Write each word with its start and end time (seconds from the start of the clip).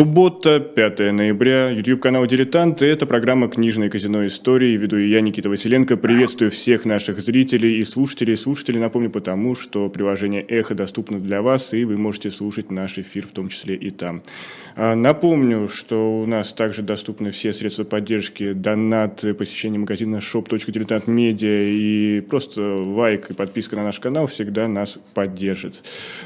Суббота, 0.00 0.60
5 0.60 1.12
ноября, 1.12 1.68
YouTube-канал 1.68 2.24
«Дилетант» 2.24 2.80
и 2.80 2.86
это 2.86 3.04
программа 3.04 3.48
«Книжное 3.48 3.90
казино 3.90 4.26
истории». 4.26 4.74
Веду 4.78 4.96
я, 4.96 5.20
Никита 5.20 5.50
Василенко. 5.50 5.98
Приветствую 5.98 6.50
всех 6.50 6.86
наших 6.86 7.20
зрителей 7.20 7.76
и 7.80 7.84
слушателей. 7.84 8.38
Слушателей 8.38 8.80
напомню 8.80 9.10
потому, 9.10 9.54
что 9.54 9.90
приложение 9.90 10.40
«Эхо» 10.40 10.74
доступно 10.74 11.20
для 11.20 11.42
вас, 11.42 11.74
и 11.74 11.84
вы 11.84 11.98
можете 11.98 12.30
слушать 12.30 12.70
наш 12.70 12.96
эфир, 12.96 13.26
в 13.26 13.32
том 13.32 13.50
числе 13.50 13.74
и 13.74 13.90
там. 13.90 14.22
А, 14.74 14.94
напомню, 14.94 15.68
что 15.68 16.22
у 16.22 16.26
нас 16.26 16.54
также 16.54 16.80
доступны 16.80 17.30
все 17.30 17.52
средства 17.52 17.84
поддержки, 17.84 18.54
донат, 18.54 19.22
посещение 19.36 19.78
магазина 19.78 20.16
shop.diletantmedia 20.16 21.70
и 21.70 22.20
просто 22.22 22.62
лайк 22.62 23.30
и 23.30 23.34
подписка 23.34 23.76
на 23.76 23.84
наш 23.84 24.00
канал 24.00 24.28
всегда 24.28 24.66
нас 24.66 24.96
поддержит. 25.12 25.82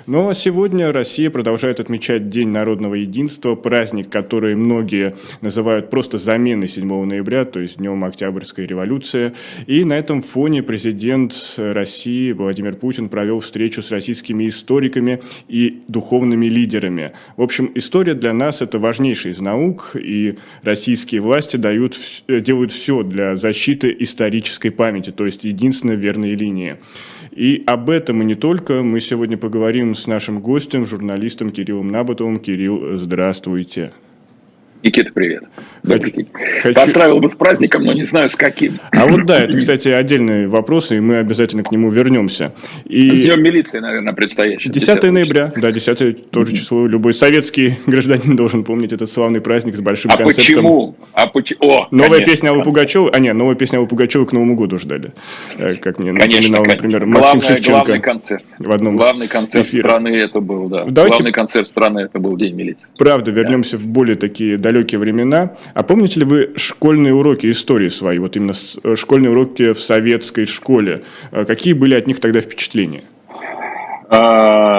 Но 0.07 0.33
сегодня 0.35 0.93
Россия 0.93 1.29
продолжает 1.31 1.81
отмечать 1.81 2.29
День 2.29 2.51
народного 2.51 2.95
единства, 2.95 3.57
праздник, 3.65 4.11
который 4.11 4.55
многие 4.55 5.17
называют 5.41 5.89
просто 5.89 6.19
заменой 6.19 6.69
7 6.69 7.05
ноября, 7.07 7.47
то 7.47 7.61
есть 7.61 7.79
Днем 7.79 8.05
Октябрьской 8.05 8.67
революции. 8.67 9.33
И 9.67 9.85
на 9.85 9.95
этом 9.95 10.23
фоне 10.23 10.63
президент 10.63 11.55
России 11.57 12.33
Владимир 12.33 12.75
Путин 12.75 13.09
провел 13.09 13.41
встречу 13.41 13.81
с 13.81 13.91
российскими 13.91 14.47
историками 14.49 15.23
и 15.49 15.83
духовными 15.89 16.45
лидерами. 16.47 17.13
В 17.39 17.43
общем, 17.43 17.73
история 17.75 18.13
для 18.13 18.35
нас 18.35 18.61
это 18.61 18.79
важнейшая 18.79 19.33
из 19.33 19.41
наук, 19.41 19.97
и 19.97 20.37
российские 20.63 21.23
власти 21.23 21.57
дают, 21.57 21.99
делают 22.29 22.71
все 22.71 23.03
для 23.03 23.37
защиты 23.37 23.97
исторической 23.99 24.69
памяти, 24.69 25.11
то 25.11 25.25
есть 25.25 25.45
единственной 25.45 25.97
верной 25.97 26.35
линии. 26.35 26.77
И 27.35 27.65
об 27.67 27.91
этом 27.91 28.23
и 28.23 28.25
не 28.25 28.37
только 28.37 28.85
мы 28.85 29.01
сегодня 29.01 29.37
поговорим 29.37 29.97
с 29.97 30.07
нашим 30.07 30.41
гостем, 30.41 30.87
журналистом 30.87 31.51
Кириллом 31.51 31.89
Набатовым. 31.89 32.39
Кирилл, 32.39 32.99
здравствуйте. 32.99 33.93
Никита, 34.85 35.11
привет. 35.15 35.45
Хочу. 35.83 36.27
Хочу... 36.63 36.75
Поздравил 36.75 37.19
бы 37.19 37.31
с 37.31 37.35
праздником, 37.37 37.85
но 37.85 37.95
не 37.95 38.05
знаю 38.05 38.29
с 38.29 38.37
каким. 38.37 38.79
А 38.93 39.07
вот 39.07 39.25
да, 39.25 39.43
это, 39.43 39.57
кстати, 39.57 39.89
отдельный 39.89 40.47
вопрос, 40.47 40.93
и 40.93 41.01
мы 41.01 41.17
обязательно 41.17 41.63
к 41.63 41.73
нему 41.73 41.91
вернемся. 41.91 42.53
И... 42.85 43.15
С 43.15 43.23
Днем 43.23 43.43
милиции, 43.43 43.79
наверное, 43.79 44.13
предстоящий. 44.13 44.69
10, 44.69 44.87
10 44.87 45.11
ноября, 45.11 45.53
да, 45.57 45.73
10 45.73 46.31
тоже 46.31 46.55
число. 46.55 46.87
Любой 46.87 47.15
советский 47.15 47.79
гражданин 47.87 48.37
должен 48.37 48.63
помнить 48.63 48.93
этот 48.93 49.09
славный 49.09 49.41
праздник 49.41 49.75
с 49.77 49.81
большим 49.81 50.11
а 50.11 50.19
концертом. 50.19 50.45
Почему? 50.45 50.97
А 51.15 51.27
почему? 51.29 51.59
О, 51.63 51.89
Новая 51.91 52.19
конечно. 52.19 52.33
песня 52.33 52.51
Аллы 52.51 52.63
Пугачевой, 52.63 53.11
а 53.11 53.19
нет, 53.21 53.35
новая 53.35 53.55
песня 53.55 53.79
Аллы 53.79 53.89
Пугачевой 53.89 54.27
к 54.27 54.33
Новому 54.33 54.55
году 54.55 54.79
ждали. 54.79 55.15
Э, 55.57 55.77
как 55.77 55.99
мне 55.99 56.13
конечно, 56.13 56.43
напоминал, 56.43 56.65
например, 56.67 57.07
Максим 57.07 57.41
главное, 57.41 57.57
Шевченко. 57.57 57.85
Главный 57.85 58.01
концерт. 58.01 58.45
В 58.59 58.71
одном 58.71 58.97
главный 58.99 59.29
концерт 59.29 59.67
эфиров. 59.67 59.91
страны 59.91 60.09
это 60.09 60.41
был, 60.41 60.69
да. 60.69 60.85
Давайте... 60.85 61.17
Главный 61.17 61.33
концерт 61.33 61.69
страны 61.69 62.01
это 62.01 62.19
был 62.19 62.37
День 62.37 62.55
милиции. 62.55 62.85
Правда, 62.99 63.31
вернемся 63.31 63.79
да. 63.79 63.85
в 63.85 63.87
более 63.87 64.17
такие 64.17 64.59
далекие 64.59 64.74
времена. 64.83 65.57
А 65.75 65.83
помните 65.83 66.21
ли 66.21 66.27
вы 66.27 66.53
школьные 66.57 67.15
уроки 67.15 67.51
истории 67.51 67.89
свои, 67.89 68.19
вот 68.19 68.37
именно 68.37 68.53
э, 68.83 68.97
школьные 68.97 69.31
уроки 69.31 69.73
в 69.73 69.81
советской 69.81 70.47
школе? 70.47 71.03
Э, 71.33 71.45
какие 71.45 71.73
были 71.73 71.95
от 71.95 72.07
них 72.07 72.21
тогда 72.21 72.41
впечатления? 72.41 73.03
А, 74.09 74.74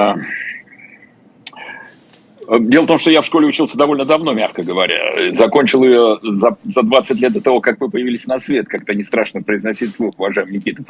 дело 2.60 2.84
в 2.84 2.88
том, 2.88 3.00
что 3.00 3.12
я 3.12 3.22
в 3.22 3.26
школе 3.26 3.48
учился 3.48 3.78
довольно 3.78 4.06
давно, 4.06 4.34
мягко 4.34 4.64
говоря. 4.64 5.34
Закончил 5.34 5.84
ее 5.84 6.20
за, 6.22 6.58
за 6.64 6.84
20 6.84 7.20
лет 7.20 7.34
до 7.34 7.42
того, 7.42 7.62
как 7.62 7.80
вы 7.80 7.90
появились 7.90 8.28
на 8.28 8.40
свет. 8.40 8.68
Как-то 8.68 8.94
не 8.94 9.04
страшно 9.04 9.42
произносить 9.42 9.96
слух, 9.96 10.14
уважаемый 10.18 10.58
Никита. 10.58 10.84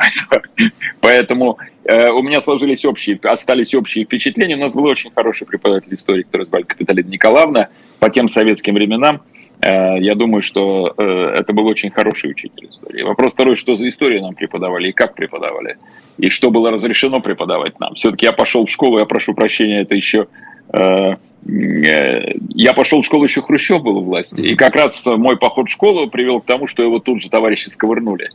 Поэтому 1.00 1.58
э, 1.84 2.10
у 2.10 2.22
меня 2.22 2.42
сложились 2.42 2.86
общие, 2.86 3.20
остались 3.24 3.74
общие 3.76 4.06
впечатления. 4.06 4.56
У 4.56 4.60
нас 4.60 4.74
был 4.74 4.86
очень 4.86 5.12
хороший 5.16 5.46
преподаватель 5.48 5.94
истории, 5.96 6.24
который 6.24 6.46
звали 6.48 6.64
Капиталина 6.64 7.08
Николаевна 7.08 7.70
по 8.00 8.10
тем 8.10 8.28
советским 8.28 8.76
временам. 8.76 9.22
Э, 9.62 9.98
я 10.00 10.16
думаю, 10.16 10.42
что 10.42 10.94
э, 10.98 11.04
это 11.04 11.54
был 11.54 11.66
очень 11.68 11.90
хороший 11.90 12.32
учитель 12.32 12.68
истории. 12.70 13.04
Вопрос 13.04 13.34
второй, 13.34 13.56
что 13.56 13.76
за 13.76 13.88
историю 13.88 14.22
нам 14.22 14.36
преподавали 14.36 14.90
и 14.90 14.92
как 14.92 15.16
преподавали, 15.16 15.78
и 16.18 16.30
что 16.30 16.52
было 16.52 16.72
разрешено 16.72 17.20
преподавать 17.22 17.80
нам. 17.80 17.96
Все-таки 17.96 18.26
я 18.26 18.34
пошел 18.34 18.66
в 18.66 18.70
школу, 18.70 19.00
я 19.00 19.06
прошу 19.06 19.34
прощения, 19.34 19.82
это 19.82 19.96
еще 19.96 20.28
э, 20.74 21.16
я 21.46 22.74
пошел 22.74 23.02
в 23.02 23.06
школу 23.06 23.24
еще 23.26 23.42
Хрущев 23.42 23.82
был 23.82 23.98
у 23.98 24.04
власти. 24.04 24.42
И 24.42 24.56
как 24.56 24.76
раз 24.76 25.06
мой 25.06 25.38
поход 25.38 25.68
в 25.68 25.72
школу 25.72 26.10
привел 26.10 26.42
к 26.42 26.46
тому, 26.46 26.68
что 26.68 26.82
его 26.82 27.00
тут 27.00 27.22
же 27.22 27.30
товарищи 27.30 27.70
сковырнули, 27.70 28.30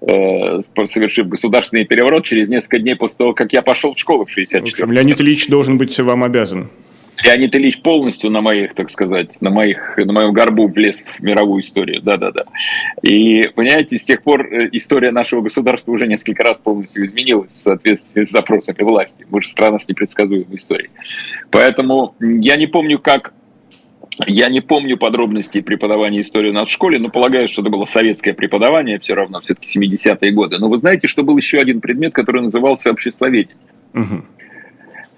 совершив 0.00 1.28
государственный 1.28 1.84
переворот 1.84 2.24
через 2.24 2.48
несколько 2.48 2.78
дней 2.80 2.96
после 2.96 3.18
того, 3.18 3.34
как 3.34 3.52
я 3.52 3.62
пошел 3.62 3.94
в 3.94 3.98
школу 3.98 4.24
в 4.24 4.30
64 4.30 4.62
В 4.64 4.72
общем, 4.72 4.92
Леонид 4.92 5.20
Ильич 5.20 5.46
должен 5.46 5.78
быть 5.78 5.96
вам 5.98 6.24
обязан. 6.24 6.68
Леонид 7.24 7.54
Ильич 7.54 7.80
полностью 7.80 8.30
на 8.30 8.40
моих, 8.40 8.74
так 8.74 8.90
сказать, 8.90 9.40
на, 9.40 9.50
моих, 9.50 9.96
на 9.96 10.12
моем 10.12 10.32
горбу 10.32 10.68
влез 10.68 11.02
в 11.18 11.22
мировую 11.22 11.62
историю, 11.62 12.02
да-да-да. 12.02 12.44
И, 13.02 13.48
понимаете, 13.54 13.98
с 13.98 14.04
тех 14.04 14.22
пор 14.22 14.46
э, 14.46 14.68
история 14.72 15.10
нашего 15.10 15.40
государства 15.40 15.92
уже 15.92 16.06
несколько 16.06 16.42
раз 16.42 16.58
полностью 16.58 17.06
изменилась 17.06 17.52
в 17.52 17.58
соответствии 17.58 18.24
с 18.24 18.30
запросами 18.30 18.82
власти. 18.82 19.26
Мы 19.30 19.40
же 19.42 19.48
страна 19.48 19.78
с 19.78 19.88
непредсказуемой 19.88 20.56
историей. 20.56 20.90
Поэтому 21.50 22.14
я 22.20 22.56
не 22.56 22.66
помню, 22.66 22.98
как 22.98 23.32
я 24.26 24.48
не 24.48 24.60
помню 24.60 24.96
подробностей 24.96 25.62
преподавания 25.62 26.20
истории 26.20 26.50
у 26.50 26.54
нас 26.54 26.68
в 26.68 26.72
школе, 26.72 26.98
но 26.98 27.10
полагаю, 27.10 27.48
что 27.48 27.62
это 27.62 27.70
было 27.70 27.84
советское 27.84 28.32
преподавание, 28.32 28.98
все 28.98 29.14
равно 29.14 29.40
все-таки 29.40 29.78
70-е 29.78 30.32
годы. 30.32 30.58
Но 30.58 30.68
вы 30.68 30.78
знаете, 30.78 31.06
что 31.08 31.22
был 31.22 31.36
еще 31.36 31.58
один 31.58 31.80
предмет, 31.80 32.14
который 32.14 32.42
назывался 32.42 32.90
обществоведение. 32.90 33.56
Угу. 33.94 34.22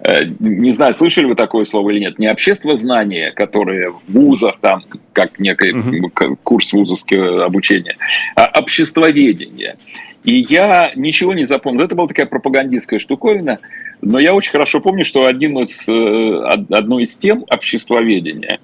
Э, 0.01 0.25
не 0.39 0.71
знаю, 0.71 0.93
слышали 0.93 1.25
вы 1.25 1.35
такое 1.35 1.65
слово 1.65 1.89
или 1.89 1.99
нет, 1.99 2.19
не 2.19 2.31
общество 2.31 2.77
знания, 2.77 3.31
которое 3.31 3.91
в 3.91 4.01
вузах, 4.07 4.57
там, 4.61 4.83
как 5.11 5.39
некий 5.39 5.73
uh-huh. 5.73 6.37
курс 6.43 6.71
вузовского 6.71 7.43
обучения, 7.43 7.97
а 8.35 8.45
обществоведение. 8.59 9.75
И 10.23 10.45
я 10.49 10.91
ничего 10.95 11.33
не 11.33 11.45
запомнил. 11.45 11.83
Это 11.83 11.95
была 11.95 12.07
такая 12.07 12.27
пропагандистская 12.27 12.99
штуковина, 12.99 13.59
но 14.01 14.19
я 14.19 14.33
очень 14.33 14.51
хорошо 14.51 14.79
помню, 14.79 15.03
что 15.03 15.25
один 15.25 15.57
из, 15.59 15.87
э, 15.87 16.63
одной 16.69 17.03
из 17.03 17.17
тем 17.17 17.45
обществоведения 17.49 18.59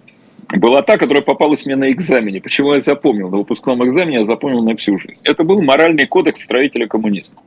была 0.54 0.84
та, 0.84 0.98
которая 0.98 1.24
попалась 1.24 1.66
мне 1.66 1.76
на 1.76 1.92
экзамене. 1.92 2.40
Почему 2.40 2.74
я 2.74 2.80
запомнил? 2.80 3.30
На 3.30 3.38
выпускном 3.38 3.86
экзамене 3.86 4.20
я 4.20 4.26
запомнил 4.26 4.64
на 4.64 4.76
всю 4.78 4.98
жизнь. 5.00 5.22
Это 5.24 5.44
был 5.44 5.62
моральный 5.62 6.06
кодекс 6.06 6.42
строителя 6.44 6.88
коммунизма. 6.88 7.42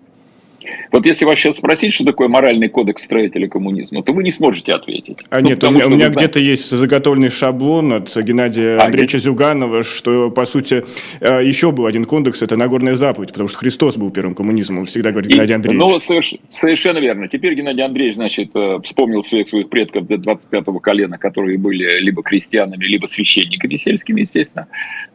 Вот 0.90 1.06
если 1.06 1.24
вас 1.24 1.36
сейчас 1.38 1.56
спросить, 1.56 1.94
что 1.94 2.04
такое 2.04 2.28
моральный 2.28 2.68
кодекс 2.68 3.04
строителя 3.04 3.48
коммунизма, 3.48 4.02
то 4.02 4.12
вы 4.12 4.22
не 4.22 4.30
сможете 4.30 4.72
ответить. 4.72 5.18
А 5.30 5.40
ну, 5.40 5.48
нет, 5.48 5.60
потому, 5.60 5.78
у 5.78 5.82
меня, 5.82 6.08
меня 6.08 6.10
где-то 6.10 6.40
есть 6.40 6.70
заготовленный 6.70 7.28
шаблон 7.28 7.92
от 7.92 8.16
Геннадия 8.16 8.78
а, 8.78 8.86
Андреевича 8.86 9.18
нет. 9.18 9.24
Зюганова, 9.24 9.82
что, 9.82 10.30
по 10.30 10.46
сути, 10.46 10.84
э, 11.20 11.44
еще 11.44 11.72
был 11.72 11.86
один 11.86 12.04
кодекс, 12.04 12.42
это 12.42 12.56
Нагорная 12.56 12.94
заповедь, 12.94 13.32
потому 13.32 13.48
что 13.48 13.58
Христос 13.58 13.96
был 13.96 14.10
первым 14.10 14.34
коммунизмом, 14.34 14.80
он 14.80 14.84
всегда 14.86 15.10
говорит 15.10 15.30
Геннадий 15.30 15.54
Андреевич. 15.54 15.80
Ну, 15.80 15.98
соверш, 16.00 16.34
совершенно 16.44 16.98
верно. 16.98 17.28
Теперь 17.28 17.54
Геннадий 17.54 17.84
Андреевич, 17.84 18.16
значит, 18.16 18.50
э, 18.54 18.78
вспомнил 18.82 19.22
всех 19.22 19.48
своих 19.48 19.68
предков 19.68 20.06
до 20.06 20.14
25-го 20.14 20.78
колена, 20.80 21.18
которые 21.18 21.58
были 21.58 21.98
либо 22.00 22.22
крестьянами, 22.22 22.84
либо 22.84 23.06
священниками 23.06 23.76
сельскими, 23.76 24.20
естественно. 24.20 24.66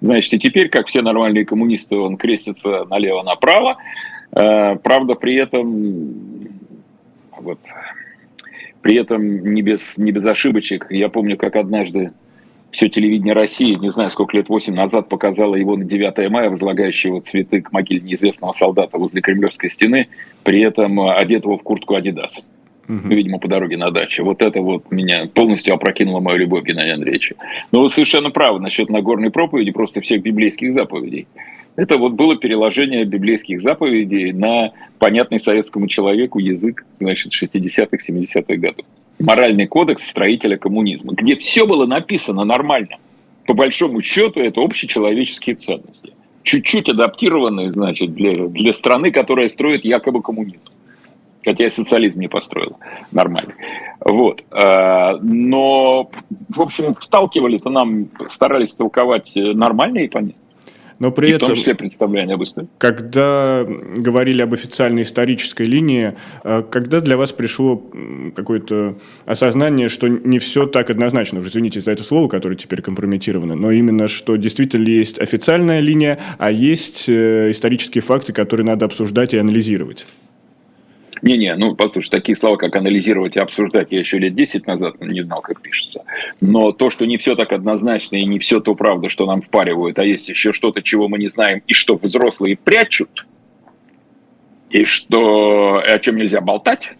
Значит, 0.02 0.34
и 0.34 0.40
теперь, 0.40 0.70
как 0.70 0.88
все 0.88 1.02
нормальные 1.02 1.46
коммунисты, 1.46 1.96
он 1.96 2.18
крестится 2.18 2.86
налево-направо, 2.86 3.78
правда, 4.34 5.16
при 5.16 5.36
этом, 5.36 6.48
вот, 7.38 7.60
при 8.82 8.98
этом 8.98 9.54
не 9.54 9.62
без, 9.62 9.98
не 9.98 10.12
без 10.12 10.26
ошибочек. 10.26 10.88
Я 10.90 11.10
помню, 11.10 11.38
как 11.38 11.56
однажды 11.56 12.12
все 12.74 12.90
телевидение 12.90 13.34
России, 13.36 13.76
не 13.76 13.92
знаю, 13.92 14.10
сколько 14.10 14.36
лет, 14.36 14.50
восемь 14.50 14.74
назад, 14.74 15.08
показало 15.08 15.56
его 15.56 15.78
на 15.78 15.86
9 15.86 16.30
мая, 16.32 16.50
возлагающего 16.50 17.22
цветы 17.22 17.62
к 17.62 17.72
могиле 17.72 18.02
неизвестного 18.02 18.52
солдата 18.52 18.98
возле 18.98 19.22
Кремлевской 19.22 19.70
стены, 19.70 20.08
при 20.44 20.62
этом 20.62 21.00
одетого 21.00 21.58
в 21.58 21.62
куртку 21.62 21.96
«Адидас». 21.96 22.44
Угу. 22.90 23.08
Видимо, 23.08 23.40
по 23.40 23.48
дороге 23.48 23.78
на 23.78 23.92
дачу. 23.92 24.26
Вот 24.26 24.42
это 24.42 24.60
вот 24.60 24.92
меня 24.92 25.30
полностью 25.34 25.74
опрокинуло 25.74 26.20
мою 26.20 26.40
любовь 26.40 26.64
к 26.64 26.68
Геннадию 26.68 26.96
Андреевичу. 26.96 27.36
Но 27.72 27.82
вы 27.82 27.90
совершенно 27.90 28.30
правы 28.30 28.60
насчет 28.60 28.90
Нагорной 28.90 29.32
проповеди, 29.32 29.72
просто 29.72 30.02
всех 30.02 30.22
библейских 30.22 30.74
заповедей. 30.74 31.28
Это 31.76 31.98
вот 31.98 32.14
было 32.14 32.36
переложение 32.36 33.04
библейских 33.04 33.62
заповедей 33.62 34.32
на 34.32 34.72
понятный 35.00 35.40
советскому 35.40 35.88
человеку 35.88 36.40
язык, 36.40 36.86
значит, 36.96 37.34
60-х, 37.34 37.98
70-х 38.08 38.56
годов. 38.56 38.86
Моральный 39.20 39.68
кодекс 39.68 40.08
строителя 40.08 40.58
коммунизма, 40.58 41.14
где 41.14 41.36
все 41.36 41.66
было 41.66 41.86
написано 41.86 42.44
нормально. 42.44 42.98
По 43.46 43.54
большому 43.54 44.02
счету, 44.02 44.40
это 44.40 44.62
общечеловеческие 44.62 45.56
ценности. 45.56 46.14
Чуть-чуть 46.44 46.90
адаптированные, 46.90 47.72
значит, 47.72 48.14
для, 48.14 48.48
для 48.48 48.74
страны, 48.74 49.12
которая 49.12 49.50
строит 49.50 49.84
якобы 49.86 50.22
коммунизм. 50.22 50.68
Хотя 51.44 51.64
я 51.64 51.70
социализм 51.70 52.22
не 52.22 52.28
построил 52.28 52.78
нормально. 53.12 53.54
Вот. 54.00 54.44
А, 54.52 55.18
но, 55.22 56.10
в 56.50 56.62
общем, 56.62 56.96
вталкивали-то 56.96 57.70
нам, 57.70 58.08
старались 58.28 58.74
толковать 58.74 59.34
нормально 59.36 60.00
и 60.00 60.08
понятно. 60.08 60.43
Но 61.00 61.12
при 61.12 61.28
и 61.28 61.32
этом, 61.32 61.48
в 61.48 61.50
том 61.50 61.58
числе 61.58 61.76
представление 61.76 62.36
об 62.36 62.44
истории. 62.44 62.68
Когда 62.78 63.66
говорили 63.66 64.42
об 64.42 64.54
официальной 64.54 65.04
исторической 65.04 65.66
линии, 65.66 66.14
э, 66.44 66.64
когда 66.70 67.02
для 67.02 67.18
вас 67.18 67.32
пришло 67.32 67.82
какое-то 68.36 68.96
осознание, 69.26 69.90
что 69.90 70.08
не 70.08 70.40
все 70.40 70.66
так 70.66 70.90
однозначно, 70.90 71.40
уже 71.40 71.50
извините 71.50 71.82
за 71.82 71.92
это 71.92 72.04
слово, 72.04 72.28
которое 72.28 72.56
теперь 72.56 72.82
компрометировано, 72.82 73.56
но 73.56 73.72
именно, 73.72 74.08
что 74.08 74.36
действительно 74.36 74.88
есть 74.88 75.20
официальная 75.20 75.80
линия, 75.80 76.20
а 76.38 76.52
есть 76.52 77.06
э, 77.08 77.52
исторические 77.52 78.02
факты, 78.02 78.34
которые 78.34 78.66
надо 78.66 78.86
обсуждать 78.86 79.34
и 79.34 79.38
анализировать? 79.38 80.06
Не-не, 81.24 81.56
ну, 81.56 81.74
послушай, 81.74 82.10
такие 82.10 82.36
слова, 82.36 82.58
как 82.58 82.76
анализировать 82.76 83.38
и 83.38 83.40
обсуждать, 83.40 83.88
я 83.92 84.00
еще 84.00 84.20
лет 84.20 84.36
10 84.36 84.68
назад 84.68 85.00
не 85.00 85.22
знал, 85.22 85.40
как 85.40 85.62
пишется. 85.62 86.04
Но 86.42 86.74
то, 86.74 86.90
что 86.90 87.06
не 87.06 87.16
все 87.16 87.38
так 87.38 87.54
однозначно 87.54 88.18
и 88.18 88.26
не 88.26 88.40
все 88.40 88.60
то 88.60 88.76
правда, 88.76 89.08
что 89.08 89.26
нам 89.26 89.42
впаривают, 89.42 89.98
а 90.00 90.04
есть 90.04 90.28
еще 90.28 90.52
что-то, 90.52 90.82
чего 90.82 91.08
мы 91.08 91.18
не 91.18 91.30
знаем, 91.30 91.62
и 91.66 91.72
что 91.72 91.96
взрослые 91.96 92.58
прячут, 92.58 93.26
и 94.70 94.84
что 94.84 95.78
о 95.78 96.00
чем 96.00 96.18
нельзя 96.18 96.42
болтать, 96.42 96.92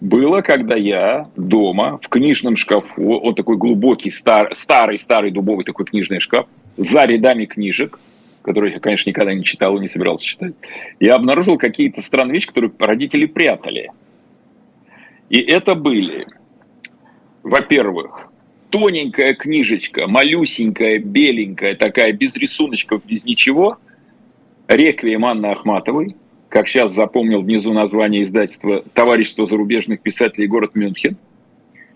было, 0.00 0.40
когда 0.40 0.74
я 0.74 1.30
дома 1.36 2.00
в 2.02 2.08
книжном 2.08 2.56
шкафу, 2.56 3.18
он 3.18 3.36
такой 3.36 3.56
глубокий, 3.58 4.10
стар, 4.10 4.52
старый, 4.56 4.98
старый 4.98 5.30
дубовый 5.30 5.64
такой 5.64 5.86
книжный 5.86 6.18
шкаф, 6.18 6.46
за 6.76 7.04
рядами 7.04 7.44
книжек, 7.44 8.00
которые 8.48 8.72
я, 8.72 8.80
конечно, 8.80 9.10
никогда 9.10 9.34
не 9.34 9.44
читал 9.44 9.76
и 9.76 9.80
не 9.80 9.88
собирался 9.88 10.24
читать, 10.24 10.54
я 11.00 11.16
обнаружил 11.16 11.58
какие-то 11.58 12.00
странные 12.00 12.36
вещи, 12.36 12.46
которые 12.46 12.72
родители 12.78 13.26
прятали. 13.26 13.90
И 15.28 15.38
это 15.38 15.74
были, 15.74 16.26
во-первых, 17.42 18.32
тоненькая 18.70 19.34
книжечка, 19.34 20.06
малюсенькая, 20.06 20.98
беленькая, 20.98 21.74
такая, 21.74 22.14
без 22.14 22.36
рисуночков, 22.36 23.04
без 23.04 23.26
ничего, 23.26 23.76
«Реквием» 24.66 25.26
Анны 25.26 25.46
Ахматовой, 25.46 26.16
как 26.48 26.68
сейчас 26.68 26.94
запомнил 26.94 27.42
внизу 27.42 27.74
название 27.74 28.22
издательства 28.22 28.82
«Товарищество 28.94 29.44
зарубежных 29.44 30.00
писателей. 30.00 30.46
Город 30.46 30.74
Мюнхен». 30.74 31.18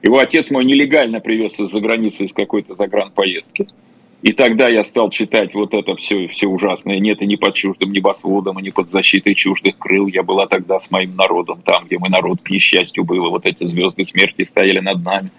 Его 0.03 0.19
отец 0.19 0.51
мой 0.51 0.67
нелегально 0.67 1.21
привез 1.21 1.59
из-за 1.59 1.81
границы 1.81 2.25
из 2.25 2.35
какой-то 2.35 2.75
загранпоездки. 2.75 3.63
поездки 3.63 3.92
и 4.23 4.33
тогда 4.33 4.69
я 4.69 4.85
стал 4.85 5.11
читать 5.11 5.53
вот 5.55 5.75
это 5.75 5.97
все, 5.97 6.29
все 6.29 6.47
ужасное. 6.47 7.01
Нет, 7.01 7.21
и 7.23 7.27
не 7.27 7.37
под 7.37 7.55
чуждым 7.55 7.91
небосводом, 7.91 8.59
и 8.59 8.63
не 8.63 8.71
под 8.71 8.91
защитой 8.91 9.35
чуждых 9.35 9.77
крыл. 9.79 10.07
Я 10.07 10.23
была 10.23 10.47
тогда 10.47 10.79
с 10.79 10.93
моим 10.93 11.17
народом, 11.17 11.61
там, 11.65 11.87
где 11.87 11.99
мой 11.99 12.09
народ 12.09 12.41
к 12.41 12.51
несчастью 12.51 13.05
было. 13.05 13.31
Вот 13.31 13.47
эти 13.47 13.65
звезды 13.65 14.05
смерти 14.05 14.45
стояли 14.45 14.79
над 14.79 15.03
нами. 15.03 15.31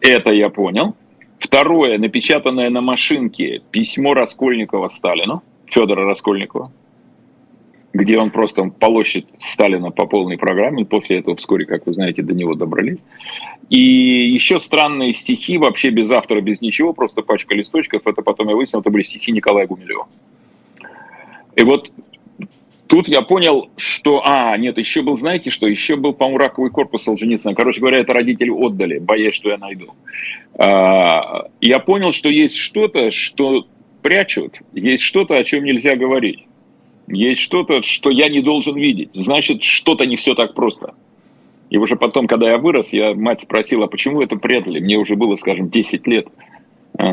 Это 0.00 0.32
я 0.32 0.48
понял. 0.48 0.96
Второе, 1.38 1.98
напечатанное 1.98 2.70
на 2.70 2.80
машинке 2.80 3.60
письмо 3.70 4.14
Раскольникова 4.14 4.88
Сталину, 4.88 5.42
Федора 5.66 6.06
Раскольникова 6.06 6.72
где 7.98 8.16
он 8.16 8.30
просто 8.30 8.62
полощет 8.64 9.26
Сталина 9.38 9.90
по 9.90 10.06
полной 10.06 10.38
программе. 10.38 10.84
После 10.84 11.18
этого 11.18 11.34
вскоре, 11.34 11.66
как 11.66 11.84
вы 11.86 11.94
знаете, 11.94 12.22
до 12.22 12.32
него 12.32 12.54
добрались. 12.54 12.98
И 13.70 13.80
еще 13.80 14.60
странные 14.60 15.12
стихи, 15.12 15.58
вообще 15.58 15.90
без 15.90 16.08
автора, 16.10 16.40
без 16.40 16.60
ничего, 16.60 16.92
просто 16.92 17.22
пачка 17.22 17.56
листочков. 17.56 18.02
Это 18.06 18.22
потом 18.22 18.48
я 18.50 18.54
выяснил, 18.54 18.80
это 18.80 18.90
были 18.90 19.02
стихи 19.02 19.32
Николая 19.32 19.66
Гумилева. 19.66 20.06
И 21.56 21.64
вот 21.64 21.90
тут 22.86 23.08
я 23.08 23.22
понял, 23.22 23.68
что... 23.76 24.22
А, 24.24 24.56
нет, 24.56 24.78
еще 24.78 25.02
был, 25.02 25.16
знаете 25.16 25.50
что? 25.50 25.66
Еще 25.66 25.96
был, 25.96 26.12
по-моему, 26.12 26.38
раковый 26.38 26.70
корпус 26.70 27.02
Солженицына. 27.02 27.56
Короче 27.56 27.80
говоря, 27.80 27.98
это 27.98 28.12
родители 28.12 28.50
отдали, 28.50 29.00
боясь, 29.00 29.34
что 29.34 29.48
я 29.48 29.58
найду. 29.58 29.94
А, 30.56 31.48
я 31.60 31.80
понял, 31.80 32.12
что 32.12 32.28
есть 32.28 32.56
что-то, 32.56 33.10
что 33.10 33.66
прячут, 34.02 34.60
есть 34.72 35.02
что-то, 35.02 35.34
о 35.34 35.42
чем 35.42 35.64
нельзя 35.64 35.96
говорить. 35.96 36.44
Есть 37.08 37.40
что-то, 37.40 37.82
что 37.82 38.10
я 38.10 38.28
не 38.28 38.40
должен 38.40 38.76
видеть. 38.76 39.10
Значит, 39.14 39.62
что-то 39.62 40.06
не 40.06 40.16
все 40.16 40.34
так 40.34 40.54
просто. 40.54 40.94
И 41.70 41.76
уже 41.76 41.96
потом, 41.96 42.26
когда 42.26 42.50
я 42.50 42.58
вырос, 42.58 42.92
я 42.92 43.14
мать 43.14 43.40
спросила, 43.40 43.86
почему 43.86 44.22
это 44.22 44.36
прятали. 44.36 44.80
Мне 44.80 44.96
уже 44.96 45.16
было, 45.16 45.36
скажем, 45.36 45.68
10 45.68 46.06
лет 46.06 46.28
э, 46.98 47.04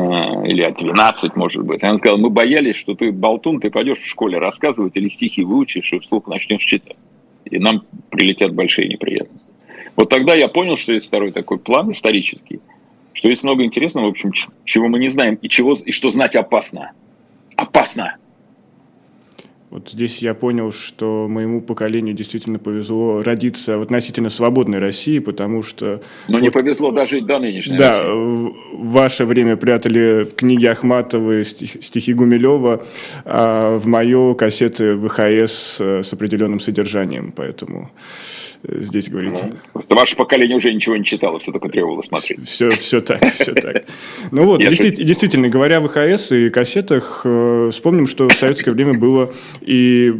или 0.46 0.70
12, 0.70 1.36
может 1.36 1.64
быть. 1.64 1.82
Она 1.82 1.98
сказала, 1.98 2.18
мы 2.18 2.30
боялись, 2.30 2.76
что 2.76 2.94
ты 2.94 3.10
болтун, 3.10 3.60
ты 3.60 3.70
пойдешь 3.70 3.98
в 3.98 4.06
школе 4.06 4.38
рассказывать 4.38 4.96
или 4.96 5.08
стихи 5.08 5.44
выучишь 5.44 5.92
и 5.92 5.98
вслух 5.98 6.26
начнешь 6.26 6.62
читать. 6.62 6.96
И 7.44 7.58
нам 7.58 7.82
прилетят 8.10 8.54
большие 8.54 8.88
неприятности. 8.88 9.48
Вот 9.94 10.10
тогда 10.10 10.34
я 10.34 10.48
понял, 10.48 10.76
что 10.76 10.92
есть 10.92 11.06
второй 11.06 11.32
такой 11.32 11.58
план 11.58 11.90
исторический, 11.90 12.60
что 13.14 13.28
есть 13.28 13.42
много 13.42 13.64
интересного, 13.64 14.06
в 14.06 14.10
общем, 14.10 14.32
чего 14.64 14.88
мы 14.88 14.98
не 14.98 15.08
знаем, 15.08 15.38
и, 15.40 15.48
чего, 15.48 15.72
и 15.72 15.90
что 15.90 16.10
знать 16.10 16.36
опасно. 16.36 16.92
Опасно. 17.56 18.16
Вот 19.76 19.90
здесь 19.90 20.20
я 20.20 20.32
понял, 20.32 20.72
что 20.72 21.26
моему 21.28 21.60
поколению 21.60 22.14
действительно 22.14 22.58
повезло 22.58 23.22
родиться 23.22 23.76
в 23.76 23.82
относительно 23.82 24.30
свободной 24.30 24.78
России, 24.78 25.18
потому 25.18 25.62
что... 25.62 26.00
Но 26.28 26.38
вот, 26.38 26.42
не 26.44 26.50
повезло 26.50 26.92
дожить 26.92 27.26
до 27.26 27.38
нынешней 27.38 27.76
Да, 27.76 27.98
России. 27.98 28.14
в 28.72 28.90
ваше 28.90 29.26
время 29.26 29.58
прятали 29.58 30.26
книги 30.34 30.64
Ахматовой, 30.64 31.44
стих, 31.44 31.84
стихи 31.84 32.14
Гумилева, 32.14 32.86
а 33.26 33.78
в 33.78 33.86
мое 33.86 34.32
кассеты 34.32 34.96
ВХС 34.96 35.78
с 35.78 36.10
определенным 36.10 36.58
содержанием, 36.58 37.34
поэтому 37.36 37.90
здесь 38.62 39.08
говорится. 39.08 39.46
Ну, 39.46 39.56
просто 39.72 39.94
ваше 39.94 40.16
поколение 40.16 40.56
уже 40.56 40.72
ничего 40.72 40.96
не 40.96 41.04
читало, 41.04 41.38
все 41.38 41.52
только 41.52 41.68
требовало 41.68 42.02
смотреть. 42.02 42.48
Все, 42.48 42.70
все 42.72 43.00
так, 43.00 43.24
все 43.34 43.52
так. 43.52 43.84
Ну 44.30 44.44
вот, 44.44 44.60
действительно, 44.60 45.06
действительно, 45.06 45.48
говоря 45.48 45.78
о 45.78 45.80
ВХС 45.88 46.32
и 46.32 46.50
кассетах, 46.50 47.22
э, 47.24 47.70
вспомним, 47.72 48.06
что 48.06 48.28
в 48.28 48.32
советское 48.34 48.72
время 48.72 48.94
было 48.94 49.32
и 49.60 50.12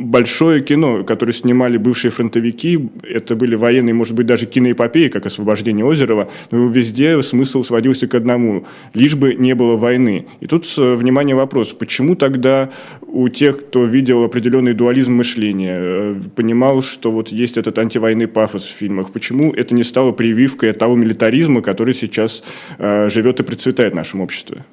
большое 0.00 0.62
кино, 0.62 1.04
которое 1.04 1.32
снимали 1.32 1.76
бывшие 1.76 2.10
фронтовики. 2.10 2.88
Это 3.02 3.36
были 3.36 3.54
военные, 3.54 3.94
может 3.94 4.14
быть, 4.14 4.26
даже 4.26 4.46
киноэпопеи, 4.46 5.08
как 5.08 5.26
«Освобождение 5.26 5.84
Озерова». 5.84 6.28
Но 6.50 6.66
везде 6.68 7.22
смысл 7.22 7.62
сводился 7.62 8.06
к 8.06 8.14
одному. 8.14 8.66
Лишь 8.94 9.14
бы 9.14 9.34
не 9.34 9.54
было 9.54 9.76
войны. 9.76 10.26
И 10.40 10.46
тут, 10.46 10.66
э, 10.76 10.94
внимание, 10.94 11.36
вопрос. 11.36 11.72
Почему 11.72 12.14
тогда 12.14 12.70
у 13.02 13.28
тех, 13.28 13.60
кто 13.60 13.84
видел 13.84 14.24
определенный 14.24 14.74
дуализм 14.74 15.12
мышления, 15.12 15.76
э, 15.78 16.20
понимал, 16.34 16.82
что 16.82 17.10
вот 17.10 17.28
есть 17.28 17.56
этот 17.56 17.78
антивойный 17.84 18.26
пафос 18.28 18.64
в 18.64 18.76
фильмах, 18.76 19.12
почему 19.12 19.52
это 19.52 19.74
не 19.74 19.84
стало 19.84 20.12
прививкой 20.12 20.70
от 20.70 20.78
того 20.78 20.96
милитаризма, 20.96 21.62
который 21.62 21.94
сейчас 21.94 22.42
э, 22.78 23.08
живет 23.08 23.40
и 23.40 23.42
процветает 23.42 23.92
в 23.92 23.96
нашем 23.96 24.20
обществе? 24.20 24.64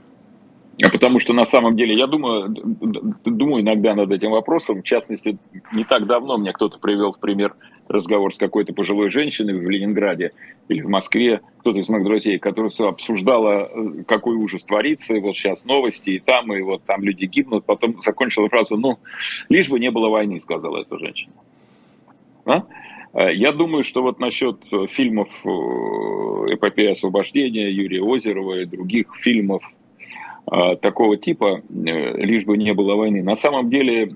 А 0.84 0.90
потому 0.90 1.20
что 1.20 1.34
на 1.34 1.46
самом 1.46 1.76
деле, 1.76 1.96
я 1.96 2.08
думаю, 2.08 2.50
думаю 3.26 3.62
иногда 3.62 3.94
над 3.94 4.12
этим 4.12 4.32
вопросом. 4.32 4.82
В 4.82 4.86
частности, 4.86 5.38
не 5.74 5.84
так 5.84 6.08
давно 6.08 6.38
мне 6.38 6.54
кто-то 6.54 6.80
привел 6.80 7.12
в 7.12 7.20
пример 7.20 7.54
разговор 7.88 8.34
с 8.34 8.38
какой-то 8.38 8.74
пожилой 8.74 9.10
женщиной 9.10 9.54
в 9.54 9.70
Ленинграде 9.70 10.32
или 10.70 10.82
в 10.82 10.88
Москве, 10.88 11.42
кто-то 11.60 11.80
из 11.80 11.90
моих 11.90 12.06
друзей, 12.06 12.40
которая 12.40 12.72
обсуждала, 12.80 13.70
э, 13.70 14.04
какой 14.08 14.36
ужас 14.36 14.64
творится, 14.64 15.14
и 15.14 15.20
вот 15.20 15.36
сейчас 15.36 15.66
новости, 15.66 16.12
и 16.12 16.20
там, 16.20 16.54
и 16.54 16.62
вот 16.62 16.84
там 16.84 17.04
люди 17.04 17.26
гибнут. 17.26 17.66
Потом 17.66 18.02
закончила 18.02 18.48
фразу, 18.50 18.78
ну, 18.78 18.98
лишь 19.50 19.70
бы 19.70 19.80
не 19.80 19.92
было 19.92 20.10
войны, 20.10 20.40
сказала 20.40 20.82
эта 20.82 20.98
женщина. 20.98 21.34
А? 22.46 22.64
Э, 23.14 23.34
я 23.34 23.52
думаю, 23.52 23.84
что 23.84 24.02
вот 24.02 24.20
насчет 24.20 24.64
фильмов 24.90 25.30
э, 25.44 26.54
«Эпопея 26.54 26.92
освобождения» 26.92 27.70
Юрия 27.70 28.02
Озерова 28.02 28.62
и 28.62 28.66
других 28.66 29.14
фильмов 29.22 29.64
э, 30.52 30.76
такого 30.82 31.18
типа, 31.18 31.62
лишь 31.70 32.46
бы 32.46 32.58
не 32.58 32.74
было 32.74 32.96
войны. 32.96 33.24
На 33.24 33.36
самом 33.36 33.70
деле 33.70 34.16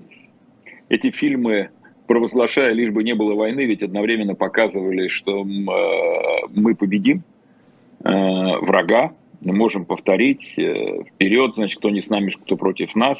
эти 0.88 1.10
фильмы, 1.10 1.70
провозглашая 2.06 2.72
лишь 2.72 2.92
бы 2.92 3.02
не 3.02 3.14
было 3.14 3.34
войны, 3.34 3.64
ведь 3.64 3.82
одновременно 3.82 4.34
показывали, 4.34 5.08
что 5.08 5.44
мы 5.44 6.74
победим 6.76 7.24
врага, 7.98 9.12
можем 9.42 9.84
повторить 9.84 10.44
вперед, 10.52 11.54
значит, 11.56 11.78
кто 11.78 11.90
не 11.90 12.00
с 12.00 12.08
нами, 12.08 12.30
кто 12.30 12.56
против 12.56 12.94
нас, 12.94 13.18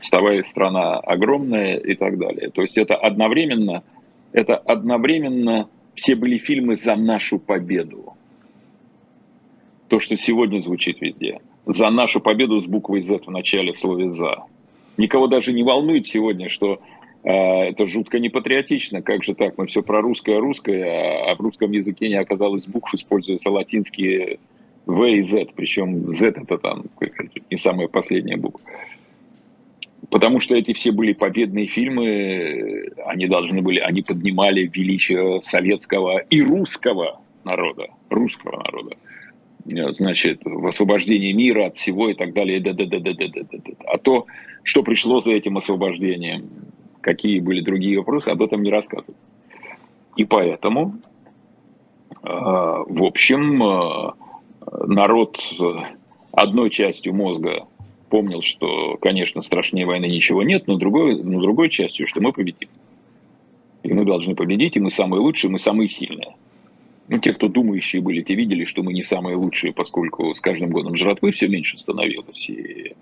вставая 0.00 0.42
страна 0.44 1.00
огромная 1.00 1.76
и 1.78 1.96
так 1.96 2.18
далее. 2.18 2.50
То 2.50 2.62
есть 2.62 2.78
это 2.78 2.94
одновременно– 2.94 3.82
это 4.34 4.56
одновременно 4.56 5.68
все 5.94 6.16
были 6.16 6.38
фильмы 6.38 6.76
за 6.76 6.96
нашу 6.96 7.38
победу. 7.38 8.14
То, 9.88 10.00
что 10.00 10.16
сегодня 10.16 10.58
звучит 10.58 11.00
везде. 11.00 11.40
За 11.66 11.88
нашу 11.88 12.20
победу 12.20 12.58
с 12.58 12.66
буквой 12.66 13.00
Z 13.00 13.20
в 13.20 13.30
начале 13.30 13.72
в 13.72 13.80
слове 13.80 14.10
«за». 14.10 14.42
Никого 14.96 15.28
даже 15.28 15.52
не 15.52 15.62
волнует 15.62 16.06
сегодня, 16.06 16.48
что 16.48 16.80
э, 17.22 17.30
это 17.30 17.86
жутко 17.86 18.18
непатриотично. 18.18 19.02
Как 19.02 19.22
же 19.22 19.34
так? 19.34 19.56
Мы 19.56 19.66
все 19.66 19.82
про 19.82 20.00
русское, 20.00 20.38
русское, 20.40 21.30
а 21.30 21.34
в 21.36 21.40
русском 21.40 21.70
языке 21.70 22.08
не 22.08 22.16
оказалось 22.16 22.66
букв, 22.66 22.92
используются 22.92 23.50
латинские 23.50 24.40
В 24.86 25.04
и 25.04 25.22
Z. 25.22 25.46
Причем 25.54 26.16
Z 26.16 26.26
это 26.26 26.58
там 26.58 26.84
не 27.50 27.56
самая 27.56 27.86
последняя 27.86 28.36
буква. 28.36 28.62
Потому 30.10 30.40
что 30.40 30.54
эти 30.54 30.72
все 30.72 30.92
были 30.92 31.12
победные 31.12 31.66
фильмы, 31.66 32.90
они 33.06 33.26
должны 33.26 33.62
были, 33.62 33.78
они 33.78 34.02
поднимали 34.02 34.70
величие 34.72 35.40
советского 35.42 36.18
и 36.18 36.42
русского 36.42 37.20
народа, 37.44 37.88
русского 38.10 38.62
народа. 38.62 38.96
Э, 39.66 39.92
значит, 39.92 40.40
в 40.44 40.66
освобождении 40.66 41.32
мира 41.32 41.66
от 41.66 41.76
всего 41.76 42.08
и 42.08 42.14
так 42.14 42.32
далее. 42.32 42.60
Да, 42.60 42.72
да, 42.72 42.86
да, 42.86 42.98
да, 43.00 43.12
да, 43.12 43.26
да, 43.28 43.42
да. 43.52 43.58
А 43.86 43.98
то, 43.98 44.26
что 44.62 44.82
пришло 44.82 45.20
за 45.20 45.32
этим 45.32 45.56
освобождением, 45.56 46.48
какие 47.00 47.40
были 47.40 47.60
другие 47.60 47.98
вопросы, 47.98 48.28
об 48.28 48.42
этом 48.42 48.62
не 48.62 48.70
рассказывают. 48.70 49.16
И 50.16 50.24
поэтому, 50.24 50.96
э, 52.22 52.26
в 52.26 53.02
общем, 53.04 53.62
э, 53.62 54.12
народ 54.86 55.38
одной 56.32 56.70
частью 56.70 57.14
мозга 57.14 57.64
помнил, 58.14 58.42
что, 58.42 58.96
конечно, 59.00 59.42
страшнее 59.42 59.86
войны 59.86 60.04
ничего 60.04 60.44
нет, 60.44 60.68
но 60.68 60.76
другой, 60.76 61.20
но 61.20 61.40
другой 61.40 61.68
частью, 61.68 62.06
что 62.06 62.20
мы 62.20 62.32
победим. 62.32 62.68
И 63.82 63.92
мы 63.92 64.04
должны 64.04 64.36
победить, 64.36 64.76
и 64.76 64.80
мы 64.80 64.92
самые 64.92 65.20
лучшие, 65.20 65.50
мы 65.50 65.58
самые 65.58 65.88
сильные. 65.88 66.36
Ну, 67.08 67.18
те, 67.18 67.32
кто 67.32 67.48
думающие 67.48 68.00
были, 68.00 68.22
те 68.22 68.36
видели, 68.36 68.66
что 68.66 68.84
мы 68.84 68.92
не 68.92 69.02
самые 69.02 69.34
лучшие, 69.34 69.72
поскольку 69.72 70.32
с 70.32 70.40
каждым 70.40 70.70
годом 70.70 70.94
жратвы 70.94 71.32
все 71.32 71.48
меньше 71.48 71.76
становилось. 71.76 72.48
И 72.48 72.94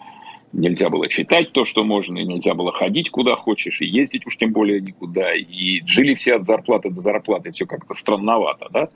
нельзя 0.54 0.88
было 0.88 1.06
читать 1.08 1.52
то, 1.52 1.66
что 1.66 1.84
можно, 1.84 2.16
и 2.16 2.24
нельзя 2.24 2.54
было 2.54 2.72
ходить 2.72 3.10
куда 3.10 3.36
хочешь, 3.36 3.82
и 3.82 3.86
ездить 3.86 4.26
уж 4.26 4.38
тем 4.38 4.52
более 4.52 4.80
никуда. 4.80 5.34
И 5.34 5.82
жили 5.84 6.14
все 6.14 6.36
от 6.36 6.46
зарплаты 6.46 6.88
до 6.88 7.02
зарплаты, 7.02 7.52
все 7.52 7.66
как-то 7.66 7.92
странновато, 7.92 8.68
да? 8.70 8.88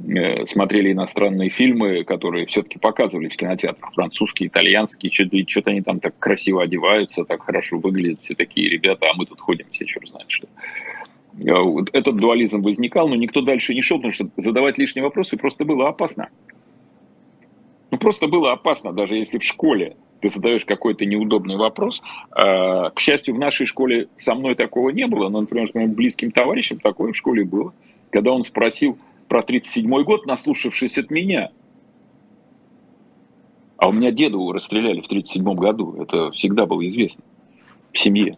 Э, 0.00 0.44
смотрели 0.44 0.92
иностранные 0.92 1.50
фильмы, 1.50 2.04
которые 2.04 2.46
все-таки 2.46 2.78
показывали 2.78 3.28
в 3.28 3.36
кинотеатрах, 3.36 3.92
французские, 3.92 4.48
итальянские, 4.48 5.12
что-то 5.46 5.70
они 5.70 5.82
там 5.82 6.00
так 6.00 6.18
красиво 6.18 6.62
одеваются, 6.62 7.24
так 7.24 7.42
хорошо 7.42 7.78
выглядят, 7.78 8.20
все 8.22 8.34
такие 8.34 8.68
ребята, 8.68 9.06
а 9.08 9.14
мы 9.14 9.24
тут 9.24 9.40
ходим, 9.40 9.66
все 9.70 9.84
черт 9.84 10.08
знает 10.08 10.26
что. 10.28 10.48
Э, 11.44 11.84
этот 11.92 12.16
дуализм 12.16 12.60
возникал, 12.62 13.08
но 13.08 13.14
никто 13.14 13.40
дальше 13.40 13.72
не 13.72 13.82
шел, 13.82 13.98
потому 13.98 14.12
что 14.12 14.28
задавать 14.36 14.78
лишние 14.78 15.04
вопросы 15.04 15.36
просто 15.36 15.64
было 15.64 15.88
опасно. 15.88 16.28
Ну, 17.92 17.98
просто 17.98 18.26
было 18.26 18.52
опасно, 18.52 18.92
даже 18.92 19.14
если 19.14 19.38
в 19.38 19.44
школе 19.44 19.96
ты 20.20 20.28
задаешь 20.28 20.64
какой-то 20.64 21.06
неудобный 21.06 21.56
вопрос. 21.56 22.02
Э, 22.32 22.90
к 22.90 22.98
счастью, 22.98 23.36
в 23.36 23.38
нашей 23.38 23.66
школе 23.66 24.08
со 24.16 24.34
мной 24.34 24.56
такого 24.56 24.90
не 24.90 25.06
было, 25.06 25.28
но, 25.28 25.40
например, 25.42 25.68
с 25.68 25.74
моим 25.74 25.92
близким 25.92 26.32
товарищем 26.32 26.80
такое 26.80 27.12
в 27.12 27.16
школе 27.16 27.44
было. 27.44 27.72
Когда 28.10 28.32
он 28.32 28.42
спросил, 28.42 28.98
про 29.28 29.40
37-й 29.40 30.04
год, 30.04 30.26
наслушавшись 30.26 30.98
от 30.98 31.10
меня. 31.10 31.50
А 33.76 33.88
у 33.88 33.92
меня 33.92 34.10
деду 34.10 34.50
расстреляли 34.52 35.00
в 35.00 35.10
37-м 35.10 35.56
году. 35.56 35.96
Это 36.00 36.30
всегда 36.30 36.66
было 36.66 36.86
известно 36.88 37.22
в 37.92 37.98
семье. 37.98 38.36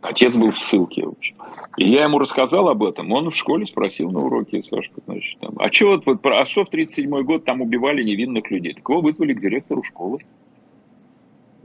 Отец 0.00 0.36
был 0.36 0.50
в 0.50 0.58
ссылке, 0.58 1.04
в 1.04 1.10
общем. 1.10 1.36
И 1.76 1.88
я 1.88 2.04
ему 2.04 2.18
рассказал 2.18 2.68
об 2.68 2.82
этом. 2.82 3.12
Он 3.12 3.30
в 3.30 3.36
школе 3.36 3.66
спросил 3.66 4.10
на 4.10 4.20
уроке, 4.20 4.62
Сашка, 4.62 5.00
значит, 5.06 5.38
там, 5.40 5.54
а 5.58 5.70
что, 5.70 6.00
а 6.24 6.46
что 6.46 6.64
в 6.64 6.72
37-й 6.72 7.22
год 7.22 7.44
там 7.44 7.60
убивали 7.60 8.02
невинных 8.02 8.50
людей? 8.50 8.74
Так 8.74 8.88
его 8.88 9.00
вызвали 9.00 9.34
к 9.34 9.40
директору 9.40 9.82
школы. 9.82 10.20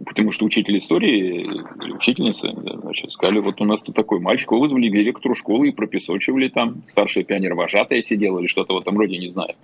Потому 0.05 0.31
что 0.31 0.45
учитель 0.45 0.77
истории 0.77 1.41
или 1.41 1.91
учительница, 1.91 2.51
значит, 2.53 3.11
сказали, 3.11 3.39
вот 3.39 3.61
у 3.61 3.65
нас 3.65 3.81
тут 3.81 3.95
такой 3.95 4.19
мальчик, 4.19 4.51
вызвали 4.51 4.89
к 4.89 4.93
директору 4.93 5.35
школы 5.35 5.69
и 5.69 5.71
пропесочивали 5.71 6.47
там, 6.47 6.83
старшая 6.87 7.23
пионер-вожатая 7.23 8.01
сидела 8.01 8.39
или 8.39 8.47
что-то 8.47 8.73
в 8.73 8.79
этом 8.79 8.97
роде, 8.97 9.17
не 9.17 9.29
знаю. 9.29 9.55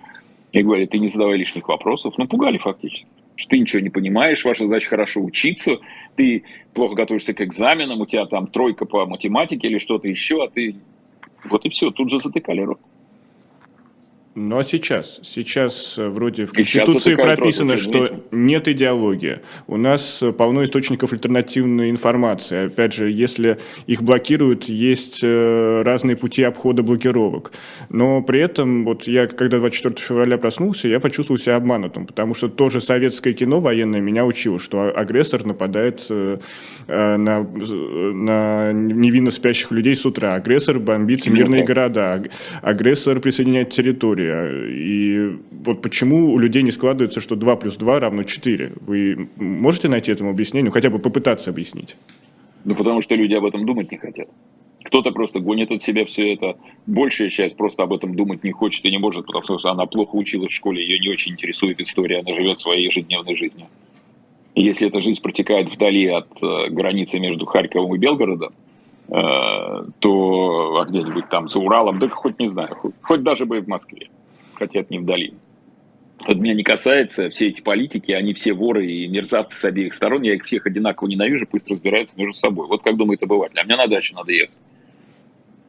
И 0.52 0.62
говорили, 0.62 0.86
ты 0.86 0.98
не 0.98 1.08
задавай 1.08 1.36
лишних 1.36 1.68
вопросов. 1.68 2.14
Ну, 2.16 2.26
пугали 2.26 2.58
фактически. 2.58 3.06
Что 3.36 3.50
ты 3.50 3.58
ничего 3.58 3.80
не 3.80 3.90
понимаешь, 3.90 4.44
ваша 4.44 4.64
задача 4.64 4.88
хорошо 4.88 5.20
учиться, 5.20 5.78
ты 6.16 6.44
плохо 6.74 6.94
готовишься 6.94 7.34
к 7.34 7.40
экзаменам, 7.40 8.00
у 8.00 8.06
тебя 8.06 8.26
там 8.26 8.46
тройка 8.46 8.84
по 8.84 9.06
математике 9.06 9.68
или 9.68 9.78
что-то 9.78 10.08
еще, 10.08 10.42
а 10.42 10.48
ты... 10.48 10.76
Вот 11.44 11.64
и 11.64 11.68
все, 11.68 11.90
тут 11.90 12.10
же 12.10 12.18
затыкали 12.18 12.62
рот. 12.62 12.80
Ну 14.40 14.56
а 14.58 14.62
сейчас? 14.62 15.18
Сейчас 15.24 15.98
э, 15.98 16.08
вроде 16.08 16.46
в 16.46 16.52
Конституции 16.52 17.16
прописано, 17.16 17.76
что 17.76 18.22
нет 18.30 18.68
идеологии. 18.68 19.40
У 19.66 19.76
нас 19.76 20.22
э, 20.22 20.30
полно 20.32 20.62
источников 20.62 21.12
альтернативной 21.12 21.90
информации. 21.90 22.66
Опять 22.66 22.92
же, 22.92 23.10
если 23.10 23.58
их 23.88 24.00
блокируют, 24.00 24.64
есть 24.64 25.20
э, 25.24 25.82
разные 25.84 26.14
пути 26.14 26.44
обхода 26.44 26.84
блокировок. 26.84 27.50
Но 27.88 28.22
при 28.22 28.38
этом, 28.38 28.84
вот 28.84 29.08
я, 29.08 29.26
когда 29.26 29.58
24 29.58 29.96
февраля 29.96 30.38
проснулся, 30.38 30.86
я 30.86 31.00
почувствовал 31.00 31.40
себя 31.40 31.56
обманутым, 31.56 32.06
потому 32.06 32.34
что 32.34 32.48
тоже 32.48 32.80
советское 32.80 33.32
кино 33.32 33.58
военное 33.58 34.00
меня 34.00 34.24
учило, 34.24 34.60
что 34.60 34.92
агрессор 34.94 35.44
нападает 35.44 36.06
на, 36.08 37.42
на 37.42 38.72
невинно 38.72 39.30
спящих 39.30 39.72
людей 39.72 39.96
с 39.96 40.06
утра, 40.06 40.34
агрессор 40.34 40.78
бомбит 40.78 41.26
мирные 41.26 41.64
города, 41.64 42.22
агрессор 42.62 43.20
присоединяет 43.20 43.70
территории, 43.70 44.27
и 44.28 45.36
вот 45.50 45.82
почему 45.82 46.32
у 46.32 46.38
людей 46.38 46.62
не 46.62 46.70
складывается, 46.70 47.20
что 47.20 47.36
2 47.36 47.56
плюс 47.56 47.76
2 47.76 48.00
равно 48.00 48.22
4? 48.22 48.72
Вы 48.80 49.28
можете 49.36 49.88
найти 49.88 50.12
этому 50.12 50.30
объяснение, 50.30 50.70
хотя 50.70 50.90
бы 50.90 50.98
попытаться 50.98 51.50
объяснить? 51.50 51.96
Ну, 52.64 52.74
потому 52.74 53.02
что 53.02 53.14
люди 53.14 53.34
об 53.34 53.44
этом 53.44 53.64
думать 53.64 53.90
не 53.90 53.98
хотят. 53.98 54.28
Кто-то 54.84 55.12
просто 55.12 55.40
гонит 55.40 55.70
от 55.70 55.82
себя 55.82 56.04
все 56.06 56.34
это. 56.34 56.56
Большая 56.86 57.30
часть 57.30 57.56
просто 57.56 57.82
об 57.82 57.92
этом 57.92 58.14
думать 58.14 58.42
не 58.44 58.52
хочет 58.52 58.84
и 58.84 58.90
не 58.90 58.98
может, 58.98 59.26
потому 59.26 59.58
что 59.58 59.70
она 59.70 59.86
плохо 59.86 60.16
училась 60.16 60.50
в 60.50 60.54
школе, 60.54 60.82
ее 60.82 60.98
не 60.98 61.10
очень 61.10 61.32
интересует 61.32 61.80
история, 61.80 62.20
она 62.20 62.34
живет 62.34 62.58
своей 62.58 62.86
ежедневной 62.86 63.36
жизнью. 63.36 63.66
И 64.54 64.62
если 64.62 64.88
эта 64.88 65.00
жизнь 65.00 65.20
протекает 65.22 65.68
вдали 65.68 66.06
от 66.06 66.42
э, 66.42 66.70
границы 66.70 67.20
между 67.20 67.46
Харьковом 67.46 67.94
и 67.94 67.98
Белгородом, 67.98 68.52
э, 69.08 69.12
то 69.98 70.78
а 70.80 70.84
где-нибудь 70.84 71.28
там 71.28 71.48
за 71.48 71.58
Уралом, 71.58 71.98
да 71.98 72.08
хоть 72.08 72.38
не 72.38 72.48
знаю, 72.48 72.74
хоть, 72.74 72.94
хоть 73.02 73.22
даже 73.22 73.46
бы 73.46 73.60
в 73.60 73.68
Москве 73.68 74.08
хотят 74.58 74.90
не 74.90 74.98
вдали. 74.98 75.34
Это 76.26 76.36
меня 76.36 76.54
не 76.54 76.64
касается, 76.64 77.30
все 77.30 77.46
эти 77.46 77.60
политики, 77.60 78.10
они 78.10 78.34
все 78.34 78.52
воры 78.52 78.90
и 78.90 79.06
мерзавцы 79.06 79.56
с 79.56 79.64
обеих 79.64 79.94
сторон, 79.94 80.22
я 80.22 80.34
их 80.34 80.44
всех 80.44 80.66
одинаково 80.66 81.06
ненавижу, 81.06 81.46
пусть 81.46 81.70
разбираются 81.70 82.14
между 82.16 82.32
собой. 82.32 82.66
Вот 82.66 82.82
как 82.82 82.96
думает 82.96 83.22
обыватель, 83.22 83.58
а 83.60 83.64
мне 83.64 83.76
на 83.76 83.86
дачу 83.86 84.14
надо 84.14 84.32
ехать. 84.32 84.56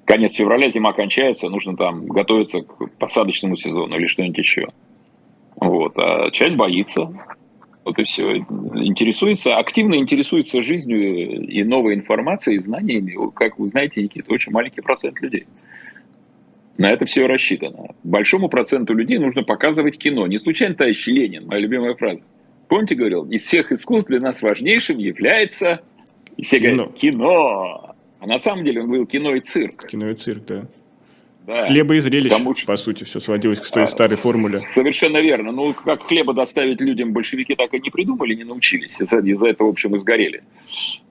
Конец 0.05 0.33
февраля, 0.33 0.71
зима 0.71 0.91
кончается, 0.93 1.49
нужно 1.49 1.77
там 1.77 2.07
готовиться 2.07 2.61
к 2.61 2.89
посадочному 2.97 3.55
сезону 3.55 3.95
или 3.95 4.07
что-нибудь 4.07 4.39
еще. 4.39 4.67
Вот. 5.55 5.93
А 5.97 6.31
часть 6.31 6.55
боится, 6.55 7.13
вот 7.85 7.99
и 7.99 8.03
все. 8.03 8.37
Интересуется, 8.37 9.57
активно 9.57 9.95
интересуется 9.95 10.63
жизнью 10.63 11.47
и 11.47 11.63
новой 11.63 11.93
информацией, 11.93 12.57
и 12.57 12.59
знаниями. 12.59 13.15
Как 13.35 13.59
вы 13.59 13.69
знаете, 13.69 14.01
Никита, 14.01 14.33
очень 14.33 14.51
маленький 14.51 14.81
процент 14.81 15.21
людей. 15.21 15.45
На 16.79 16.91
это 16.91 17.05
все 17.05 17.27
рассчитано. 17.27 17.93
Большому 18.05 18.47
проценту 18.47 18.93
людей 18.93 19.17
нужно 19.17 19.43
показывать 19.43 19.97
кино. 19.97 20.27
Не 20.27 20.37
случайно 20.37 20.75
товарищ 20.75 21.07
Ленин, 21.07 21.45
моя 21.45 21.59
любимая 21.59 21.93
фраза. 21.93 22.21
Помните, 22.69 22.95
говорил, 22.95 23.25
из 23.25 23.43
всех 23.43 23.73
искусств 23.73 24.07
для 24.07 24.21
нас 24.21 24.41
важнейшим 24.41 24.97
является... 24.97 25.81
И 26.37 26.43
все 26.43 26.57
кино. 26.57 26.83
говорят, 26.83 26.93
кино. 26.95 27.95
А 28.21 28.27
на 28.27 28.39
самом 28.39 28.63
деле 28.63 28.79
он 28.79 28.87
говорил 28.87 29.05
кино 29.07 29.35
и 29.35 29.41
цирк. 29.41 29.87
Кино 29.87 30.09
и 30.09 30.13
цирк, 30.13 30.45
да. 30.45 30.67
Да. 31.45 31.67
Хлеба 31.67 31.95
и 31.95 31.99
зрелищ, 31.99 32.31
Потому 32.31 32.55
что... 32.55 32.67
по 32.67 32.77
сути, 32.77 33.03
все 33.03 33.19
сводилось 33.19 33.59
к 33.59 33.69
той 33.69 33.83
а, 33.83 33.87
старой 33.87 34.15
формуле. 34.15 34.59
Совершенно 34.59 35.17
верно. 35.17 35.51
Ну, 35.51 35.73
как 35.73 36.03
хлеба 36.03 36.33
доставить 36.33 36.79
людям 36.79 37.11
большевики 37.11 37.55
так 37.55 37.73
и 37.73 37.81
не 37.81 37.89
придумали, 37.89 38.35
не 38.35 38.45
научились. 38.45 39.01
Из-за 39.01 39.47
этого, 39.49 39.67
в 39.67 39.71
общем, 39.71 39.95
и 39.97 39.99
сгорели. 39.99 40.43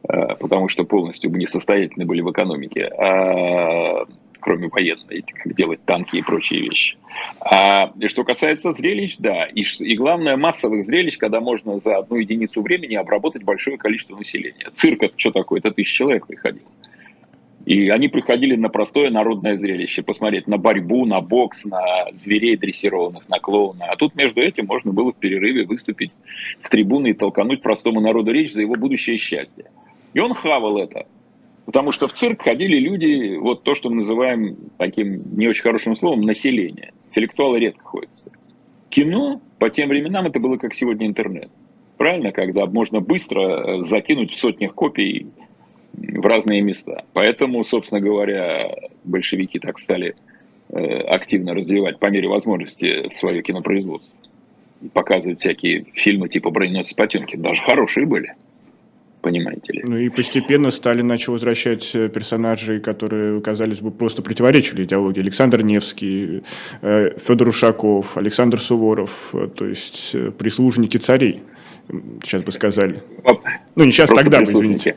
А, 0.05 0.37
потому 0.37 0.69
что 0.69 0.85
полностью 0.85 1.31
несостоятельны 1.31 2.07
были 2.07 2.23
в 2.23 2.31
экономике. 2.31 2.87
А 2.87 4.07
кроме 4.41 4.69
военной, 4.69 5.23
как 5.23 5.55
делать 5.55 5.85
танки 5.85 6.17
и 6.17 6.23
прочие 6.23 6.63
вещи. 6.63 6.97
А 7.41 7.93
что 8.07 8.25
касается 8.25 8.73
зрелищ, 8.73 9.17
да. 9.19 9.45
И, 9.47 9.63
и 9.63 9.97
главное, 9.97 10.37
массовых 10.37 10.85
зрелищ, 10.85 11.19
когда 11.19 11.41
можно 11.41 11.81
за 11.81 11.97
одну 11.97 12.17
единицу 12.17 12.63
времени 12.63 12.95
обработать 12.95 13.43
большое 13.43 13.77
количество 13.79 14.17
населения. 14.17 14.71
Цирк 14.75 15.03
это 15.03 15.15
что 15.17 15.33
такое? 15.33 15.61
Это 15.61 15.71
тысяча 15.71 15.95
человек 15.95 16.27
приходил. 16.27 16.63
И 17.67 17.91
они 17.91 18.09
приходили 18.09 18.57
на 18.57 18.71
простое 18.71 19.11
народное 19.11 19.59
зрелище, 19.59 20.03
посмотреть 20.03 20.47
на 20.47 20.57
борьбу, 20.57 21.05
на 21.05 21.21
бокс, 21.21 21.67
на 21.67 22.07
зверей 22.15 22.57
дрессированных, 22.57 23.29
на 23.29 23.41
клоуна. 23.41 23.87
А 23.91 23.97
тут 23.97 24.15
между 24.15 24.41
этим 24.41 24.65
можно 24.65 24.93
было 24.93 25.13
в 25.13 25.17
перерыве 25.17 25.67
выступить 25.67 26.11
с 26.61 26.69
трибуны 26.71 27.09
и 27.09 27.13
толкануть 27.13 27.61
простому 27.61 28.01
народу 28.01 28.33
речь 28.33 28.55
за 28.55 28.63
его 28.63 28.75
будущее 28.75 29.19
счастье. 29.19 29.67
И 30.15 30.19
он 30.19 30.33
хавал 30.33 30.79
это. 30.79 31.07
Потому 31.69 31.93
что 31.93 32.09
в 32.09 32.15
цирк 32.15 32.41
ходили 32.45 32.79
люди, 32.79 33.37
вот 33.37 33.63
то, 33.63 33.75
что 33.75 33.91
мы 33.91 33.97
называем 33.97 34.57
таким 34.79 35.21
не 35.37 35.49
очень 35.49 35.63
хорошим 35.63 35.95
словом, 35.95 36.23
население. 36.23 36.95
Интеллектуалы 37.11 37.59
редко 37.59 37.85
ходят. 37.85 38.09
Кино 38.89 39.43
по 39.59 39.69
тем 39.69 39.91
временам 39.91 40.25
это 40.25 40.41
было 40.41 40.57
как 40.57 40.73
сегодня 40.73 41.07
интернет. 41.07 41.51
Правильно? 41.99 42.33
Когда 42.33 42.65
можно 42.65 43.01
быстро 43.01 43.43
э, 43.43 43.83
закинуть 43.85 44.31
в 44.31 44.37
сотнях 44.39 44.75
копий 44.75 45.27
в 45.93 46.25
разные 46.25 46.63
места. 46.63 47.05
Поэтому, 47.13 47.63
собственно 47.65 48.01
говоря, 48.01 48.75
большевики 49.05 49.59
так 49.59 49.79
стали 49.79 50.15
э, 50.71 51.01
активно 51.01 51.53
развивать 51.53 51.99
по 51.99 52.07
мере 52.07 52.29
возможности 52.29 53.13
свое 53.13 53.43
кинопроизводство. 53.43 54.17
Показывать 54.95 55.41
всякие 55.41 55.85
фильмы 55.93 56.31
типа 56.31 56.49
«Броненосец 56.49 56.95
Потемкин». 56.95 57.43
Даже 57.43 57.61
хорошие 57.61 58.07
были. 58.07 58.37
Понимаете 59.21 59.73
ли. 59.73 59.83
Ну 59.85 59.97
и 59.97 60.09
постепенно 60.09 60.71
Сталин 60.71 61.07
начал 61.07 61.33
возвращать 61.33 61.95
э, 61.95 62.09
персонажей, 62.09 62.81
которые, 62.81 63.41
казались 63.41 63.81
бы, 63.81 63.91
просто 63.91 64.23
противоречили 64.23 64.85
идеологии. 64.85 65.21
Александр 65.21 65.63
Невский, 65.63 66.43
э, 66.83 67.11
Федор 67.19 67.49
Ушаков, 67.49 68.17
Александр 68.17 68.61
Суворов, 68.61 69.31
э, 69.33 69.49
то 69.55 69.67
есть 69.67 70.15
прислужники 70.39 70.97
царей, 70.97 71.43
сейчас 72.23 72.43
бы 72.43 72.53
сказали. 72.53 73.03
Ну, 73.75 73.85
не 73.85 73.91
сейчас, 73.91 74.11
тогда 74.11 74.39
бы, 74.39 74.45
извините. 74.45 74.97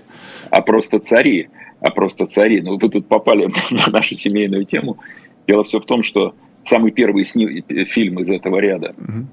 А 0.50 0.62
просто 0.62 1.00
цари, 1.00 1.50
а 1.80 1.92
просто 1.92 2.26
цари. 2.26 2.62
Ну, 2.62 2.78
вы 2.78 2.90
тут 2.90 3.08
попали 3.08 3.46
на 3.72 3.88
нашу 3.92 4.16
семейную 4.16 4.66
тему. 4.66 4.98
Дело 5.48 5.64
все 5.64 5.80
в 5.80 5.86
том, 5.86 6.04
что 6.04 6.36
самый 6.66 6.92
первый 6.92 7.26
сни... 7.26 7.64
фильм 7.86 8.20
из 8.20 8.30
этого 8.30 8.60
ряда, 8.60 8.94
угу. 8.98 9.26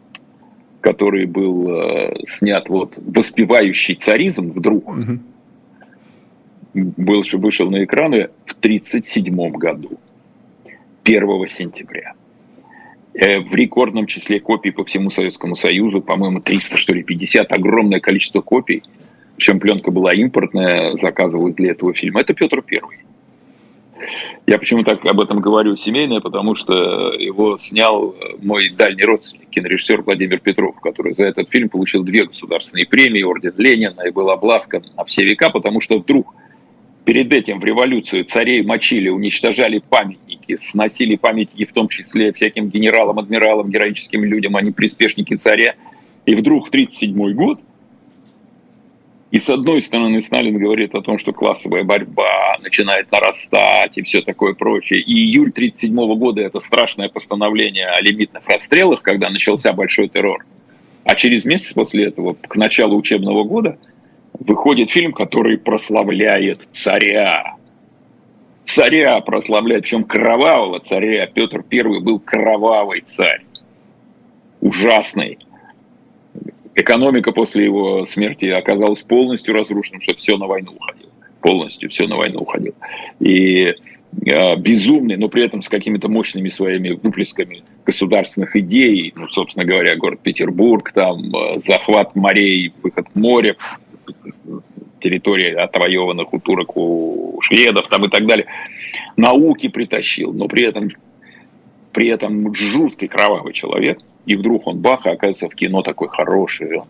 Который 0.89 1.27
был 1.27 1.69
э, 1.69 2.15
снят 2.27 2.67
вот 2.71 2.95
воспевающий 2.97 3.95
царизм 3.95 4.53
вдруг, 4.53 4.89
угу. 4.89 5.19
был, 6.73 7.23
вышел 7.35 7.71
на 7.71 7.85
экраны 7.85 8.31
в 8.47 8.53
1937 8.55 9.51
году, 9.51 9.99
1 11.05 11.49
сентября. 11.49 12.15
Э, 13.13 13.41
в 13.41 13.55
рекордном 13.55 14.07
числе 14.07 14.41
копий 14.41 14.71
по 14.71 14.83
всему 14.87 15.11
Советскому 15.11 15.55
Союзу, 15.57 16.01
по-моему, 16.01 16.41
300, 16.41 16.79
что 16.79 16.95
ли, 16.95 17.03
50, 17.03 17.53
огромное 17.53 18.01
количество 18.01 18.41
копий. 18.41 18.83
Причем 19.37 19.61
пленка 19.61 19.91
была 19.91 20.15
импортная, 20.15 20.97
заказывалась 20.97 21.55
для 21.55 21.73
этого 21.73 21.93
фильма. 21.93 22.23
Это 22.23 22.33
Петр 22.33 22.63
Первый. 22.63 22.97
Я 24.47 24.59
почему 24.59 24.85
так 24.85 25.05
об 25.05 25.21
этом 25.21 25.41
говорю 25.41 25.77
семейное, 25.77 26.21
потому 26.21 26.55
что 26.55 27.13
его 27.15 27.59
снял 27.59 28.15
мой 28.41 28.71
дальний 28.71 29.05
родственник, 29.05 29.49
кинорежиссер 29.51 30.03
Владимир 30.03 30.39
Петров, 30.41 30.81
который 30.81 31.15
за 31.15 31.27
этот 31.27 31.51
фильм 31.51 31.69
получил 31.69 32.05
две 32.05 32.25
государственные 32.25 32.87
премии, 32.87 33.23
орден 33.23 33.55
Ленина 33.57 34.03
и 34.03 34.11
был 34.11 34.31
обласкан 34.31 34.85
на 34.97 35.05
все 35.05 35.25
века, 35.25 35.51
потому 35.51 35.81
что 35.81 35.99
вдруг 35.99 36.35
перед 37.05 37.33
этим 37.33 37.59
в 37.59 37.65
революцию 37.65 38.25
царей 38.25 38.63
мочили, 38.63 39.09
уничтожали 39.09 39.79
памятники, 39.79 40.57
сносили 40.59 41.17
памятники 41.17 41.65
в 41.65 41.73
том 41.73 41.89
числе 41.89 42.33
всяким 42.33 42.69
генералам, 42.69 43.19
адмиралам, 43.19 43.71
героическим 43.71 44.25
людям, 44.25 44.57
они 44.57 44.73
приспешники 44.73 45.35
царя. 45.35 45.75
И 46.27 46.35
вдруг 46.35 46.67
в 46.67 46.69
1937 46.69 47.35
год 47.35 47.61
и 49.31 49.39
с 49.39 49.51
одной 49.51 49.83
стороны, 49.83 50.23
Сталин 50.23 50.57
говорит 50.57 50.95
о 50.95 51.03
том, 51.03 51.19
что 51.19 51.33
классовая 51.33 51.85
борьба 51.85 52.57
начинает 52.63 53.13
нарастать 53.13 53.99
и 53.99 54.03
все 54.03 54.23
такое 54.23 54.55
прочее. 54.55 55.01
И 55.01 55.13
июль 55.13 55.51
1937 55.51 56.19
года 56.19 56.41
это 56.41 56.61
страшное 56.61 57.11
постановление 57.11 57.89
о 57.89 58.01
лимитных 58.01 58.43
расстрелах, 58.47 59.03
когда 59.03 59.29
начался 59.29 59.75
большой 59.75 60.09
террор. 60.09 60.47
А 61.05 61.15
через 61.15 61.45
месяц 61.45 61.75
после 61.75 62.07
этого, 62.07 62.37
к 62.41 62.57
началу 62.57 62.97
учебного 62.97 63.45
года, 63.45 63.79
выходит 64.33 64.89
фильм, 64.89 65.13
который 65.13 65.59
прославляет 65.59 66.67
царя. 66.73 67.57
Царя 68.65 69.21
прославляет, 69.21 69.83
причем 69.83 70.05
кровавого 70.05 70.81
царя. 70.81 71.27
Петр 71.27 71.63
I 71.71 72.01
был 72.01 72.19
кровавый 72.19 73.03
царь. 73.03 73.43
Ужасный 74.61 75.39
Экономика 76.79 77.33
после 77.33 77.65
его 77.65 78.07
смерти 78.07 78.45
оказалась 78.45 79.03
полностью 79.03 79.53
разрушена, 79.53 80.01
что 80.01 80.15
все 80.15 80.37
на 80.37 80.47
войну 80.47 80.75
уходило. 80.79 81.11
Полностью 81.41 81.91
все 81.91 82.07
на 82.07 82.17
войну 82.17 82.39
уходило. 82.39 82.77
И 83.19 83.75
э, 84.25 84.57
безумный, 84.57 85.17
но 85.17 85.29
при 85.29 85.45
этом 85.45 85.61
с 85.61 85.69
какими-то 85.69 86.09
мощными 86.09 86.51
своими 86.51 86.91
выплесками 86.91 87.65
государственных 87.85 88.55
идей, 88.55 89.13
ну, 89.17 89.27
собственно 89.27 89.67
говоря, 89.67 89.97
город 89.97 90.21
Петербург, 90.23 90.93
там 90.93 91.35
э, 91.35 91.61
захват 91.67 92.15
морей, 92.15 92.73
выход 92.81 93.09
в 93.13 93.19
море, 93.19 93.57
территории 95.01 95.55
отвоеванных 95.55 96.33
у 96.33 96.39
турок, 96.39 96.77
у 96.77 97.41
шведов 97.43 97.89
там 97.89 98.05
и 98.05 98.09
так 98.09 98.25
далее, 98.25 98.47
науки 99.17 99.69
притащил, 99.69 100.33
но 100.33 100.47
при 100.47 100.65
этом, 100.65 100.91
при 101.93 102.09
этом 102.09 102.55
жуткий 102.55 103.09
кровавый 103.09 103.53
человек– 103.53 103.99
и 104.29 104.37
вдруг 104.37 104.67
он 104.67 104.81
бах, 104.81 105.07
и 105.07 105.09
оказывается 105.09 105.49
в 105.49 105.55
кино 105.55 105.83
такой 105.83 106.09
хороший. 106.09 106.83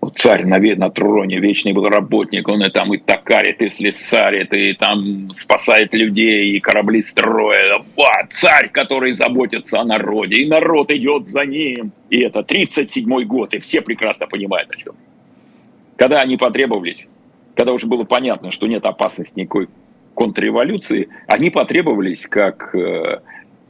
Он, 0.00 0.12
царь 0.16 0.46
на, 0.46 0.58
на 0.58 0.90
троне, 0.90 1.38
вечный 1.38 1.74
был 1.74 1.86
работник, 1.86 2.48
он 2.48 2.62
и 2.62 2.70
там 2.70 2.94
и 2.94 2.98
токарит, 2.98 3.60
и 3.60 3.68
слесарит, 3.68 4.54
и 4.54 4.72
там 4.72 5.30
спасает 5.32 5.94
людей, 5.94 6.56
и 6.56 6.60
корабли 6.60 7.02
строит. 7.02 7.82
А, 7.98 8.26
царь, 8.30 8.70
который 8.70 9.12
заботится 9.12 9.80
о 9.80 9.84
народе, 9.84 10.36
и 10.36 10.48
народ 10.48 10.90
идет 10.90 11.28
за 11.28 11.44
ним. 11.44 11.92
И 12.08 12.20
это 12.20 12.40
37-й 12.40 13.24
год, 13.26 13.52
и 13.52 13.58
все 13.58 13.82
прекрасно 13.82 14.26
понимают 14.26 14.70
о 14.70 14.76
чем. 14.76 14.94
Когда 15.96 16.20
они 16.22 16.38
потребовались, 16.38 17.06
когда 17.54 17.74
уже 17.74 17.86
было 17.86 18.04
понятно, 18.04 18.50
что 18.50 18.66
нет 18.66 18.86
опасности 18.86 19.40
никакой 19.40 19.68
контрреволюции, 20.14 21.10
они 21.26 21.50
потребовались 21.50 22.26
как 22.26 22.74
э, 22.74 23.20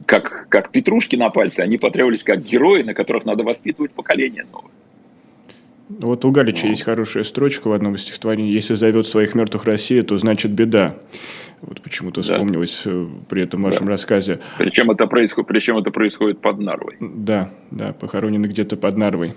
как, 0.05 0.47
как 0.49 0.71
петрушки 0.71 1.15
на 1.15 1.29
пальце, 1.29 1.61
они 1.61 1.77
потребовались 1.77 2.23
как 2.23 2.43
герои, 2.43 2.83
на 2.83 2.93
которых 2.93 3.25
надо 3.25 3.43
воспитывать 3.43 3.91
поколение 3.91 4.45
новое. 4.51 4.71
Вот 5.89 6.25
у 6.25 6.31
Галича 6.31 6.65
ну. 6.65 6.69
есть 6.71 6.83
хорошая 6.83 7.23
строчка 7.23 7.67
в 7.67 7.73
одном 7.73 7.95
из 7.95 8.01
стихотворений. 8.01 8.51
«Если 8.51 8.73
зовет 8.73 9.05
своих 9.05 9.35
мертвых 9.35 9.65
Россия, 9.65 10.03
то 10.03 10.17
значит 10.17 10.51
беда». 10.51 10.95
Вот 11.61 11.81
почему-то 11.81 12.21
да. 12.21 12.33
вспомнилось 12.33 12.81
э, 12.85 13.07
при 13.29 13.43
этом 13.43 13.61
вашем 13.61 13.85
да. 13.85 13.91
рассказе. 13.91 14.39
Причем 14.57 14.91
это, 14.91 15.07
происходит, 15.07 15.47
причем 15.47 15.77
это 15.77 15.91
происходит 15.91 16.39
под 16.39 16.59
Нарвой. 16.59 16.97
Да, 16.99 17.51
да, 17.71 17.93
похоронены 17.93 18.47
где-то 18.47 18.75
под 18.75 18.97
Нарвой. 18.97 19.33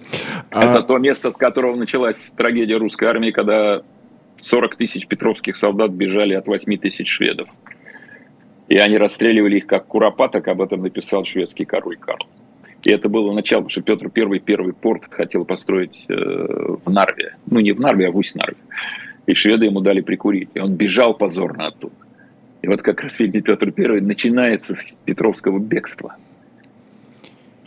Это 0.51 0.79
а... 0.79 0.83
то 0.83 0.99
место, 0.99 1.31
с 1.31 1.37
которого 1.37 1.77
началась 1.77 2.33
трагедия 2.37 2.79
русской 2.79 3.05
армии, 3.05 3.31
когда 3.31 3.83
40 4.41 4.75
тысяч 4.75 5.07
петровских 5.07 5.57
солдат 5.57 5.93
бежали 5.93 6.35
от 6.35 6.49
8 6.49 6.77
тысяч 6.79 7.09
шведов. 7.09 7.49
И 8.69 8.77
они 8.79 8.99
расстреливали 8.99 9.59
их 9.59 9.67
как 9.67 9.87
куропаток, 9.87 10.49
об 10.49 10.61
этом 10.61 10.83
написал 10.83 11.25
шведский 11.25 11.65
король 11.65 11.97
Карл. 11.97 12.27
И 12.83 12.91
это 12.91 13.09
было 13.09 13.33
начало, 13.33 13.63
потому 13.63 13.71
что 13.71 13.83
Петр 13.83 14.11
I 14.15 14.39
первый 14.39 14.73
порт 14.73 15.03
хотел 15.11 15.45
построить 15.45 16.05
э, 16.09 16.15
в 16.15 16.91
Нарве. 16.91 17.37
Ну, 17.47 17.61
не 17.61 17.73
в 17.73 17.81
Нарве, 17.81 18.09
а 18.09 18.11
в 18.11 18.17
Усть-Нарве. 18.17 18.57
И 19.27 19.35
шведы 19.35 19.67
ему 19.67 19.81
дали 19.81 20.01
прикурить. 20.01 20.51
И 20.55 20.61
он 20.61 20.75
бежал 20.75 21.15
позорно 21.15 21.67
оттуда. 21.67 21.95
И 22.63 22.69
вот 22.69 22.83
как 22.83 23.01
раз 23.01 23.17
Петр 23.17 23.73
I 23.77 24.01
начинается 24.01 24.75
с 24.75 25.01
Петровского 25.05 25.59
бегства– 25.59 26.17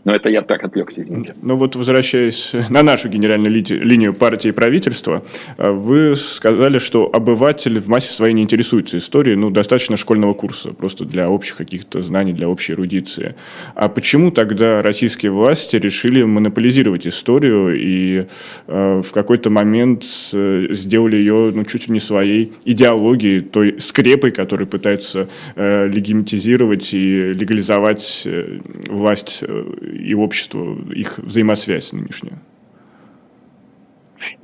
но 0.10 0.16
это 0.16 0.30
я 0.30 0.42
так 0.42 0.64
отвлекся, 0.64 1.04
извините. 1.04 1.36
Ну 1.44 1.56
вот 1.56 1.76
возвращаясь 1.76 2.54
на 2.70 2.82
нашу 2.82 3.10
генеральную 3.10 3.52
ли, 3.52 3.62
линию 3.62 4.12
партии 4.16 4.48
и 4.48 4.52
правительства, 4.52 5.24
э, 5.58 5.70
вы 5.70 6.16
сказали, 6.16 6.80
что 6.80 7.12
обыватель 7.14 7.80
в 7.80 7.88
массе 7.88 8.12
своей 8.12 8.34
не 8.34 8.42
интересуется 8.42 8.98
историей, 8.98 9.36
ну, 9.36 9.52
достаточно 9.52 9.98
школьного 9.98 10.34
курса, 10.34 10.74
просто 10.74 11.06
для 11.06 11.30
общих 11.30 11.58
каких-то 11.58 12.02
знаний, 12.02 12.34
для 12.34 12.50
общей 12.50 12.74
эрудиции. 12.74 13.36
А 13.76 13.88
почему 13.88 14.32
тогда 14.32 14.82
российские 14.82 15.32
власти 15.32 15.76
решили 15.76 16.24
монополизировать 16.24 17.06
историю 17.06 17.76
и 17.80 18.26
э, 18.68 19.02
в 19.06 19.12
какой-то 19.12 19.52
момент 19.52 20.06
э, 20.34 20.68
сделали 20.72 21.18
ее, 21.18 21.52
ну, 21.54 21.64
чуть 21.66 21.88
ли 21.88 21.94
не 21.94 22.00
своей 22.00 22.52
идеологией, 22.66 23.42
той 23.42 23.76
скрепой, 23.80 24.32
которой 24.32 24.66
пытаются 24.66 25.30
э, 25.56 25.88
легитимизировать 25.88 26.96
и 26.96 27.32
легализовать 27.34 28.24
э, 28.26 28.60
власть 28.88 29.40
э, 29.42 29.74
и 30.00 30.14
обществу, 30.14 30.76
их 30.92 31.20
взаимосвязь 31.20 31.92
нынешнюю? 31.94 32.40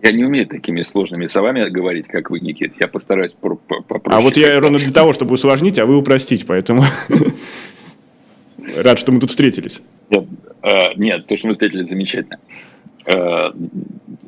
Я 0.02 0.12
не 0.12 0.24
умею 0.24 0.48
такими 0.48 0.82
сложными 0.82 1.28
словами 1.28 1.68
говорить, 1.70 2.08
как 2.08 2.30
вы, 2.30 2.40
Никит. 2.40 2.74
Я 2.80 2.88
постараюсь 2.88 3.34
попроще. 3.34 4.02
А 4.06 4.22
вот 4.22 4.38
я 4.38 4.60
ровно 4.60 4.80
для 4.80 4.92
того, 4.92 5.14
чтобы 5.14 5.34
усложнить, 5.34 5.80
а 5.80 5.86
вы 5.86 5.98
упростить, 5.98 6.46
поэтому 6.46 6.84
рад, 8.76 9.00
что 9.00 9.12
мы 9.12 9.20
тут 9.20 9.32
встретились. 9.32 9.82
Нет, 10.96 11.22
э, 11.24 11.28
то, 11.28 11.38
что 11.38 11.48
мы 11.48 11.54
встретились, 11.54 11.90
замечательно. 11.90 12.40
Э, 13.06 13.52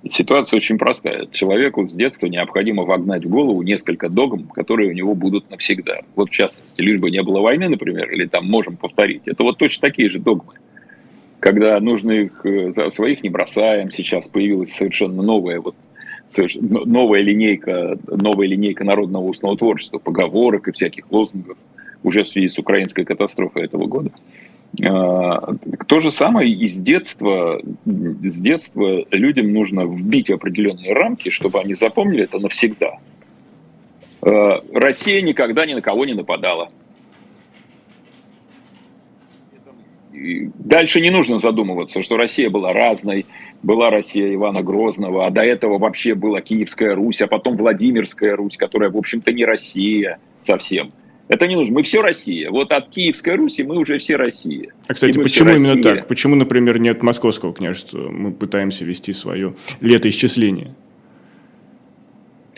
ситуация 0.09 0.57
очень 0.57 0.77
простая. 0.77 1.27
Человеку 1.31 1.87
с 1.87 1.93
детства 1.93 2.27
необходимо 2.27 2.83
вогнать 2.83 3.25
в 3.25 3.29
голову 3.29 3.61
несколько 3.61 4.09
догм, 4.09 4.47
которые 4.47 4.89
у 4.89 4.93
него 4.93 5.15
будут 5.15 5.49
навсегда. 5.49 6.01
Вот 6.15 6.29
в 6.29 6.33
частности, 6.33 6.81
лишь 6.81 6.99
бы 6.99 7.09
не 7.09 7.23
было 7.23 7.39
войны, 7.39 7.69
например, 7.69 8.09
или 8.11 8.25
там 8.25 8.45
можем 8.47 8.77
повторить. 8.77 9.23
Это 9.25 9.43
вот 9.43 9.57
точно 9.57 9.87
такие 9.87 10.09
же 10.09 10.19
догмы 10.19 10.55
когда 11.39 11.79
нужно 11.79 12.11
их, 12.11 12.45
э, 12.45 12.91
своих 12.91 13.23
не 13.23 13.29
бросаем, 13.29 13.91
сейчас 13.91 14.27
появилась 14.27 14.73
совершенно 14.73 15.21
новая 15.21 15.61
вот 15.61 15.75
новая 16.59 17.21
линейка, 17.21 17.97
новая 18.05 18.47
линейка 18.47 18.83
народного 18.83 19.23
устного 19.23 19.57
творчества, 19.57 19.97
поговорок 19.97 20.67
и 20.67 20.73
всяких 20.73 21.09
лозунгов 21.09 21.57
уже 22.03 22.23
в 22.23 22.27
связи 22.27 22.49
с 22.49 22.57
украинской 22.57 23.05
катастрофой 23.05 23.63
этого 23.63 23.85
года. 23.85 24.11
А, 24.87 25.55
то 25.87 25.99
же 25.99 26.11
самое 26.11 26.51
и 26.51 26.67
с 26.67 26.81
детства. 26.81 27.61
С 27.85 28.37
детства 28.37 29.05
людям 29.11 29.53
нужно 29.53 29.85
вбить 29.85 30.29
определенные 30.29 30.93
рамки, 30.93 31.29
чтобы 31.29 31.59
они 31.59 31.75
запомнили 31.75 32.23
это 32.23 32.39
навсегда. 32.39 32.99
А, 34.21 34.61
Россия 34.73 35.21
никогда 35.21 35.65
ни 35.65 35.73
на 35.73 35.81
кого 35.81 36.05
не 36.05 36.13
нападала. 36.13 36.69
Дальше 40.59 41.01
не 41.01 41.09
нужно 41.09 41.39
задумываться, 41.39 42.01
что 42.01 42.17
Россия 42.17 42.49
была 42.49 42.73
разной, 42.73 43.25
была 43.63 43.89
Россия 43.89 44.33
Ивана 44.33 44.61
Грозного, 44.63 45.25
а 45.25 45.29
до 45.29 45.41
этого 45.41 45.77
вообще 45.77 46.15
была 46.15 46.41
Киевская 46.41 46.95
Русь, 46.95 47.21
а 47.21 47.27
потом 47.27 47.57
Владимирская 47.57 48.35
Русь, 48.35 48.57
которая, 48.57 48.89
в 48.89 48.97
общем-то, 48.97 49.33
не 49.33 49.45
Россия 49.45 50.19
совсем. 50.43 50.91
Это 51.27 51.45
не 51.45 51.55
нужно. 51.55 51.75
Мы 51.75 51.83
все 51.83 52.01
Россия. 52.01 52.49
Вот 52.49 52.71
от 52.71 52.89
Киевской 52.89 53.35
Руси 53.35 53.63
мы 53.63 53.77
уже 53.77 53.97
все 53.97 54.15
Россия. 54.15 54.73
А, 54.87 54.93
кстати, 54.93 55.17
почему 55.17 55.49
именно 55.49 55.81
так? 55.81 56.07
Почему, 56.07 56.35
например, 56.35 56.79
нет 56.79 57.03
Московского 57.03 57.53
княжества? 57.53 58.09
Мы 58.09 58.31
пытаемся 58.31 58.85
вести 58.85 59.11
свое 59.11 59.53
летоисчисление. 59.81 60.73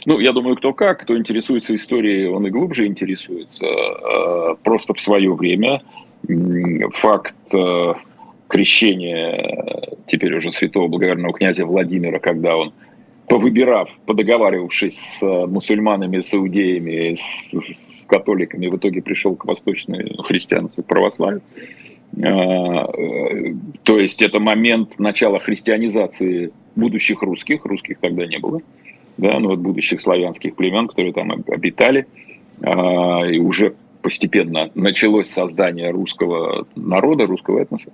Ну, 0.06 0.20
я 0.20 0.32
думаю, 0.32 0.56
кто 0.56 0.74
как, 0.74 1.02
кто 1.02 1.18
интересуется 1.18 1.76
историей, 1.76 2.28
он 2.28 2.46
и 2.48 2.50
глубже 2.50 2.86
интересуется. 2.86 3.66
А, 3.68 4.56
просто 4.56 4.94
в 4.94 5.02
свое 5.02 5.34
время 5.34 5.82
факт 6.92 7.36
э, 7.54 7.94
крещения 8.48 9.96
теперь 10.08 10.36
уже 10.36 10.52
святого 10.52 10.88
благоверного 10.88 11.34
князя 11.34 11.66
Владимира, 11.66 12.20
когда 12.20 12.58
он 12.58 12.74
повыбирав, 13.28 13.90
подоговаривавшись 14.06 14.98
с 14.98 15.24
э, 15.24 15.46
мусульманами, 15.46 16.22
с 16.22 16.34
иудеями, 16.34 17.16
с, 17.16 17.54
с 17.54 18.06
католиками, 18.06 18.68
в 18.68 18.78
итоге 18.78 19.02
пришел 19.02 19.36
к 19.36 19.46
восточной 19.46 20.16
христианству, 20.24 20.84
к 20.84 20.88
православию. 20.88 21.42
Э, 22.18 23.54
то 23.84 24.00
есть 24.00 24.22
это 24.22 24.40
момент 24.40 24.98
начала 25.00 25.40
христианизации 25.40 26.52
будущих 26.76 27.22
русских, 27.22 27.66
русских 27.66 28.00
тогда 28.00 28.26
не 28.26 28.40
было, 28.40 28.62
да, 29.18 29.40
но 29.40 29.50
вот 29.50 29.60
будущих 29.60 30.02
славянских 30.02 30.56
племен, 30.56 30.88
которые 30.88 31.14
там 31.14 31.32
обитали, 31.32 32.08
и 32.62 33.40
уже 33.40 33.76
постепенно 34.02 34.70
началось 34.76 35.30
создание 35.30 35.92
русского 35.92 36.68
народа, 36.76 37.26
русского 37.26 37.60
этноса. 37.60 37.92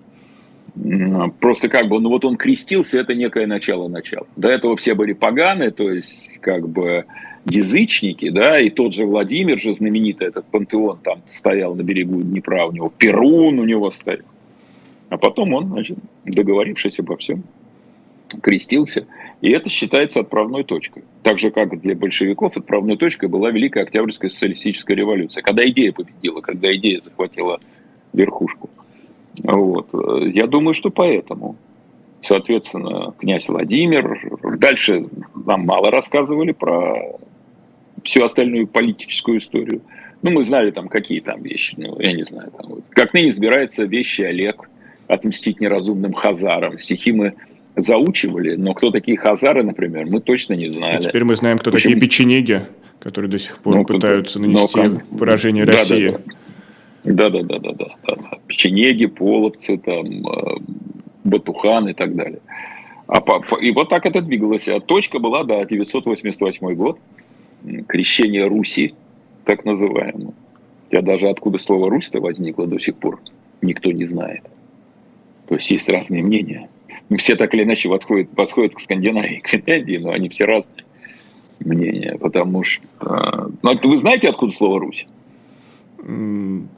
Просто 1.40 1.70
как 1.70 1.88
бы, 1.88 2.00
ну 2.00 2.10
вот 2.10 2.26
он 2.26 2.36
крестился, 2.36 3.00
это 3.00 3.16
некое 3.16 3.48
начало-начало. 3.48 4.28
До 4.36 4.50
этого 4.50 4.76
все 4.76 4.94
были 4.94 5.14
поганы, 5.14 5.72
то 5.72 5.90
есть 5.90 6.40
как 6.42 6.68
бы 6.68 7.06
язычники, 7.46 8.30
да, 8.30 8.58
и 8.58 8.70
тот 8.70 8.94
же 8.94 9.06
Владимир 9.06 9.62
же 9.62 9.74
знаменитый, 9.74 10.28
этот 10.28 10.46
пантеон 10.46 11.00
там 11.04 11.22
стоял 11.28 11.76
на 11.76 11.82
берегу 11.82 12.22
Днепра, 12.22 12.66
у 12.66 12.72
него 12.72 12.92
Перун 12.98 13.60
у 13.60 13.64
него 13.64 13.92
стоял. 13.92 14.26
А 15.10 15.18
потом 15.18 15.54
он, 15.54 15.68
значит, 15.68 15.98
договорившись 16.26 17.00
обо 17.00 17.16
всем, 17.18 17.44
крестился. 18.42 19.06
И 19.42 19.52
это 19.52 19.70
считается 19.70 20.22
отправной 20.22 20.64
точкой. 20.64 21.04
Так 21.24 21.40
же, 21.40 21.52
как 21.52 21.80
для 21.82 21.96
большевиков 21.96 22.58
отправной 22.58 22.98
точкой 22.98 23.30
была 23.30 23.52
Великая 23.52 23.84
Октябрьская 23.84 24.30
социалистическая 24.30 24.96
революция, 24.96 25.42
когда 25.42 25.68
идея 25.70 25.92
победила, 25.92 26.42
когда 26.42 26.76
идея 26.76 27.02
захватила 27.02 27.60
верхушку. 28.14 28.70
Вот. 29.44 29.90
Я 30.34 30.48
думаю, 30.48 30.74
что 30.74 30.90
поэтому. 30.90 31.58
Соответственно, 32.22 33.14
князь 33.20 33.48
Владимир. 33.48 34.20
Дальше 34.58 35.06
нам 35.46 35.62
мало 35.66 35.92
рассказывали 35.92 36.54
про 36.54 37.20
всю 38.04 38.24
остальную 38.24 38.68
политическую 38.68 39.38
историю. 39.38 39.82
Ну, 40.22 40.32
мы 40.32 40.44
знали 40.44 40.72
там, 40.72 40.88
какие 40.88 41.20
там 41.20 41.44
вещи. 41.44 41.76
Ну, 41.78 42.00
я 42.00 42.14
не 42.14 42.24
знаю. 42.24 42.52
Там. 42.58 42.80
Как 42.90 43.14
ныне 43.14 43.30
избирается 43.30 43.84
вещи 43.84 44.22
Олег 44.22 44.70
отмстить 45.08 45.60
неразумным 45.60 46.14
хазарам. 46.14 46.80
Стихи 46.80 47.12
мы 47.12 47.36
заучивали, 47.76 48.56
но 48.56 48.74
кто 48.74 48.92
такие 48.92 49.18
хазары, 49.18 49.64
например, 49.64 50.06
мы 50.06 50.22
точно 50.22 50.54
не 50.54 50.70
знали. 50.70 50.98
А 50.98 51.00
теперь 51.00 51.24
мы 51.24 51.36
знаем, 51.36 51.58
кто 51.58 51.72
Почему? 51.72 51.94
такие 51.94 52.08
печенеги, 52.08 52.62
которые 53.00 53.30
до 53.30 53.40
сих 53.40 53.60
пор 53.60 53.76
ну, 53.76 53.86
пытаются 53.86 54.40
нанести 54.40 54.82
но, 54.82 55.02
поражение 55.18 55.66
России. 55.66 56.18
Да, 57.04 57.30
да, 57.30 57.30
да. 57.32 57.42
Да, 57.44 57.44
да, 57.44 57.60
да, 57.60 57.60
да, 57.60 57.72
да. 57.74 58.16
да. 58.16 58.38
Печенеги, 58.48 59.06
половцы, 59.06 59.78
там, 59.78 60.28
э, 60.28 60.58
батухан 61.24 61.90
и 61.90 61.94
так 61.94 62.16
далее. 62.16 62.40
А 63.08 63.22
по, 63.22 63.42
и 63.58 63.72
вот 63.72 63.90
так 63.90 64.06
это 64.06 64.22
двигалось. 64.22 64.68
А 64.68 64.80
точка 64.80 65.20
была, 65.20 65.44
да, 65.44 65.64
988 65.66 66.74
год, 66.74 67.00
крещение 67.88 68.48
Руси, 68.48 68.96
так 69.44 69.66
называемое. 69.66 70.34
Я 70.92 71.02
даже 71.02 71.28
откуда 71.28 71.58
слово 71.58 71.90
Русь-то 71.90 72.20
возникло 72.20 72.66
до 72.68 72.80
сих 72.80 72.96
пор, 72.96 73.20
никто 73.62 73.92
не 73.92 74.06
знает. 74.06 74.44
То 75.48 75.56
есть 75.56 75.70
есть 75.70 75.90
разные 75.90 76.24
мнения. 76.24 76.70
Все 77.18 77.36
так 77.36 77.54
или 77.54 77.64
иначе 77.64 77.90
подходят, 77.90 78.30
подходят 78.32 78.76
к 78.76 78.80
Скандинавии, 78.80 79.40
к 79.40 79.48
Финляндии, 79.48 79.98
но 79.98 80.12
они 80.12 80.30
все 80.30 80.46
разные 80.46 80.86
мнения, 81.60 82.18
потому 82.20 82.64
что... 82.64 83.52
Ну, 83.62 83.80
вы 83.84 83.98
знаете, 83.98 84.30
откуда 84.30 84.54
слово 84.54 84.80
Русь? 84.80 85.06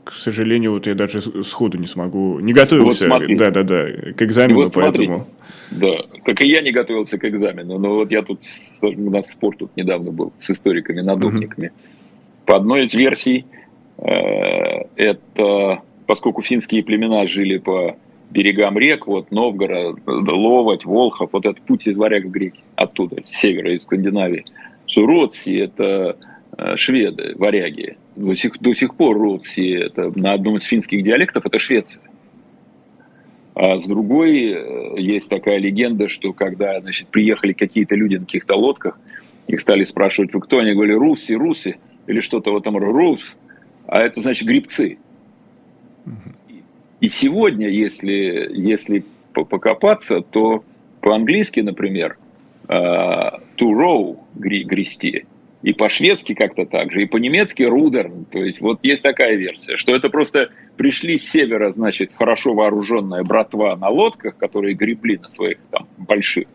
к 0.05 0.13
сожалению, 0.13 0.71
вот 0.71 0.87
я 0.87 0.95
даже 0.95 1.21
сходу 1.43 1.77
не 1.77 1.87
смогу, 1.87 2.39
не 2.39 2.53
готовился, 2.53 3.09
вот 3.09 3.23
да, 3.35 3.51
да, 3.51 3.63
да, 3.63 3.85
к 4.13 4.21
экзамену, 4.21 4.63
вот 4.63 4.73
поэтому. 4.73 5.27
Да, 5.69 5.97
как 6.23 6.39
и 6.39 6.47
я 6.47 6.61
не 6.61 6.71
готовился 6.71 7.17
к 7.17 7.25
экзамену, 7.25 7.77
но 7.77 7.95
вот 7.95 8.09
я 8.09 8.21
тут, 8.21 8.39
у 8.81 9.09
нас 9.09 9.29
спор 9.29 9.57
тут 9.57 9.75
недавно 9.75 10.11
был 10.11 10.31
с 10.37 10.49
историками, 10.49 11.01
надувниками. 11.01 11.67
Uh-huh. 11.67 12.45
По 12.45 12.55
одной 12.55 12.85
из 12.85 12.93
версий, 12.93 13.45
э, 13.97 14.85
это 14.95 15.81
поскольку 16.05 16.41
финские 16.41 16.83
племена 16.83 17.27
жили 17.27 17.57
по 17.57 17.97
берегам 18.29 18.77
рек, 18.77 19.07
вот 19.07 19.31
Новгород, 19.31 19.99
Ловоть, 20.05 20.85
Волхов, 20.85 21.29
вот 21.31 21.45
этот 21.45 21.61
путь 21.61 21.87
из 21.87 21.95
варяг 21.95 22.25
в 22.25 22.29
греки, 22.29 22.61
оттуда, 22.75 23.21
с 23.23 23.29
севера, 23.29 23.73
из 23.73 23.83
Скандинавии. 23.83 24.45
Суродси– 24.85 25.55
это 25.57 26.17
э, 26.57 26.75
шведы, 26.75 27.33
варяги, 27.35 27.97
до 28.15 28.33
сих, 28.35 28.59
до 28.59 28.73
сих 28.73 28.95
пор 28.95 29.17
Ротси, 29.17 29.85
это 29.85 30.11
на 30.17 30.33
одном 30.33 30.57
из 30.57 30.63
финских 30.63 31.03
диалектов, 31.03 31.45
это 31.45 31.59
Швеция. 31.59 32.03
А 33.53 33.79
с 33.79 33.85
другой 33.85 34.51
э, 34.51 34.99
есть 34.99 35.29
такая 35.29 35.57
легенда, 35.57 36.09
что 36.09 36.33
когда 36.33 36.79
значит, 36.81 37.07
приехали 37.07 37.53
какие-то 37.53 37.95
люди 37.95 38.15
на 38.15 38.25
каких-то 38.25 38.55
лодках, 38.55 38.99
их 39.47 39.61
стали 39.61 39.83
спрашивать, 39.83 40.33
вы 40.33 40.41
кто? 40.41 40.59
Они 40.59 40.73
говорили, 40.73 40.95
руси, 40.95 41.35
руси, 41.35 41.77
или 42.05 42.21
что-то 42.21 42.51
в 42.51 42.57
этом 42.57 42.77
роде, 42.77 42.91
рус, 42.91 43.37
а 43.87 44.01
это 44.01 44.21
значит 44.21 44.47
грибцы. 44.47 44.97
И 46.99 47.09
сегодня, 47.09 47.69
если, 47.69 48.49
если 48.53 49.05
покопаться, 49.33 50.21
то 50.21 50.63
по-английски, 51.01 51.59
например, 51.59 52.17
uh, 52.67 53.41
to 53.57 53.71
row, 53.71 54.17
грести, 54.35 55.25
и 55.63 55.73
по-шведски 55.73 56.33
как-то 56.33 56.65
так 56.65 56.91
же, 56.91 57.03
и 57.03 57.05
по-немецки 57.05 57.63
рудер. 57.63 58.11
То 58.31 58.43
есть 58.43 58.61
вот 58.61 58.79
есть 58.83 59.03
такая 59.03 59.35
версия, 59.35 59.77
что 59.77 59.95
это 59.95 60.09
просто 60.09 60.49
пришли 60.75 61.17
с 61.17 61.29
севера, 61.29 61.71
значит, 61.71 62.11
хорошо 62.15 62.53
вооруженная 62.53 63.23
братва 63.23 63.75
на 63.75 63.89
лодках, 63.89 64.37
которые 64.37 64.75
гребли 64.75 65.17
на 65.17 65.27
своих 65.27 65.57
там 65.71 65.87
больших. 65.97 66.47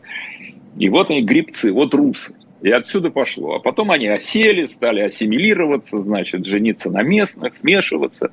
И 0.79 0.89
вот 0.89 1.11
они 1.11 1.23
грибцы, 1.23 1.73
вот 1.73 1.95
русы. 1.95 2.35
И 2.63 2.71
отсюда 2.71 3.11
пошло. 3.11 3.57
А 3.57 3.59
потом 3.59 3.91
они 3.91 4.07
осели, 4.07 4.65
стали 4.65 5.01
ассимилироваться, 5.01 6.01
значит, 6.01 6.47
жениться 6.47 6.91
на 6.91 7.03
местных, 7.03 7.55
смешиваться, 7.57 8.31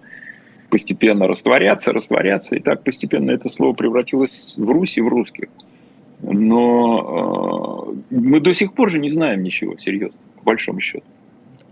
постепенно 0.70 1.28
растворяться, 1.28 1.94
растворяться. 1.94 2.56
И 2.56 2.60
так 2.60 2.84
постепенно 2.84 3.32
это 3.32 3.50
слово 3.50 3.74
превратилось 3.74 4.56
в 4.58 4.70
Руси, 4.70 5.02
в 5.02 5.08
русских. 5.08 5.50
Но 6.22 7.94
э, 8.12 8.16
мы 8.16 8.40
до 8.40 8.54
сих 8.54 8.74
пор 8.74 8.92
же 8.92 9.00
не 9.00 9.10
знаем 9.10 9.44
ничего 9.44 9.78
серьезного 9.78 10.24
по 10.38 10.44
большому 10.44 10.80
счету. 10.80 11.06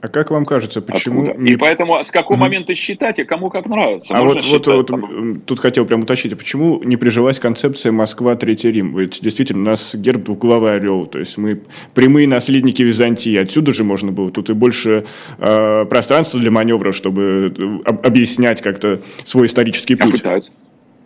А 0.08 0.10
как 0.10 0.32
вам 0.32 0.46
кажется, 0.46 0.82
почему... 0.82 1.34
Не... 1.38 1.52
И 1.52 1.58
поэтому 1.58 2.02
с 2.02 2.12
какого 2.12 2.38
mm-hmm. 2.38 2.39
момента 2.39 2.76
считать, 2.76 3.20
и 3.20 3.26
кому 3.26 3.50
как 3.50 3.65
нравится. 3.65 4.13
А 4.15 4.24
вот, 4.24 4.41
вот, 4.46 4.67
вот 4.67 4.88
там... 4.88 5.41
тут 5.46 5.60
хотел 5.60 5.86
прям 5.86 6.04
уточнить, 6.04 6.32
а 6.32 6.38
почему 6.38 6.82
не 6.82 6.96
прижилась 6.96 7.39
концепция 7.39 7.91
Москва, 7.91 8.36
Третий 8.36 8.72
Рим? 8.72 8.98
Ведь 8.98 9.20
действительно 9.22 9.63
у 9.63 9.65
нас 9.65 9.93
герб 9.96 10.24
двуглавый 10.24 10.76
орел, 10.76 11.08
то 11.08 11.20
есть 11.20 11.38
мы 11.38 11.62
прямые 11.93 12.26
наследники 12.26 12.82
Византии, 12.82 13.36
отсюда 13.36 13.74
же 13.74 13.84
можно 13.84 14.13
было, 14.13 14.32
тут 14.32 14.50
и 14.50 14.54
больше 14.54 15.04
э, 15.39 15.86
пространства 15.89 16.39
для 16.39 16.52
маневра, 16.52 16.93
чтобы 16.93 17.54
э, 17.58 17.91
объяснять 18.08 18.62
как-то 18.62 19.02
свой 19.26 19.48
исторический 19.48 19.96
а 19.96 20.04
путь. 20.04 20.13
А 20.13 20.17
пытаются. 20.17 20.52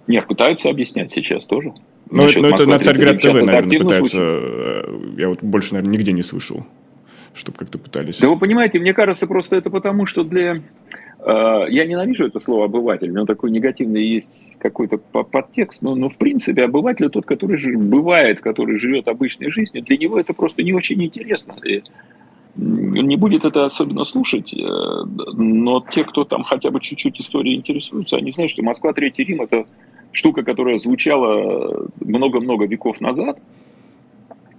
Нет, 0.06 0.28
пытаются 0.28 0.70
объяснять 0.70 1.12
сейчас 1.12 1.46
тоже. 1.46 1.74
Ну, 2.12 2.30
но 2.36 2.50
это 2.50 2.68
на 2.68 2.78
Царьград 2.78 3.20
ТВ, 3.20 3.42
наверное, 3.42 3.80
пытаются. 3.80 4.18
Э, 4.20 5.00
я 5.18 5.30
вот 5.30 5.42
больше, 5.42 5.74
наверное, 5.74 5.98
нигде 5.98 6.12
не 6.12 6.22
слышал 6.22 6.68
чтобы 7.34 7.58
как-то 7.58 7.78
пытались. 7.78 8.20
Да 8.20 8.30
вы 8.30 8.38
понимаете, 8.38 8.80
мне 8.80 8.94
кажется, 8.94 9.28
просто 9.28 9.56
это 9.56 9.70
потому, 9.70 10.06
что 10.06 10.24
для... 10.24 10.62
Э, 11.20 11.66
я 11.70 11.86
ненавижу 11.86 12.26
это 12.26 12.40
слово 12.40 12.66
обыватель, 12.66 13.12
него 13.12 13.26
такой 13.26 13.52
негативный 13.52 14.06
есть 14.06 14.58
какой-то 14.60 14.98
подтекст, 14.98 15.82
но, 15.82 15.96
но 15.96 16.10
в 16.10 16.18
принципе 16.18 16.64
обыватель 16.64 17.10
тот, 17.10 17.26
который 17.26 17.76
бывает, 17.78 18.42
который 18.42 18.80
живет 18.80 19.08
обычной 19.08 19.52
жизнью, 19.52 19.84
для 19.84 19.98
него 19.98 20.20
это 20.20 20.34
просто 20.34 20.64
не 20.64 20.74
очень 20.74 21.02
интересно. 21.04 21.56
И 21.66 21.84
он 22.58 23.08
не 23.08 23.16
будет 23.16 23.46
это 23.46 23.66
особенно 23.66 24.04
слушать, 24.04 24.54
э, 24.54 24.58
но 25.34 25.86
те, 25.90 26.04
кто 26.04 26.26
там 26.26 26.44
хотя 26.44 26.70
бы 26.70 26.82
чуть-чуть 26.82 27.22
историей 27.22 27.56
интересуются, 27.56 28.18
они 28.18 28.32
знают, 28.32 28.52
что 28.52 28.62
Москва, 28.62 28.94
Третий 28.94 29.24
Рим– 29.24 29.42
это 29.44 29.66
штука, 30.12 30.44
которая 30.44 30.78
звучала 30.78 31.90
много-много 32.02 32.66
веков 32.66 33.00
назад, 33.00 33.40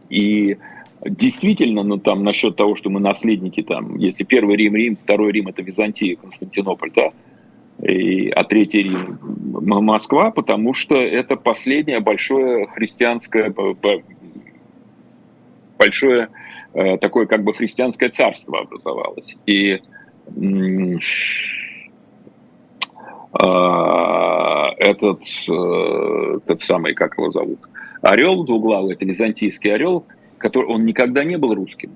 и 0.09 0.57
Действительно, 1.05 1.83
ну 1.83 1.99
там 1.99 2.23
насчет 2.23 2.55
того, 2.55 2.77
что 2.77 2.89
мы 2.89 3.01
наследники, 3.01 3.63
там, 3.63 3.97
если 3.97 4.23
первый 4.23 4.57
Рим 4.57 4.77
Рим, 4.77 4.97
второй 4.97 5.33
Рим 5.33 5.49
это 5.49 5.61
Византия, 5.61 6.15
Константинополь, 6.15 6.93
да, 6.95 7.11
и, 7.85 8.29
а 8.31 8.45
третий 8.45 8.85
Рим 8.85 9.19
Москва, 9.51 10.31
потому 10.31 10.75
что 10.75 10.95
это 10.95 11.35
последнее 11.35 11.99
большое 11.99 12.69
христианское, 12.69 13.53
большое 15.77 16.29
такое 17.01 17.27
как 17.27 17.43
бы 17.43 17.53
христианское 17.53 18.09
царство 18.09 18.61
образовалось. 18.61 19.37
И 19.47 19.81
этот, 24.95 25.23
этот 26.45 26.61
самый, 26.61 26.95
как 26.95 27.19
его 27.19 27.31
зовут, 27.31 27.59
орел 28.03 28.45
двуглавый, 28.45 28.95
это 28.95 29.05
византийский 29.05 29.75
орел, 29.75 30.07
который, 30.43 30.67
он 30.67 30.85
никогда 30.85 31.25
не 31.25 31.39
был 31.39 31.55
русским. 31.55 31.93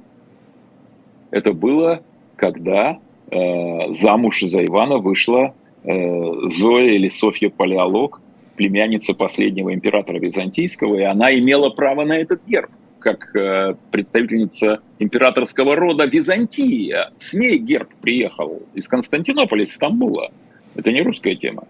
Это 1.32 1.52
было, 1.52 2.02
когда 2.36 2.98
э, 3.30 3.92
замуж 3.92 4.40
за 4.42 4.64
Ивана 4.64 4.98
вышла 4.98 5.52
э, 5.82 6.32
Зоя 6.50 6.92
или 6.92 7.08
Софья 7.08 7.50
Палеолог, 7.50 8.22
племянница 8.54 9.12
последнего 9.12 9.74
императора 9.74 10.18
Византийского, 10.18 10.96
и 10.96 11.02
она 11.02 11.34
имела 11.34 11.70
право 11.70 12.04
на 12.04 12.16
этот 12.16 12.40
герб, 12.46 12.70
как 13.00 13.34
э, 13.34 13.74
представительница 13.90 14.80
императорского 15.00 15.74
рода 15.74 16.06
Византия. 16.06 17.10
С 17.18 17.34
ней 17.34 17.58
герб 17.58 17.88
приехал 18.00 18.62
из 18.74 18.86
Константинополя, 18.86 19.64
из 19.64 19.74
Стамбула. 19.74 20.30
Это 20.76 20.92
не 20.92 21.02
русская 21.02 21.34
тема. 21.34 21.64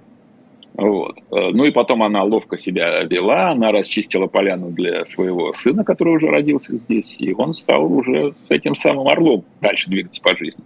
Вот. 0.77 1.19
Э, 1.31 1.51
ну 1.53 1.65
и 1.65 1.71
потом 1.71 2.03
она 2.03 2.23
ловко 2.23 2.59
себя 2.59 3.03
вела, 3.05 3.51
она 3.51 3.73
расчистила 3.73 4.27
поляну 4.27 4.71
для 4.71 5.07
своего 5.07 5.53
сына, 5.53 5.85
который 5.85 6.17
уже 6.17 6.29
родился 6.29 6.77
здесь, 6.77 7.17
и 7.19 7.33
он 7.33 7.55
стал 7.55 7.91
уже 7.91 8.33
с 8.37 8.51
этим 8.51 8.75
самым 8.75 9.09
орлом 9.09 9.45
дальше 9.61 9.89
двигаться 9.89 10.21
по 10.21 10.37
жизни. 10.37 10.65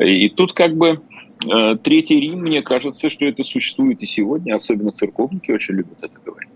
И 0.00 0.28
тут 0.28 0.52
как 0.52 0.76
бы 0.76 1.00
э, 1.52 1.76
Третий 1.82 2.20
Рим, 2.20 2.42
мне 2.42 2.62
кажется, 2.62 3.10
что 3.10 3.24
это 3.24 3.42
существует 3.42 4.02
и 4.02 4.06
сегодня, 4.06 4.54
особенно 4.54 4.92
церковники 4.92 5.50
очень 5.50 5.74
любят 5.74 5.98
это 6.00 6.14
говорить. 6.24 6.50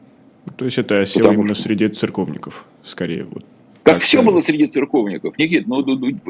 То 0.56 0.64
есть 0.64 0.78
это 0.78 1.00
осело 1.00 1.24
Потому 1.24 1.42
именно 1.42 1.54
что... 1.54 1.64
среди 1.64 1.88
церковников, 1.88 2.64
скорее. 2.84 3.24
Вот. 3.24 3.44
Как 3.82 4.02
все 4.02 4.22
было 4.22 4.40
среди 4.40 4.66
церковников. 4.66 5.38
Никит, 5.38 5.66
ну, 5.66 5.82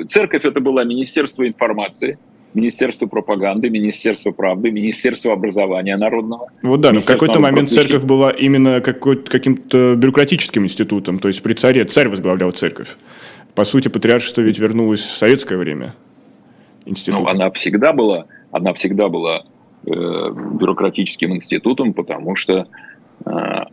церковь 0.06 0.44
это 0.44 0.61
была 0.61 0.84
Министерство 0.84 1.46
информации, 1.46 2.18
Министерство 2.54 3.06
пропаганды, 3.06 3.68
Министерство 3.70 4.30
правды, 4.30 4.70
Министерство 4.70 5.32
образования 5.32 5.96
народного. 5.96 6.48
Вот 6.62 6.80
да, 6.80 6.92
но 6.92 7.00
в 7.00 7.06
какой-то 7.06 7.40
момент 7.40 7.68
церковь 7.68 8.04
была 8.04 8.30
именно 8.30 8.80
каким-то 8.80 9.94
бюрократическим 9.96 10.64
институтом, 10.64 11.18
то 11.18 11.28
есть 11.28 11.42
при 11.42 11.54
царе 11.54 11.84
царь 11.84 12.08
возглавлял 12.08 12.50
церковь. 12.52 12.88
По 13.54 13.64
сути, 13.64 13.88
патриаршество 13.88 14.40
ведь 14.40 14.58
вернулось 14.58 15.00
в 15.00 15.16
советское 15.16 15.58
время. 15.58 15.94
Институт. 16.87 17.20
Ну, 17.20 17.26
она 17.26 17.50
всегда 17.50 17.92
была, 17.92 18.26
она 18.50 18.72
всегда 18.72 19.08
была 19.08 19.44
э, 19.84 19.90
бюрократическим 19.90 21.34
институтом, 21.34 21.92
потому 21.92 22.37
что 22.37 22.68
э, 23.26 23.30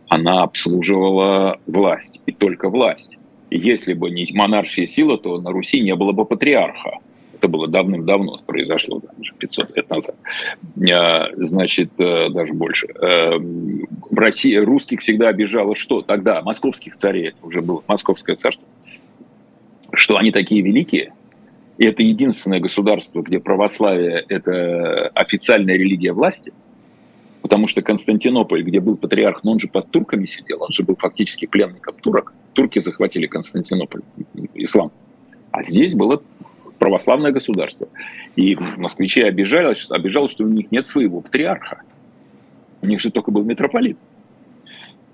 она 0.08 0.42
обслуживала 0.42 1.58
власть, 1.66 2.20
и 2.26 2.32
только 2.32 2.68
власть. 2.68 3.16
И 3.50 3.58
если 3.58 3.94
бы 3.94 4.10
не 4.10 4.26
монаршая 4.34 4.86
сила, 4.86 5.18
то 5.18 5.40
на 5.40 5.50
Руси 5.52 5.80
не 5.80 5.94
было 5.94 6.12
бы 6.12 6.24
патриарха. 6.24 6.98
Это 7.46 7.52
было 7.52 7.68
давным-давно, 7.68 8.40
произошло 8.44 8.98
там, 8.98 9.14
уже 9.20 9.32
500 9.34 9.76
лет 9.76 9.88
назад. 9.88 10.16
А, 10.92 11.28
значит, 11.36 11.92
э, 11.96 12.28
даже 12.30 12.52
больше. 12.54 12.88
Э, 12.88 13.38
в 13.38 14.18
России 14.18 14.56
русских 14.56 15.00
всегда 15.00 15.28
обижало 15.28 15.76
что? 15.76 16.02
Тогда 16.02 16.42
московских 16.42 16.96
царей, 16.96 17.28
это 17.28 17.36
уже 17.46 17.62
было 17.62 17.84
московское 17.86 18.34
царство, 18.34 18.66
что 19.92 20.16
они 20.16 20.32
такие 20.32 20.60
великие, 20.60 21.12
и 21.78 21.86
это 21.86 22.02
единственное 22.02 22.58
государство, 22.58 23.22
где 23.22 23.38
православие– 23.38 24.24
это 24.28 25.06
официальная 25.14 25.76
религия 25.76 26.12
власти, 26.12 26.52
потому 27.42 27.68
что 27.68 27.80
Константинополь, 27.80 28.64
где 28.64 28.80
был 28.80 28.96
патриарх, 28.96 29.44
но 29.44 29.52
он 29.52 29.60
же 29.60 29.68
под 29.68 29.88
турками 29.92 30.26
сидел, 30.26 30.64
он 30.64 30.72
же 30.72 30.82
был 30.82 30.96
фактически 30.96 31.46
пленником 31.46 31.94
турок. 32.02 32.34
Турки 32.54 32.80
захватили 32.80 33.28
Константинополь, 33.28 34.02
ислам. 34.54 34.90
А 35.52 35.62
здесь 35.62 35.94
было 35.94 36.20
православное 36.78 37.32
государство. 37.32 37.88
И 38.36 38.56
москвичи 38.76 39.22
обижались, 39.22 39.86
обижалось, 39.90 40.32
что 40.32 40.44
у 40.44 40.48
них 40.48 40.70
нет 40.70 40.86
своего 40.86 41.20
патриарха. 41.20 41.82
У 42.82 42.86
них 42.86 43.00
же 43.00 43.10
только 43.10 43.30
был 43.30 43.42
митрополит. 43.42 43.98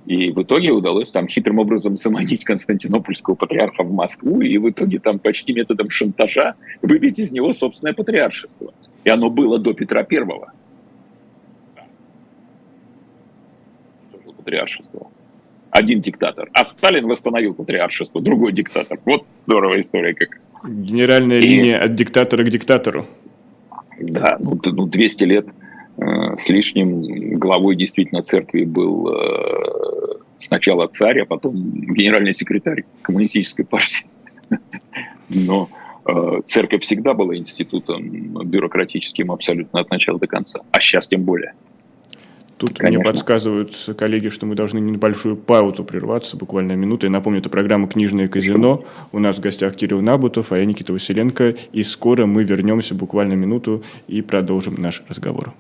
И 0.07 0.31
в 0.31 0.43
итоге 0.43 0.73
удалось 0.73 1.13
там 1.13 1.29
хитрым 1.29 1.61
образом 1.61 1.97
заманить 1.97 2.45
константинопольского 2.45 3.35
патриарха 3.37 3.85
в 3.85 3.93
Москву, 3.93 4.41
и 4.41 4.59
в 4.59 4.69
итоге 4.69 4.99
там 4.99 5.21
почти 5.21 5.53
методом 5.53 5.91
шантажа 5.91 6.55
выбить 6.83 7.21
из 7.21 7.31
него 7.31 7.53
собственное 7.53 7.95
патриаршество. 7.95 8.75
И 9.05 9.11
оно 9.11 9.31
было 9.31 9.59
до 9.59 9.75
Петра 9.75 10.03
Первого. 10.03 10.53
Патриаршество. 14.37 15.09
Один 15.71 16.01
диктатор. 16.01 16.51
А 16.53 16.65
Сталин 16.65 17.07
восстановил 17.07 17.55
патриаршество, 17.55 18.21
другой 18.21 18.53
диктатор. 18.53 18.99
Вот 19.05 19.25
здоровая 19.35 19.81
история 19.81 20.15
какая. 20.15 20.41
Генеральная 20.65 21.39
и, 21.39 21.47
линия 21.47 21.79
от 21.79 21.95
диктатора 21.95 22.45
к 22.45 22.49
диктатору. 22.49 23.07
Да, 24.01 24.37
ну, 24.41 24.59
ну 24.63 24.87
200 24.87 25.25
лет 25.25 25.47
э, 25.99 26.37
с 26.37 26.49
лишним 26.49 27.39
главой 27.39 27.77
действительно 27.77 28.23
церкви 28.23 28.65
был 28.65 29.09
э, 29.09 30.17
сначала 30.39 30.87
царь, 30.89 31.21
а 31.21 31.27
потом 31.27 31.55
генеральный 31.55 32.35
секретарь 32.35 32.85
коммунистической 33.03 33.65
партии. 33.65 34.07
Но 35.29 35.69
э, 36.07 36.41
церковь 36.49 36.83
всегда 36.83 37.15
была 37.15 37.37
институтом 37.37 38.45
бюрократическим 38.45 39.31
абсолютно 39.33 39.81
от 39.81 39.91
начала 39.91 40.19
до 40.19 40.27
конца, 40.27 40.61
а 40.71 40.81
сейчас 40.81 41.09
тем 41.09 41.23
более. 41.23 41.55
Тут 42.63 42.79
Конечно. 42.79 43.01
мне 43.01 43.05
подсказывают 43.05 43.75
коллеги, 43.99 44.29
что 44.29 44.47
мы 44.47 44.55
должны 44.55 44.79
небольшую 44.79 45.37
паузу 45.37 45.83
прерваться, 45.83 46.37
буквально 46.37 46.75
минуту. 46.75 47.07
Я 47.07 47.11
напомню, 47.11 47.41
это 47.41 47.51
программа 47.51 47.89
«Книжное 47.89 48.29
казино». 48.29 48.85
У 49.11 49.19
нас 49.19 49.39
в 49.39 49.41
гостях 49.41 49.75
Кирилл 49.75 50.01
Набутов, 50.01 50.53
а 50.53 50.59
я 50.59 50.65
Никита 50.65 50.93
Василенко. 50.93 51.57
И 51.73 51.83
скоро 51.83 52.25
мы 52.27 52.45
вернемся 52.45 52.95
буквально 52.95 53.33
минуту 53.33 53.83
и 54.07 54.23
продолжим 54.23 54.77
наш 54.77 55.03
разговор. 55.09 55.53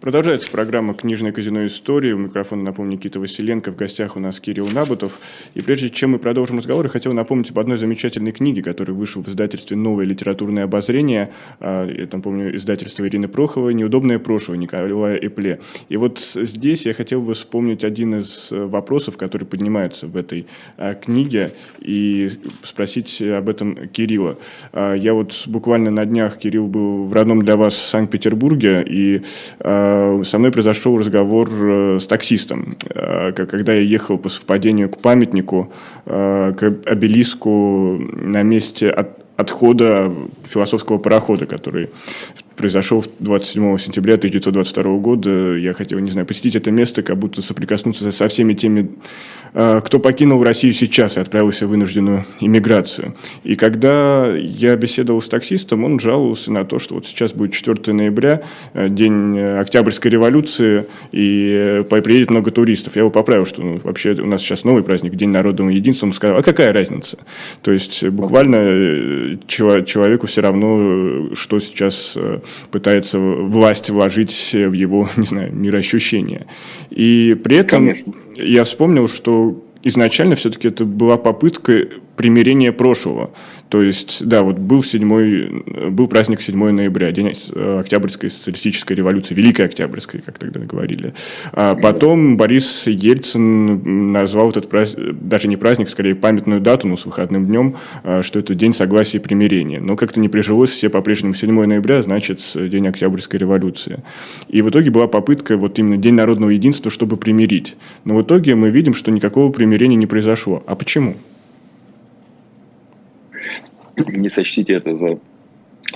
Продолжается 0.00 0.50
программа 0.50 0.94
«Книжное 0.94 1.30
казино 1.30 1.66
истории». 1.66 2.12
У 2.12 2.18
микрофона, 2.18 2.62
напомню, 2.62 2.96
Никита 2.96 3.20
Василенко. 3.20 3.70
В 3.70 3.76
гостях 3.76 4.16
у 4.16 4.20
нас 4.20 4.40
Кирилл 4.40 4.66
Набутов. 4.66 5.20
И 5.52 5.60
прежде 5.60 5.90
чем 5.90 6.12
мы 6.12 6.18
продолжим 6.18 6.56
разговор, 6.56 6.86
я 6.86 6.88
хотел 6.88 7.12
напомнить 7.12 7.50
об 7.50 7.58
одной 7.58 7.76
замечательной 7.76 8.32
книге, 8.32 8.62
которая 8.62 8.96
вышла 8.96 9.22
в 9.22 9.28
издательстве 9.28 9.76
«Новое 9.76 10.06
литературное 10.06 10.64
обозрение». 10.64 11.32
А, 11.60 11.86
я 11.86 12.06
там 12.06 12.22
помню 12.22 12.56
издательство 12.56 13.06
Ирины 13.06 13.28
Проховой 13.28 13.74
«Неудобное 13.74 14.18
прошлое» 14.18 14.56
Николая 14.56 15.18
Эпле. 15.18 15.60
И 15.90 15.98
вот 15.98 16.18
здесь 16.18 16.86
я 16.86 16.94
хотел 16.94 17.20
бы 17.20 17.34
вспомнить 17.34 17.84
один 17.84 18.20
из 18.20 18.50
э, 18.50 18.64
вопросов, 18.64 19.18
который 19.18 19.44
поднимается 19.44 20.06
в 20.06 20.16
этой 20.16 20.46
а, 20.78 20.94
книге, 20.94 21.52
и 21.78 22.30
спросить 22.62 23.20
об 23.20 23.50
этом 23.50 23.88
Кирилла. 23.88 24.38
А, 24.72 24.94
я 24.94 25.12
вот 25.12 25.42
буквально 25.46 25.90
на 25.90 26.06
днях, 26.06 26.38
Кирилл, 26.38 26.68
был 26.68 27.04
в 27.04 27.12
родном 27.12 27.42
для 27.42 27.58
вас 27.58 27.76
Санкт-Петербурге, 27.76 28.82
и 28.88 29.20
со 30.24 30.38
мной 30.38 30.50
произошел 30.50 30.98
разговор 30.98 31.48
э, 31.50 31.98
с 32.00 32.06
таксистом, 32.06 32.76
э, 32.88 33.32
когда 33.32 33.72
я 33.72 33.80
ехал 33.80 34.18
по 34.18 34.28
совпадению 34.28 34.88
к 34.88 34.98
памятнику, 34.98 35.72
к 36.04 36.74
обелиску 36.86 37.98
на 37.98 38.42
месте 38.42 38.90
от, 38.90 39.20
отхода 39.36 40.12
философского 40.48 40.98
парохода, 40.98 41.46
который 41.46 41.90
произошел 42.60 43.02
27 43.20 43.78
сентября 43.78 44.16
1922 44.16 44.98
года. 44.98 45.54
Я 45.54 45.72
хотел, 45.72 45.98
не 45.98 46.10
знаю, 46.10 46.26
посетить 46.26 46.56
это 46.56 46.70
место, 46.70 47.02
как 47.02 47.16
будто 47.16 47.40
соприкоснуться 47.40 48.12
со 48.12 48.28
всеми 48.28 48.52
теми 48.52 48.90
Э, 49.52 49.80
кто 49.84 49.98
покинул 49.98 50.42
Россию 50.42 50.72
сейчас 50.72 51.16
и 51.16 51.20
отправился 51.20 51.66
в 51.66 51.70
вынужденную 51.70 52.24
иммиграцию. 52.40 53.14
И 53.42 53.56
когда 53.56 54.34
я 54.36 54.76
беседовал 54.76 55.22
с 55.22 55.28
таксистом, 55.28 55.84
он 55.84 55.98
жаловался 55.98 56.52
на 56.52 56.64
то, 56.64 56.78
что 56.78 56.94
вот 56.94 57.06
сейчас 57.06 57.32
будет 57.32 57.52
4 57.52 57.92
ноября, 57.92 58.42
э, 58.74 58.88
день 58.88 59.38
Октябрьской 59.38 60.10
революции, 60.10 60.86
и 61.12 61.82
э, 61.82 62.00
приедет 62.00 62.30
много 62.30 62.50
туристов. 62.50 62.96
Я 62.96 63.00
его 63.00 63.10
поправил, 63.10 63.46
что 63.46 63.62
ну, 63.62 63.80
вообще 63.82 64.12
у 64.12 64.26
нас 64.26 64.40
сейчас 64.40 64.64
новый 64.64 64.82
праздник, 64.82 65.16
День 65.16 65.30
народного 65.30 65.70
единства. 65.70 66.06
Он 66.06 66.12
сказал, 66.12 66.38
а 66.38 66.42
какая 66.42 66.72
разница? 66.72 67.18
То 67.62 67.72
есть 67.72 68.04
буквально 68.04 69.38
человеку 69.46 70.26
все 70.26 70.40
равно, 70.40 71.34
что 71.34 71.58
сейчас 71.60 72.16
пытается 72.70 73.18
власть 73.18 73.90
вложить 73.90 74.50
в 74.52 74.72
его, 74.72 75.08
не 75.16 75.26
знаю, 75.26 75.54
мироощущение. 75.54 76.46
И 76.90 77.36
при 77.42 77.56
этом 77.56 77.86
Конечно. 77.86 78.14
я 78.36 78.64
вспомнил, 78.64 79.08
что 79.08 79.62
изначально 79.82 80.36
все-таки 80.36 80.68
это 80.68 80.84
была 80.84 81.16
попытка 81.16 81.86
примирение 82.16 82.72
прошлого. 82.72 83.30
То 83.70 83.82
есть, 83.82 84.26
да, 84.26 84.42
вот 84.42 84.58
был, 84.58 84.82
7, 84.82 85.90
был 85.90 86.08
праздник 86.08 86.42
7 86.42 86.70
ноября, 86.70 87.12
день 87.12 87.32
э, 87.54 87.78
Октябрьской 87.80 88.28
социалистической 88.28 88.96
революции, 88.96 89.32
Великой 89.32 89.66
Октябрьской, 89.66 90.20
как 90.20 90.38
тогда 90.38 90.58
говорили. 90.60 91.14
А 91.52 91.76
потом 91.76 92.36
Борис 92.36 92.88
Ельцин 92.88 94.10
назвал 94.12 94.50
этот 94.50 94.68
праздник, 94.68 95.14
даже 95.20 95.46
не 95.46 95.56
праздник, 95.56 95.88
скорее 95.88 96.16
памятную 96.16 96.60
дату, 96.60 96.88
но 96.88 96.96
с 96.96 97.06
выходным 97.06 97.46
днем, 97.46 97.76
э, 98.02 98.22
что 98.24 98.40
это 98.40 98.56
День 98.56 98.72
согласия 98.72 99.18
и 99.18 99.20
примирения. 99.20 99.78
Но 99.78 99.94
как-то 99.94 100.18
не 100.18 100.28
прижилось, 100.28 100.70
все 100.70 100.88
по-прежнему 100.88 101.34
7 101.34 101.66
ноября, 101.66 102.02
значит, 102.02 102.40
День 102.56 102.88
Октябрьской 102.88 103.38
революции. 103.38 104.02
И 104.48 104.62
в 104.62 104.70
итоге 104.70 104.90
была 104.90 105.06
попытка 105.06 105.56
вот 105.56 105.78
именно 105.78 105.96
День 105.96 106.14
народного 106.14 106.50
единства, 106.50 106.90
чтобы 106.90 107.16
примирить. 107.16 107.76
Но 108.04 108.16
в 108.16 108.22
итоге 108.22 108.56
мы 108.56 108.70
видим, 108.70 108.94
что 108.94 109.12
никакого 109.12 109.52
примирения 109.52 109.96
не 109.96 110.06
произошло. 110.06 110.64
А 110.66 110.74
почему? 110.74 111.14
Не 114.08 114.28
сочтите 114.28 114.74
это 114.74 114.94
за 114.94 115.18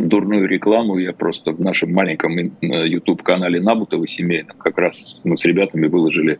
дурную 0.01 0.49
рекламу. 0.49 0.99
Я 0.99 1.13
просто 1.13 1.53
в 1.53 1.61
нашем 1.61 1.93
маленьком 1.93 2.37
YouTube-канале 2.61 3.61
Набутова 3.61 4.07
семейном 4.07 4.57
как 4.57 4.79
раз 4.79 5.21
мы 5.25 5.37
с 5.37 5.45
ребятами 5.45 5.87
выложили 5.87 6.39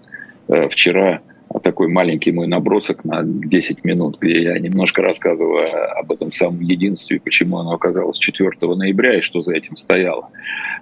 э, 0.49 0.69
вчера 0.69 1.21
такой 1.63 1.89
маленький 1.89 2.33
мой 2.33 2.49
набросок 2.49 3.05
на 3.05 3.23
10 3.23 3.85
минут, 3.85 4.19
где 4.21 4.43
я 4.43 4.59
немножко 4.59 5.03
рассказываю 5.03 5.99
об 5.99 6.11
этом 6.11 6.33
самом 6.33 6.61
единстве, 6.61 7.21
почему 7.21 7.59
оно 7.59 7.73
оказалось 7.73 8.19
4 8.19 8.51
ноября 8.75 9.19
и 9.19 9.21
что 9.21 9.41
за 9.43 9.55
этим 9.55 9.77
стояло. 9.77 10.31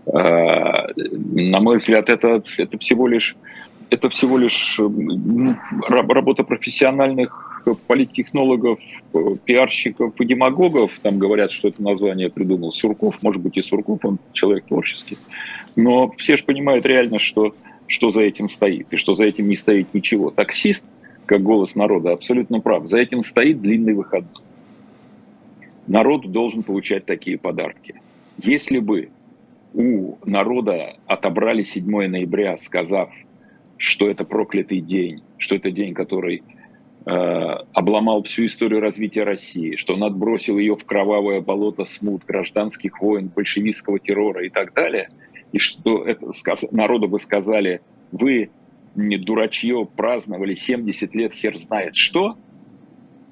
Э, 0.07 0.93
на 0.97 1.61
мой 1.61 1.77
взгляд, 1.77 2.09
это, 2.09 2.43
это 2.57 2.79
всего 2.79 3.07
лишь 3.07 3.37
это 3.91 4.09
всего 4.09 4.39
лишь 4.39 4.81
работа 5.87 6.45
профессиональных 6.45 7.52
политтехнологов, 7.65 8.79
пиарщиков 9.45 10.21
и 10.21 10.25
демагогов. 10.25 10.99
Там 11.03 11.19
говорят, 11.19 11.51
что 11.53 11.69
это 11.69 11.83
название 11.83 12.31
придумал 12.31 12.73
Сурков. 12.73 13.23
Может 13.23 13.43
быть, 13.43 13.57
и 13.57 13.63
Сурков, 13.63 14.05
он 14.05 14.19
человек 14.33 14.67
творческий. 14.67 15.19
Но 15.77 16.11
все 16.17 16.37
же 16.37 16.45
понимают 16.45 16.87
реально, 16.87 17.19
что, 17.19 17.55
что 17.87 18.11
за 18.11 18.23
этим 18.23 18.49
стоит, 18.49 18.89
и 18.91 18.97
что 18.97 19.15
за 19.15 19.25
этим 19.25 19.49
не 19.49 19.57
стоит 19.57 19.95
ничего. 19.95 20.31
Таксист, 20.31 20.85
как 21.27 21.43
голос 21.43 21.75
народа, 21.75 22.13
абсолютно 22.13 22.61
прав. 22.61 22.87
За 22.87 22.99
этим 22.99 23.23
стоит 23.23 23.61
длинный 23.61 23.95
выходной. 23.95 24.43
Народ 25.87 26.31
должен 26.31 26.63
получать 26.63 27.07
такие 27.07 27.39
подарки. 27.39 28.01
Если 28.39 28.79
бы 28.79 29.11
у 29.75 30.17
народа 30.25 30.95
отобрали 31.07 31.65
7 31.65 31.85
ноября, 32.09 32.59
сказав, 32.59 33.11
что 33.77 34.09
это 34.09 34.25
проклятый 34.25 34.81
день, 34.81 35.23
что 35.39 35.57
это 35.57 35.71
день, 35.71 35.93
который 35.93 36.43
Э, 36.43 36.62
обломал 37.05 38.23
всю 38.23 38.47
историю 38.47 38.81
развития 38.81 39.25
России, 39.25 39.77
что 39.77 39.95
он 39.95 40.05
отбросил 40.05 40.59
ее 40.59 40.77
в 40.77 40.85
кровавое 40.85 41.41
болото 41.41 41.85
смут, 41.85 42.25
гражданских 42.25 43.01
войн, 43.01 43.29
большевистского 43.29 43.99
террора 43.99 44.45
и 44.45 44.51
так 44.51 44.73
далее, 44.73 45.09
и 45.51 45.59
что 45.59 46.05
это, 46.05 46.31
народу 46.71 47.09
бы 47.09 47.19
сказали, 47.19 47.81
вы 48.13 48.51
не 48.95 49.19
дурачье 49.19 49.87
праздновали 49.97 50.55
70 50.55 51.15
лет 51.15 51.33
хер 51.33 51.57
знает 51.57 51.97
что, 51.97 52.37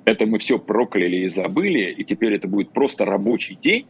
это 0.04 0.26
мы 0.26 0.38
все 0.38 0.58
прокляли 0.58 1.18
и 1.18 1.28
забыли, 1.28 1.92
и 1.92 2.04
теперь 2.04 2.34
это 2.34 2.48
будет 2.48 2.70
просто 2.70 3.04
рабочий 3.04 3.54
день, 3.54 3.86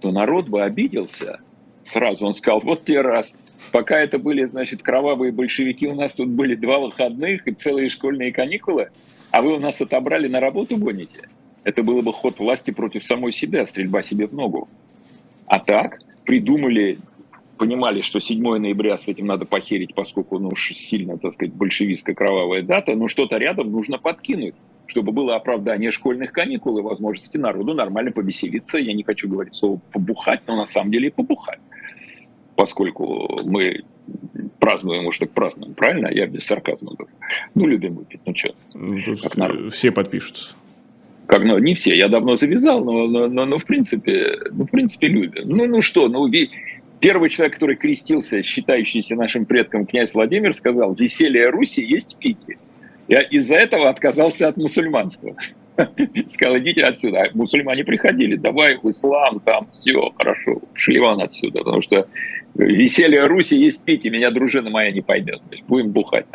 то 0.00 0.12
народ 0.12 0.48
бы 0.48 0.62
обиделся. 0.62 1.40
Сразу 1.84 2.26
он 2.26 2.34
сказал, 2.34 2.60
вот 2.60 2.84
те 2.84 3.00
раз, 3.00 3.34
Пока 3.72 4.00
это 4.00 4.18
были, 4.18 4.44
значит, 4.44 4.82
кровавые 4.82 5.32
большевики, 5.32 5.86
у 5.86 5.94
нас 5.94 6.12
тут 6.14 6.28
были 6.28 6.54
два 6.54 6.78
выходных 6.78 7.46
и 7.46 7.52
целые 7.52 7.90
школьные 7.90 8.32
каникулы, 8.32 8.90
а 9.30 9.42
вы 9.42 9.54
у 9.54 9.58
нас 9.60 9.80
отобрали 9.80 10.28
на 10.28 10.40
работу 10.40 10.76
гоните. 10.76 11.28
Это 11.62 11.82
было 11.82 12.00
бы 12.00 12.12
ход 12.12 12.38
власти 12.38 12.70
против 12.70 13.04
самой 13.04 13.32
себя, 13.32 13.66
стрельба 13.66 14.02
себе 14.02 14.26
в 14.26 14.32
ногу. 14.32 14.68
А 15.46 15.60
так 15.60 16.00
придумали, 16.24 16.98
понимали, 17.58 18.00
что 18.00 18.18
7 18.18 18.40
ноября 18.40 18.96
с 18.98 19.08
этим 19.08 19.26
надо 19.26 19.44
похерить, 19.44 19.94
поскольку 19.94 20.38
ну, 20.38 20.48
уж 20.48 20.72
сильно, 20.72 21.18
так 21.18 21.34
сказать, 21.34 21.52
большевистская 21.54 22.14
кровавая 22.14 22.62
дата, 22.62 22.94
но 22.94 23.08
что-то 23.08 23.36
рядом 23.36 23.70
нужно 23.70 23.98
подкинуть 23.98 24.54
чтобы 24.86 25.12
было 25.12 25.36
оправдание 25.36 25.92
школьных 25.92 26.32
каникул 26.32 26.76
и 26.76 26.82
возможности 26.82 27.36
народу 27.36 27.74
нормально 27.74 28.10
повеселиться. 28.10 28.76
Я 28.76 28.92
не 28.92 29.04
хочу 29.04 29.28
говорить 29.28 29.54
слово 29.54 29.80
«побухать», 29.92 30.40
но 30.48 30.56
на 30.56 30.66
самом 30.66 30.90
деле 30.90 31.12
побухать 31.12 31.60
поскольку 32.60 33.38
мы 33.46 33.84
празднуем, 34.58 35.06
уж 35.06 35.18
так 35.18 35.30
празднуем, 35.30 35.72
правильно? 35.72 36.08
Я 36.12 36.26
без 36.26 36.44
сарказма 36.44 36.92
говорю. 36.92 37.14
Ну, 37.54 37.66
любим 37.66 37.94
выпить, 37.94 38.20
ну 38.26 38.34
что? 38.36 38.54
Ну, 38.74 39.70
все 39.70 39.90
подпишутся. 39.90 40.50
Как, 41.26 41.42
ну, 41.42 41.56
не 41.56 41.72
все, 41.74 41.96
я 41.96 42.08
давно 42.08 42.36
завязал, 42.36 42.84
но, 42.84 43.06
но, 43.06 43.28
но, 43.28 43.46
но 43.46 43.56
в 43.56 43.64
принципе, 43.64 44.36
ну, 44.50 44.66
в 44.66 44.70
принципе, 44.70 45.06
любим. 45.06 45.48
Ну, 45.48 45.66
ну 45.66 45.80
что, 45.80 46.08
ну, 46.08 46.30
первый 47.00 47.30
человек, 47.30 47.54
который 47.54 47.76
крестился, 47.76 48.42
считающийся 48.42 49.16
нашим 49.16 49.46
предком 49.46 49.86
князь 49.86 50.12
Владимир, 50.12 50.52
сказал, 50.52 50.92
веселье 50.92 51.48
Руси 51.48 51.82
есть 51.82 52.16
в 52.16 52.18
Пите. 52.18 52.58
Я 53.08 53.22
из-за 53.22 53.54
этого 53.54 53.88
отказался 53.88 54.48
от 54.48 54.58
мусульманства. 54.58 55.34
Сказал, 56.28 56.58
идите 56.58 56.82
отсюда. 56.82 57.22
А 57.22 57.30
мусульмане 57.32 57.84
приходили, 57.84 58.36
давай 58.36 58.76
в 58.76 58.88
ислам, 58.90 59.40
там 59.40 59.68
все, 59.70 60.10
хорошо, 60.16 60.60
шли 60.74 60.98
вон 61.00 61.20
отсюда, 61.22 61.60
потому 61.60 61.80
что 61.80 62.06
веселье 62.64 63.24
Руси 63.24 63.56
есть 63.56 63.84
пить, 63.84 64.04
и 64.04 64.10
меня 64.10 64.30
дружина 64.30 64.70
моя 64.70 64.90
не 64.90 65.00
пойдет. 65.00 65.40
Будем 65.68 65.90
бухать. 65.90 66.26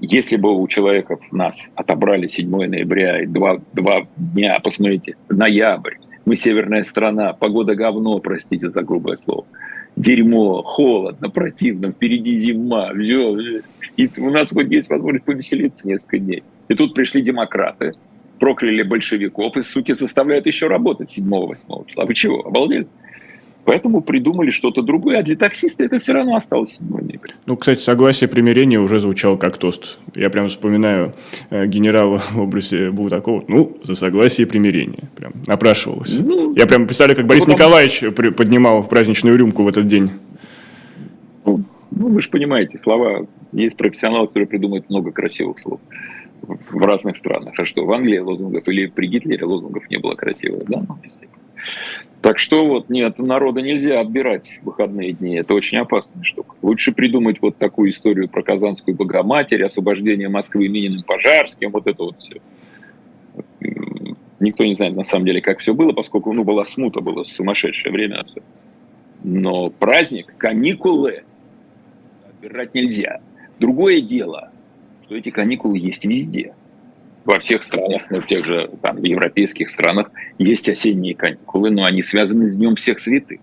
Если 0.00 0.36
бы 0.36 0.56
у 0.58 0.66
человека 0.66 1.18
нас 1.30 1.70
отобрали 1.74 2.26
7 2.26 2.48
ноября 2.48 3.22
и 3.22 3.26
два, 3.26 3.60
два 3.74 4.06
дня, 4.16 4.58
посмотрите, 4.62 5.16
ноябрь, 5.28 5.96
мы 6.24 6.36
северная 6.36 6.84
страна, 6.84 7.34
погода 7.34 7.74
говно, 7.74 8.18
простите 8.18 8.70
за 8.70 8.82
грубое 8.82 9.18
слово, 9.18 9.44
дерьмо, 9.96 10.62
холодно, 10.62 11.28
противно, 11.28 11.92
впереди 11.92 12.38
зима, 12.38 12.92
все, 12.94 13.62
и 13.96 14.10
у 14.18 14.30
нас 14.30 14.50
хоть 14.50 14.70
есть 14.70 14.88
возможность 14.88 15.26
повеселиться 15.26 15.86
несколько 15.86 16.18
дней. 16.18 16.42
И 16.68 16.74
тут 16.74 16.94
пришли 16.94 17.20
демократы, 17.20 17.92
прокляли 18.38 18.82
большевиков, 18.82 19.56
и, 19.58 19.62
суки, 19.62 19.92
заставляют 19.92 20.46
еще 20.46 20.68
работать 20.68 21.14
7-8 21.16 21.88
числа. 21.88 22.06
Вы 22.06 22.14
чего, 22.14 22.46
обалдели? 22.46 22.86
Поэтому 23.70 24.00
придумали 24.00 24.50
что-то 24.50 24.82
другое, 24.82 25.20
а 25.20 25.22
для 25.22 25.36
таксиста 25.36 25.84
это 25.84 26.00
все 26.00 26.12
равно 26.12 26.34
осталось 26.34 26.78
7 26.78 26.88
ноября. 26.88 27.34
Ну, 27.46 27.56
кстати, 27.56 27.78
согласие 27.78 28.26
примирения 28.28 28.80
уже 28.80 28.98
звучало 28.98 29.36
как 29.36 29.58
тост. 29.58 30.00
Я 30.16 30.28
прям 30.28 30.48
вспоминаю 30.48 31.14
э, 31.50 31.66
генерала 31.68 32.20
в 32.32 32.40
образе 32.40 32.90
Булдакова. 32.90 33.44
Ну, 33.46 33.76
за 33.84 33.94
согласие 33.94 34.48
примирения. 34.48 35.04
Прям 35.14 35.34
напрашивалось. 35.46 36.18
Ну, 36.18 36.52
Я 36.56 36.66
прям 36.66 36.86
представляю, 36.86 37.16
как 37.16 37.28
Борис 37.28 37.46
ну, 37.46 37.52
Николаевич 37.52 38.02
поднимал 38.36 38.82
праздничную 38.82 39.36
рюмку 39.36 39.62
в 39.62 39.68
этот 39.68 39.86
день. 39.86 40.10
Ну, 41.46 41.62
ну, 41.92 42.08
вы 42.08 42.22
же 42.22 42.28
понимаете, 42.28 42.76
слова... 42.76 43.28
Есть 43.52 43.76
профессионалы, 43.76 44.26
которые 44.26 44.48
придумывают 44.48 44.90
много 44.90 45.12
красивых 45.12 45.60
слов 45.60 45.78
в 46.42 46.84
разных 46.84 47.16
странах. 47.16 47.54
А 47.56 47.64
что, 47.64 47.84
в 47.84 47.92
Англии 47.92 48.18
лозунгов 48.18 48.66
или 48.66 48.86
при 48.86 49.06
Гитлере 49.06 49.44
лозунгов 49.44 49.88
не 49.90 49.98
было 49.98 50.14
красивых, 50.14 50.64
да? 50.66 50.82
Ну, 50.88 50.98
так 52.22 52.38
что 52.38 52.66
вот 52.66 52.90
нет, 52.90 53.18
народа 53.18 53.62
нельзя 53.62 54.00
отбирать 54.00 54.60
выходные 54.62 55.12
дни. 55.12 55.36
Это 55.36 55.54
очень 55.54 55.78
опасная 55.78 56.22
штука. 56.22 56.54
Лучше 56.60 56.92
придумать 56.92 57.40
вот 57.40 57.56
такую 57.56 57.90
историю 57.90 58.28
про 58.28 58.42
Казанскую 58.42 58.94
Богоматерь, 58.94 59.64
освобождение 59.64 60.28
Москвы 60.28 60.68
Мининым 60.68 61.02
Пожарским, 61.02 61.70
вот 61.70 61.86
это 61.86 62.02
вот 62.02 62.20
все. 62.20 62.40
Никто 64.38 64.64
не 64.64 64.74
знает 64.74 64.96
на 64.96 65.04
самом 65.04 65.26
деле, 65.26 65.40
как 65.40 65.60
все 65.60 65.72
было, 65.72 65.92
поскольку 65.92 66.32
ну, 66.32 66.44
была 66.44 66.64
смута, 66.64 67.00
было 67.00 67.24
сумасшедшее 67.24 67.92
время. 67.92 68.24
Но 69.24 69.70
праздник, 69.70 70.34
каникулы 70.36 71.24
отбирать 72.28 72.74
нельзя. 72.74 73.20
Другое 73.58 74.00
дело, 74.02 74.50
что 75.04 75.16
эти 75.16 75.30
каникулы 75.30 75.78
есть 75.78 76.04
везде 76.04 76.54
во 77.30 77.38
всех 77.38 77.62
странах, 77.62 78.02
ну, 78.10 78.20
в 78.20 78.26
тех 78.26 78.44
же 78.44 78.70
там, 78.82 79.02
европейских 79.02 79.70
странах 79.70 80.10
есть 80.38 80.68
осенние 80.68 81.14
каникулы, 81.14 81.70
но 81.70 81.84
они 81.84 82.02
связаны 82.02 82.48
с 82.48 82.56
Днем 82.56 82.74
всех 82.74 82.98
святых. 82.98 83.38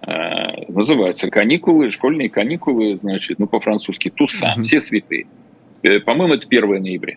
А, 0.00 0.50
называются 0.68 1.28
каникулы, 1.28 1.90
школьные 1.90 2.30
каникулы, 2.30 2.96
значит, 2.96 3.38
ну, 3.38 3.46
по-французски 3.46 4.08
Тусан, 4.08 4.60
mm-hmm. 4.60 4.62
все 4.62 4.80
святые. 4.80 5.26
Э, 5.82 6.00
по-моему, 6.00 6.34
это 6.34 6.46
1 6.48 6.82
ноября. 6.82 7.16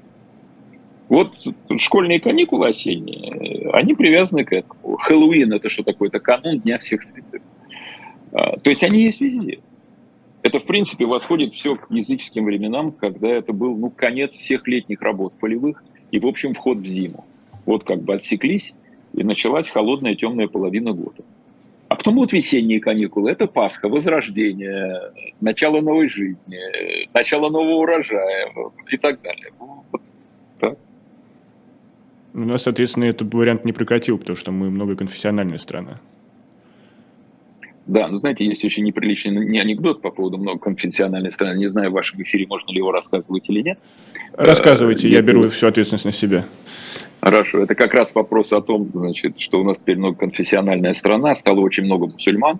Вот 1.07 1.35
школьные 1.77 2.19
каникулы 2.19 2.67
осенние, 2.67 3.71
они 3.71 3.95
привязаны 3.95 4.43
к 4.43 4.51
этому. 4.53 4.97
Хэллоуин– 4.97 5.53
это 5.53 5.69
что 5.69 5.83
такое? 5.83 6.09
Это 6.09 6.19
канун 6.19 6.59
Дня 6.59 6.77
всех 6.79 7.03
святых. 7.03 7.41
А, 8.33 8.57
то 8.59 8.69
есть 8.69 8.83
они 8.83 9.03
есть 9.03 9.21
везде. 9.21 9.59
Это, 10.41 10.59
в 10.59 10.65
принципе, 10.65 11.05
восходит 11.05 11.53
все 11.53 11.75
к 11.75 11.91
языческим 11.91 12.45
временам, 12.45 12.91
когда 12.91 13.27
это 13.27 13.51
был 13.51 13.75
ну, 13.75 13.89
конец 13.89 14.33
всех 14.33 14.67
летних 14.67 15.01
работ 15.01 15.33
полевых 15.39 15.83
и, 16.11 16.19
в 16.19 16.25
общем, 16.25 16.53
вход 16.53 16.77
в 16.77 16.85
зиму. 16.85 17.25
Вот 17.65 17.83
как 17.83 18.01
бы 18.01 18.13
отсеклись, 18.15 18.73
и 19.13 19.23
началась 19.23 19.69
холодная 19.69 20.15
темная 20.15 20.47
половина 20.47 20.93
года. 20.93 21.23
А 21.87 21.95
потом 21.95 22.15
будут 22.15 22.33
весенние 22.33 22.79
каникулы. 22.79 23.31
Это 23.31 23.47
Пасха, 23.47 23.89
Возрождение, 23.89 25.11
начало 25.41 25.81
новой 25.81 26.07
жизни, 26.07 26.59
начало 27.13 27.49
нового 27.49 27.81
урожая 27.81 28.53
и 28.91 28.97
так 28.97 29.21
далее. 29.21 29.51
Вот, 29.59 30.01
так. 30.59 30.77
У 32.33 32.39
нас, 32.41 32.61
соответственно, 32.61 33.05
этот 33.05 33.33
вариант 33.33 33.65
не 33.65 33.73
прекратил, 33.73 34.19
потому 34.19 34.37
что 34.37 34.51
мы 34.51 34.69
многоконфессиональная 34.69 35.57
страна. 35.57 35.99
Да, 37.89 38.07
ну 38.07 38.19
знаете, 38.19 38.45
есть 38.45 38.63
очень 38.63 38.83
неприличный 38.83 39.43
не 39.47 39.59
анекдот 39.59 40.03
по 40.03 40.11
поводу 40.11 40.37
многоконфессиональной 40.37 41.31
страны. 41.31 41.57
Не 41.57 41.69
знаю, 41.71 41.89
в 41.89 41.93
вашем 41.93 42.21
эфире 42.21 42.45
можно 42.47 42.69
ли 42.71 42.77
его 42.77 42.91
рассказывать 42.91 43.49
или 43.49 43.63
нет. 43.63 43.79
Рассказывайте, 44.37 45.07
э, 45.09 45.13
я 45.13 45.23
беру 45.23 45.49
всю 45.49 45.65
ответственность 45.65 46.05
на 46.05 46.11
себя. 46.11 46.45
Хорошо, 47.19 47.63
это 47.63 47.73
как 47.73 47.95
раз 47.95 48.13
вопрос 48.13 48.53
о 48.53 48.61
том, 48.61 48.91
значит, 48.93 49.39
что 49.39 49.59
у 49.59 49.63
нас 49.63 49.79
теперь 49.79 49.97
многоконфессиональная 49.97 50.93
страна, 50.93 51.33
стало 51.33 51.61
очень 51.61 51.85
много 51.85 52.05
мусульман. 52.05 52.59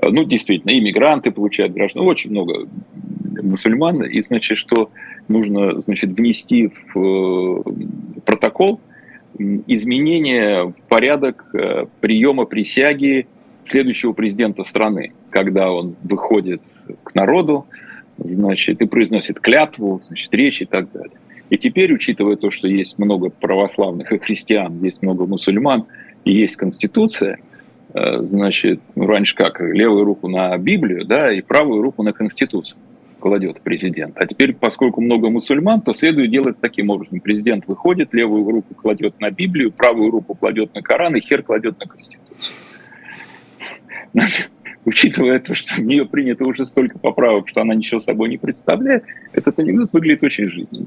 Э, 0.00 0.08
ну, 0.08 0.22
действительно, 0.22 0.70
иммигранты 0.78 1.32
получают 1.32 1.72
граждан, 1.72 2.06
очень 2.06 2.30
много 2.30 2.68
мусульман. 3.42 4.04
И, 4.04 4.22
значит, 4.22 4.56
что 4.56 4.92
нужно, 5.26 5.80
значит, 5.80 6.10
внести 6.10 6.70
в 6.94 6.96
э, 6.96 8.20
протокол 8.24 8.80
изменения 9.66 10.66
в 10.66 10.82
порядок 10.88 11.52
приема 12.00 12.44
присяги 12.44 13.26
следующего 13.64 14.12
президента 14.12 14.64
страны, 14.64 15.12
когда 15.30 15.72
он 15.72 15.96
выходит 16.02 16.62
к 17.02 17.14
народу, 17.14 17.66
значит, 18.18 18.80
и 18.80 18.86
произносит 18.86 19.40
клятву, 19.40 20.00
значит, 20.06 20.32
речь 20.32 20.62
и 20.62 20.66
так 20.66 20.90
далее. 20.92 21.16
И 21.50 21.58
теперь, 21.58 21.92
учитывая 21.92 22.36
то, 22.36 22.50
что 22.50 22.68
есть 22.68 22.98
много 22.98 23.30
православных 23.30 24.12
и 24.12 24.18
христиан, 24.18 24.82
есть 24.82 25.02
много 25.02 25.26
мусульман, 25.26 25.86
и 26.24 26.32
есть 26.32 26.56
Конституция, 26.56 27.38
э, 27.92 28.22
значит, 28.22 28.80
ну, 28.94 29.06
раньше 29.06 29.34
как, 29.34 29.60
левую 29.60 30.04
руку 30.04 30.28
на 30.28 30.56
Библию, 30.58 31.04
да, 31.04 31.32
и 31.32 31.40
правую 31.40 31.82
руку 31.82 32.02
на 32.02 32.12
Конституцию 32.12 32.78
кладет 33.20 33.60
президент. 33.60 34.16
А 34.16 34.26
теперь, 34.26 34.54
поскольку 34.54 35.00
много 35.00 35.28
мусульман, 35.28 35.82
то 35.82 35.92
следует 35.92 36.30
делать 36.30 36.56
таким 36.60 36.90
образом. 36.90 37.20
Президент 37.20 37.66
выходит, 37.66 38.14
левую 38.14 38.50
руку 38.50 38.74
кладет 38.74 39.20
на 39.20 39.30
Библию, 39.30 39.70
правую 39.70 40.10
руку 40.10 40.34
кладет 40.34 40.74
на 40.74 40.82
Коран, 40.82 41.16
и 41.16 41.20
хер 41.20 41.42
кладет 41.42 41.78
на 41.78 41.86
Конституцию. 41.86 42.56
учитывая 44.84 45.38
то, 45.40 45.54
что 45.54 45.74
в 45.74 45.80
нее 45.80 46.06
принято 46.06 46.44
уже 46.44 46.66
столько 46.66 46.98
поправок, 46.98 47.48
что 47.48 47.60
она 47.60 47.74
ничего 47.74 48.00
собой 48.00 48.28
не 48.28 48.38
представляет, 48.38 49.04
этот 49.32 49.58
анекдот 49.58 49.92
выглядит 49.92 50.22
очень 50.22 50.48
жизненно 50.48 50.86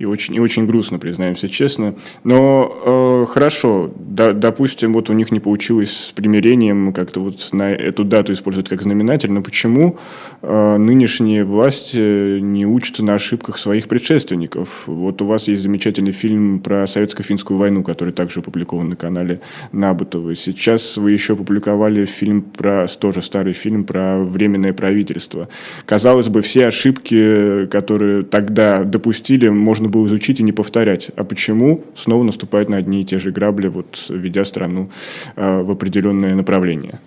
и 0.00 0.06
очень, 0.06 0.34
и 0.34 0.40
очень 0.40 0.66
грустно, 0.66 0.98
признаемся 0.98 1.46
честно. 1.46 1.94
Но 2.24 3.26
э, 3.26 3.30
хорошо, 3.30 3.90
да, 3.98 4.32
допустим, 4.32 4.94
вот 4.94 5.10
у 5.10 5.12
них 5.12 5.30
не 5.30 5.40
получилось 5.40 5.92
с 5.92 6.10
примирением 6.10 6.94
как-то 6.94 7.20
вот 7.20 7.50
на 7.52 7.70
эту 7.70 8.04
дату 8.04 8.32
использовать 8.32 8.70
как 8.70 8.80
знаменатель, 8.80 9.30
но 9.30 9.42
почему 9.42 9.98
э, 10.40 10.76
нынешние 10.78 11.44
власти 11.44 12.40
не 12.40 12.64
учатся 12.64 13.04
на 13.04 13.16
ошибках 13.16 13.58
своих 13.58 13.88
предшественников? 13.88 14.84
Вот 14.86 15.20
у 15.20 15.26
вас 15.26 15.48
есть 15.48 15.60
замечательный 15.60 16.12
фильм 16.12 16.60
про 16.60 16.86
советско-финскую 16.86 17.58
войну, 17.58 17.82
который 17.82 18.14
также 18.14 18.40
опубликован 18.40 18.88
на 18.88 18.96
канале 18.96 19.42
Набутова. 19.72 20.34
Сейчас 20.34 20.96
вы 20.96 21.12
еще 21.12 21.34
опубликовали 21.34 22.06
фильм 22.06 22.40
про, 22.40 22.86
тоже 22.86 23.20
старый 23.20 23.52
фильм 23.52 23.84
про 23.84 24.18
временное 24.18 24.72
правительство. 24.72 25.50
Казалось 25.84 26.28
бы, 26.28 26.40
все 26.40 26.68
ошибки, 26.68 27.66
которые 27.66 28.22
тогда 28.22 28.82
допустили, 28.82 29.50
можно 29.50 29.89
было 29.90 30.06
изучить 30.06 30.40
и 30.40 30.42
не 30.42 30.52
повторять. 30.52 31.10
А 31.16 31.24
почему 31.24 31.84
снова 31.94 32.22
наступать 32.22 32.68
на 32.68 32.76
одни 32.76 33.02
и 33.02 33.04
те 33.04 33.18
же 33.18 33.30
грабли, 33.30 33.68
вот, 33.68 34.06
ведя 34.08 34.44
страну 34.44 34.90
э, 35.36 35.62
в 35.62 35.70
определенное 35.70 36.34
направление? 36.34 37.00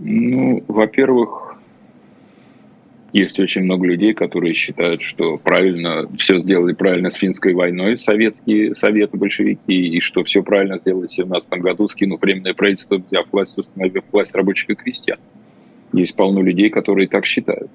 Ну, 0.00 0.62
во-первых, 0.68 1.48
есть 3.12 3.40
очень 3.40 3.62
много 3.62 3.86
людей, 3.86 4.12
которые 4.12 4.54
считают, 4.54 5.00
что 5.00 5.38
правильно 5.38 6.08
все 6.16 6.40
сделали 6.40 6.74
правильно 6.74 7.10
с 7.10 7.14
финской 7.14 7.54
войной 7.54 7.98
советские 7.98 8.74
советы 8.74 9.16
большевики, 9.16 9.96
и 9.96 10.00
что 10.00 10.24
все 10.24 10.42
правильно 10.42 10.78
сделали 10.78 11.06
в 11.06 11.14
17 11.14 11.50
году, 11.54 11.88
скинув 11.88 12.20
временное 12.20 12.54
правительство, 12.54 12.96
взяв 12.96 13.26
власть, 13.32 13.56
установив 13.56 14.04
власть 14.12 14.34
рабочих 14.34 14.68
и 14.70 14.74
крестьян. 14.74 15.18
Есть 15.92 16.16
полно 16.16 16.42
людей, 16.42 16.68
которые 16.68 17.08
так 17.08 17.24
считают. 17.24 17.70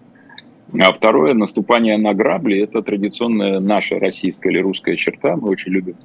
А 0.80 0.92
второе, 0.92 1.34
наступание 1.34 1.98
на 1.98 2.14
грабли, 2.14 2.60
это 2.60 2.82
традиционная 2.82 3.60
наша 3.60 4.00
российская 4.00 4.50
или 4.50 4.60
русская 4.60 4.98
черта. 4.98 5.36
Мы 5.36 5.50
очень 5.50 5.72
любим 5.72 5.96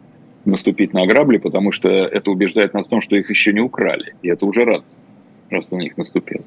наступить 0.45 0.93
на 0.93 1.07
грабли, 1.07 1.39
потому 1.39 1.73
что 1.73 1.89
это 1.89 2.31
убеждает 2.31 2.75
нас 2.75 2.87
в 2.87 2.91
том, 2.91 3.01
что 3.01 3.17
их 3.17 3.31
еще 3.31 3.53
не 3.53 3.61
украли. 3.61 4.15
И 4.23 4.29
это 4.29 4.45
уже 4.47 4.65
радость, 4.65 5.01
раз 5.51 5.71
на 5.71 5.77
них 5.77 5.97
наступил. 5.97 6.45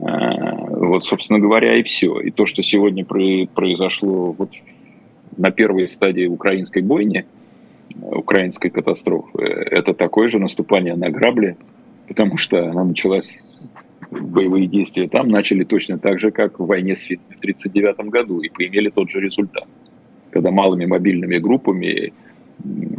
А, 0.00 0.54
вот, 0.54 1.04
собственно 1.04 1.38
говоря, 1.38 1.76
и 1.76 1.82
все. 1.82 2.18
И 2.20 2.30
то, 2.30 2.46
что 2.46 2.62
сегодня 2.62 3.04
произошло 3.04 4.32
вот 4.32 4.50
на 5.36 5.50
первой 5.50 5.88
стадии 5.88 6.26
украинской 6.26 6.82
бойни, 6.82 7.26
украинской 8.00 8.70
катастрофы, 8.70 9.42
это 9.42 9.92
такое 9.92 10.30
же 10.30 10.38
наступание 10.38 10.96
на 10.96 11.10
грабли, 11.10 11.56
потому 12.08 12.38
что 12.38 12.70
она 12.70 12.84
началась 12.84 13.62
боевые 14.10 14.66
действия 14.66 15.08
там 15.08 15.28
начали 15.28 15.64
точно 15.64 15.98
так 15.98 16.20
же, 16.20 16.30
как 16.30 16.58
в 16.58 16.66
войне 16.66 16.96
с 16.96 17.02
Финами 17.02 17.34
в 17.34 17.38
1939 17.38 18.10
году, 18.10 18.40
и 18.40 18.48
поимели 18.48 18.90
тот 18.90 19.10
же 19.10 19.20
результат. 19.20 19.66
Когда 20.30 20.50
малыми 20.50 20.86
мобильными 20.86 21.38
группами 21.38 22.12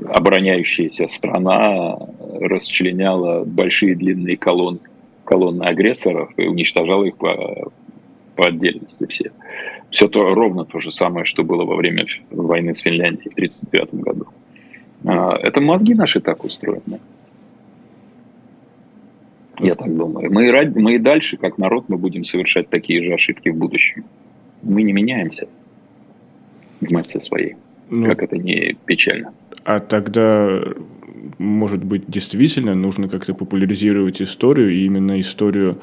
обороняющаяся 0.10 1.08
страна 1.08 1.98
расчленяла 2.40 3.46
большие 3.46 3.96
длинные 3.96 4.38
колонны, 4.38 4.80
колонны 5.24 5.64
агрессоров 5.64 6.32
и 6.38 6.46
уничтожала 6.46 7.04
их 7.06 7.18
по, 7.18 7.72
по 8.36 8.48
отдельности 8.48 9.06
все. 9.08 9.32
Все 9.90 10.08
то, 10.08 10.34
ровно 10.34 10.66
то 10.66 10.80
же 10.80 10.92
самое, 10.92 11.26
что 11.26 11.44
было 11.44 11.64
во 11.64 11.76
время 11.76 12.06
войны 12.32 12.76
с 12.76 12.80
Финляндией 12.80 13.30
в 13.30 13.34
1939 13.34 14.04
году. 14.04 14.26
А, 15.06 15.38
это 15.38 15.62
мозги 15.62 15.94
наши 15.94 16.20
так 16.20 16.44
устроены. 16.44 17.00
Я 19.60 19.76
так 19.76 19.96
думаю. 19.96 20.32
Мы, 20.32 20.52
мы 20.76 20.96
и 20.96 21.00
дальше, 21.00 21.38
как 21.38 21.58
народ, 21.58 21.86
мы 21.88 21.98
будем 21.98 22.24
совершать 22.24 22.70
такие 22.70 23.04
же 23.04 23.14
ошибки 23.14 23.50
в 23.50 23.56
будущем. 23.56 24.04
Мы 24.64 24.84
не 24.84 24.94
меняемся 24.94 25.48
в 26.82 26.92
массе 26.92 27.20
своей. 27.20 27.56
Ну, 27.90 28.08
как 28.08 28.24
это 28.24 28.38
не 28.38 28.76
печально. 28.86 29.34
А 29.64 29.80
тогда, 29.80 30.62
может 31.38 31.84
быть, 31.84 32.04
действительно 32.08 32.76
нужно 32.76 33.08
как-то 33.08 33.34
популяризировать 33.34 34.22
историю, 34.22 34.72
и 34.72 34.86
именно 34.86 35.20
историю 35.20 35.80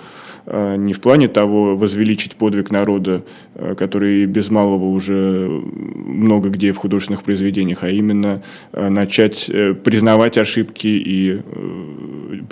а, 0.47 0.77
не 0.77 0.93
в 0.93 1.01
плане 1.01 1.29
того 1.29 1.77
возвеличить 1.77 2.37
подвиг 2.37 2.71
народа, 2.71 3.25
а, 3.55 3.75
который 3.75 4.27
без 4.27 4.51
малого 4.51 4.87
уже 4.87 5.49
много 5.49 6.49
где 6.49 6.73
в 6.73 6.77
художественных 6.77 7.23
произведениях, 7.23 7.85
а 7.85 7.91
именно 7.91 8.43
а, 8.73 8.91
начать 8.91 9.49
э, 9.49 9.75
признавать 9.75 10.39
ошибки 10.39 10.87
и 10.87 11.41
э, 11.41 11.41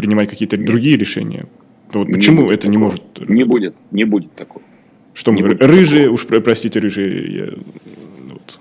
принимать 0.01 0.31
какие-то 0.31 0.57
другие 0.57 0.97
решения. 0.97 1.47
Вот 1.93 2.09
почему 2.09 2.47
не 2.47 2.55
это 2.55 2.69
не 2.69 2.79
может? 2.79 3.03
Не 3.29 3.45
будет, 3.45 3.75
не 3.91 4.05
будет 4.05 4.33
такого. 4.35 4.65
Что 5.13 5.33
мы, 5.33 5.43
рыжие, 5.43 6.05
такого. 6.05 6.15
уж 6.15 6.27
простите, 6.43 6.81
рыжие. 6.81 7.37
Я, 7.37 7.49
вот. 8.31 8.61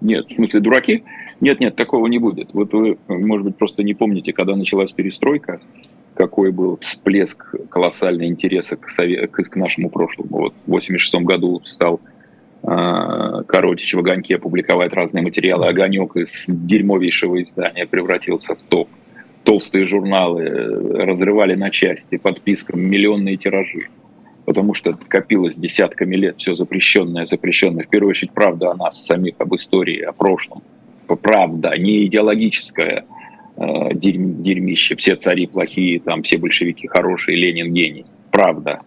Нет, 0.00 0.26
в 0.28 0.34
смысле 0.34 0.60
дураки? 0.60 1.02
Нет, 1.40 1.58
нет, 1.58 1.74
такого 1.74 2.06
не 2.06 2.18
будет. 2.18 2.50
Вот 2.52 2.72
вы, 2.72 2.98
может 3.08 3.46
быть, 3.46 3.56
просто 3.56 3.82
не 3.82 3.94
помните, 3.94 4.32
когда 4.32 4.54
началась 4.54 4.92
перестройка, 4.92 5.60
какой 6.14 6.52
был 6.52 6.78
всплеск 6.80 7.54
колоссального 7.68 8.28
интереса 8.28 8.76
к, 8.76 8.88
сове- 8.96 9.26
к, 9.26 9.42
к 9.42 9.56
нашему 9.56 9.90
прошлому. 9.90 10.38
Вот 10.38 10.54
в 10.66 10.70
86 10.70 11.14
году 11.24 11.60
стал 11.64 12.00
э, 12.62 13.42
Коротич 13.46 13.94
в 13.94 13.98
«Огоньке» 13.98 14.38
публиковать 14.38 14.92
разные 14.92 15.22
материалы. 15.22 15.66
«Огонек» 15.66 16.16
из 16.16 16.44
дерьмовейшего 16.46 17.42
издания 17.42 17.86
превратился 17.86 18.54
в 18.54 18.62
топ. 18.62 18.88
Толстые 19.46 19.86
журналы 19.86 20.42
э, 20.42 21.04
разрывали 21.04 21.54
на 21.54 21.70
части 21.70 22.18
подпискам 22.18 22.80
миллионные 22.80 23.36
тиражи. 23.36 23.86
Потому 24.44 24.74
что 24.74 24.92
копилось 24.92 25.54
десятками 25.54 26.16
лет 26.16 26.38
все 26.38 26.56
запрещенное, 26.56 27.26
запрещенное. 27.26 27.84
В 27.84 27.88
первую 27.88 28.10
очередь, 28.10 28.32
правда 28.32 28.72
о 28.72 28.74
нас 28.74 29.06
самих, 29.06 29.36
об 29.38 29.54
истории, 29.54 30.00
о 30.00 30.12
прошлом. 30.12 30.64
Правда, 31.22 31.78
не 31.78 32.04
идеологическая, 32.06 33.04
э, 33.56 33.94
дерьмище, 33.94 34.96
все 34.96 35.14
цари 35.14 35.46
плохие, 35.46 36.00
там 36.00 36.24
все 36.24 36.38
большевики 36.38 36.88
хорошие, 36.88 37.36
Ленин 37.36 37.72
гений. 37.72 38.04
Правда. 38.32 38.80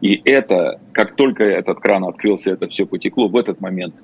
И 0.00 0.22
это, 0.24 0.80
как 0.92 1.16
только 1.16 1.42
этот 1.42 1.80
кран 1.80 2.04
открылся, 2.04 2.50
это 2.50 2.68
все 2.68 2.86
потекло, 2.86 3.26
в 3.26 3.36
этот 3.36 3.60
момент 3.60 3.96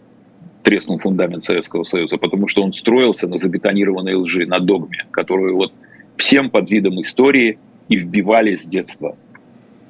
треснул 0.66 0.98
фундамент 0.98 1.44
Советского 1.44 1.84
Союза, 1.84 2.16
потому 2.16 2.48
что 2.48 2.60
он 2.60 2.72
строился 2.72 3.28
на 3.28 3.38
забетонированной 3.38 4.14
лжи, 4.14 4.46
на 4.46 4.58
догме, 4.58 5.06
которую 5.12 5.54
вот 5.54 5.72
всем 6.16 6.50
под 6.50 6.68
видом 6.68 7.00
истории 7.00 7.60
и 7.88 7.94
вбивали 7.94 8.56
с 8.56 8.64
детства. 8.64 9.16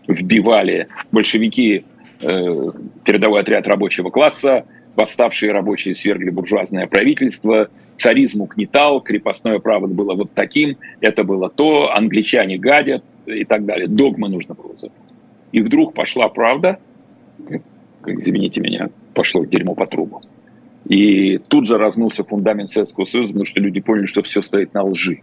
Вбивали 0.06 0.88
большевики, 1.10 1.86
э, 2.20 2.70
передовой 3.04 3.40
отряд 3.40 3.66
рабочего 3.66 4.10
класса, 4.10 4.66
восставшие 4.96 5.50
рабочие 5.50 5.94
свергли 5.94 6.28
буржуазное 6.28 6.86
правительство, 6.86 7.70
царизм 7.96 8.42
угнетал, 8.42 9.00
крепостное 9.00 9.58
право 9.60 9.86
было 9.86 10.12
вот 10.12 10.32
таким, 10.34 10.76
это 11.00 11.24
было 11.24 11.48
то, 11.48 11.90
англичане 11.96 12.58
гадят 12.58 13.02
и 13.24 13.46
так 13.46 13.64
далее. 13.64 13.88
Догмы 13.88 14.28
нужно 14.28 14.54
было 14.54 14.76
забыть. 14.76 14.92
И 15.52 15.62
вдруг 15.62 15.94
пошла 15.94 16.28
правда, 16.28 16.78
извините 18.06 18.60
меня, 18.60 18.90
пошло 19.14 19.42
дерьмо 19.46 19.74
по 19.74 19.86
трубу. 19.86 20.20
И 20.88 21.38
тут 21.38 21.66
же 21.66 21.78
размылся 21.78 22.22
фундамент 22.22 22.70
Советского 22.70 23.06
Союза, 23.06 23.32
потому 23.32 23.44
что 23.44 23.60
люди 23.60 23.80
поняли, 23.80 24.06
что 24.06 24.22
все 24.22 24.40
стоит 24.40 24.72
на 24.72 24.84
лжи. 24.84 25.22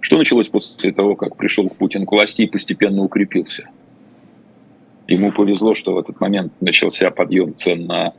Что 0.00 0.18
началось 0.18 0.48
после 0.48 0.92
того, 0.92 1.14
как 1.14 1.36
пришел 1.36 1.68
Путин 1.68 2.04
к 2.06 2.12
власти 2.12 2.42
и 2.42 2.46
постепенно 2.46 3.02
укрепился? 3.02 3.68
Ему 5.06 5.32
повезло, 5.32 5.74
что 5.74 5.94
в 5.94 5.98
этот 5.98 6.20
момент 6.20 6.52
начался 6.60 7.10
подъем 7.10 7.54
цен 7.54 7.86
на 7.86 8.14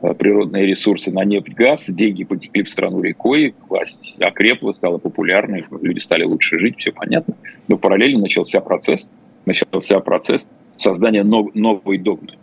э, 0.00 0.14
природные 0.14 0.66
ресурсы, 0.66 1.10
на 1.10 1.24
нефть, 1.24 1.52
газ, 1.54 1.86
деньги 1.88 2.24
потекли 2.24 2.62
в 2.62 2.70
страну 2.70 3.02
рекой, 3.02 3.54
власть 3.68 4.16
окрепла, 4.20 4.72
стала 4.72 4.98
популярной, 4.98 5.64
люди 5.82 5.98
стали 5.98 6.24
лучше 6.24 6.58
жить, 6.58 6.78
все 6.78 6.92
понятно. 6.92 7.34
Но 7.68 7.78
параллельно 7.78 8.20
начался 8.20 8.60
процесс, 8.60 9.08
начался 9.44 9.98
процесс 10.00 10.44
создания 10.78 11.24
нов, 11.24 11.54
новой 11.54 11.98
догмы 11.98 12.34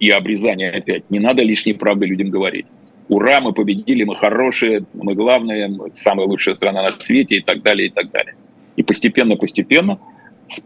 и 0.00 0.10
обрезания 0.10 0.70
опять. 0.70 1.10
Не 1.10 1.18
надо 1.18 1.42
лишней 1.42 1.74
правды 1.74 2.06
людям 2.06 2.30
говорить. 2.30 2.66
Ура, 3.08 3.40
мы 3.40 3.52
победили, 3.52 4.04
мы 4.04 4.16
хорошие, 4.16 4.84
мы 4.94 5.14
главные, 5.14 5.68
мы 5.68 5.90
самая 5.94 6.26
лучшая 6.26 6.54
страна 6.54 6.82
на 6.82 6.98
свете 6.98 7.36
и 7.36 7.40
так 7.40 7.62
далее, 7.62 7.88
и 7.88 7.90
так 7.90 8.10
далее. 8.10 8.34
И 8.76 8.82
постепенно-постепенно 8.82 9.98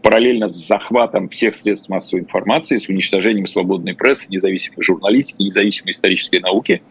параллельно 0.03 0.49
с 0.51 0.67
захватом 0.67 1.29
всех 1.29 1.57
средств 1.57 1.89
массовой 1.89 2.23
информации, 2.23 2.79
с 2.79 2.89
уничтожением 2.89 3.47
свободной 3.47 3.95
прессы, 3.95 4.27
независимой 4.29 4.83
журналистики, 4.83 5.43
независимой 5.43 5.93
исторической 5.93 6.41
науки. 6.41 6.83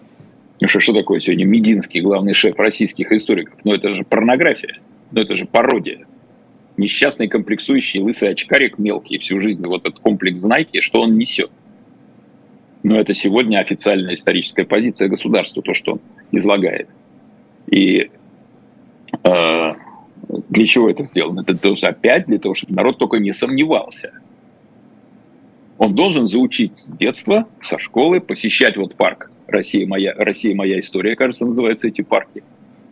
Ну 0.60 0.68
что, 0.68 0.80
что 0.80 0.94
такое 0.94 1.20
сегодня 1.20 1.46
Мединский, 1.46 2.02
главный 2.02 2.34
шеф 2.34 2.58
российских 2.58 3.12
историков? 3.12 3.56
Ну 3.64 3.74
это 3.74 3.94
же 3.94 4.04
порнография, 4.04 4.80
ну 5.12 5.22
это 5.22 5.36
же 5.36 5.46
пародия. 5.46 6.06
Несчастный 6.78 7.28
комплексующий 7.28 8.00
лысый 8.00 8.30
очкарик 8.30 8.78
мелкий 8.78 9.18
всю 9.18 9.40
жизнь, 9.40 9.64
вот 9.66 9.88
этот 9.88 10.00
комплекс 10.00 10.40
знайки, 10.40 10.82
что 10.82 11.02
он 11.02 11.18
несет. 11.18 11.52
Но 12.84 13.00
это 13.00 13.14
сегодня 13.14 13.60
официальная 13.60 14.14
историческая 14.14 14.64
позиция 14.64 15.10
государства, 15.10 15.62
то, 15.62 15.74
что 15.74 15.94
он 15.94 16.00
излагает. 16.32 16.90
И 17.70 18.10
э, 19.24 19.74
для 20.50 20.66
чего 20.66 20.90
это 20.90 21.04
сделано? 21.06 21.42
Это 21.42 21.58
тоже 21.58 21.86
опять 21.88 22.28
для 22.28 22.40
того, 22.40 22.56
чтобы 22.56 22.74
народ 22.74 22.98
только 22.98 23.18
не 23.18 23.34
сомневался. 23.34 24.14
Он 25.78 25.94
должен 25.94 26.28
заучить 26.28 26.78
с 26.78 26.98
детства, 26.98 27.48
со 27.62 27.78
школы, 27.78 28.20
посещать 28.20 28.78
вот 28.78 28.96
парк 28.96 29.32
«Россия 29.48 29.86
моя, 29.88 30.14
Россия 30.16 30.56
моя 30.56 30.80
история», 30.80 31.16
кажется, 31.16 31.46
называются 31.46 31.88
эти 31.88 32.02
парки. 32.02 32.44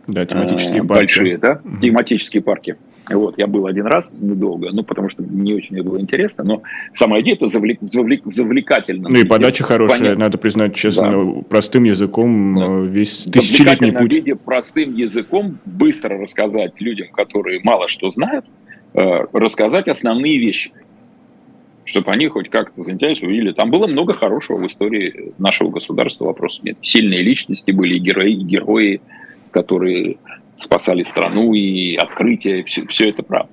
Да, 0.06 0.24
тематические 0.24 0.84
парки. 0.84 1.00
Большие, 1.00 1.38
да, 1.38 1.60
тематические 1.82 2.42
парки. 2.42 2.76
Вот, 3.08 3.38
я 3.38 3.46
был 3.46 3.66
один 3.66 3.86
раз 3.86 4.12
недолго, 4.18 4.70
ну, 4.72 4.82
потому 4.82 5.08
что 5.08 5.22
не 5.22 5.54
очень 5.54 5.74
мне 5.74 5.82
было 5.82 6.00
интересно, 6.00 6.42
но 6.42 6.62
сама 6.92 7.20
идея 7.20 7.36
это 7.36 7.46
завлек, 7.46 7.78
завлек, 7.82 8.22
завлекательно. 8.24 9.08
Ну 9.08 9.16
и 9.16 9.24
подача 9.24 9.62
хорошая, 9.62 9.98
понятно. 10.00 10.24
надо 10.24 10.38
признать 10.38 10.74
честно, 10.74 11.12
да. 11.12 11.42
простым 11.48 11.84
языком 11.84 12.56
да. 12.56 12.66
Э, 12.66 12.86
весь 12.86 13.24
тысячелетний 13.24 13.92
путь. 13.92 14.12
виде 14.12 14.34
простым 14.34 14.94
языком 14.96 15.58
быстро 15.64 16.18
рассказать 16.18 16.80
людям, 16.80 17.08
которые 17.12 17.60
мало 17.62 17.86
что 17.88 18.10
знают, 18.10 18.44
э, 18.94 19.00
рассказать 19.32 19.86
основные 19.86 20.40
вещи, 20.40 20.72
чтобы 21.84 22.10
они 22.10 22.26
хоть 22.26 22.50
как-то 22.50 22.82
заинтересовались. 22.82 23.38
Или 23.38 23.52
там 23.52 23.70
было 23.70 23.86
много 23.86 24.14
хорошего 24.14 24.58
в 24.58 24.66
истории 24.66 25.32
нашего 25.38 25.70
государства, 25.70 26.24
вопросов 26.24 26.64
нет. 26.64 26.78
Сильные 26.80 27.22
личности 27.22 27.70
были, 27.70 27.98
герои, 27.98 28.32
герои, 28.32 29.00
которые 29.52 30.16
спасали 30.58 31.02
страну 31.04 31.52
и 31.52 31.96
открытие, 31.96 32.64
все, 32.64 32.86
все 32.86 33.10
это 33.10 33.22
правда. 33.22 33.50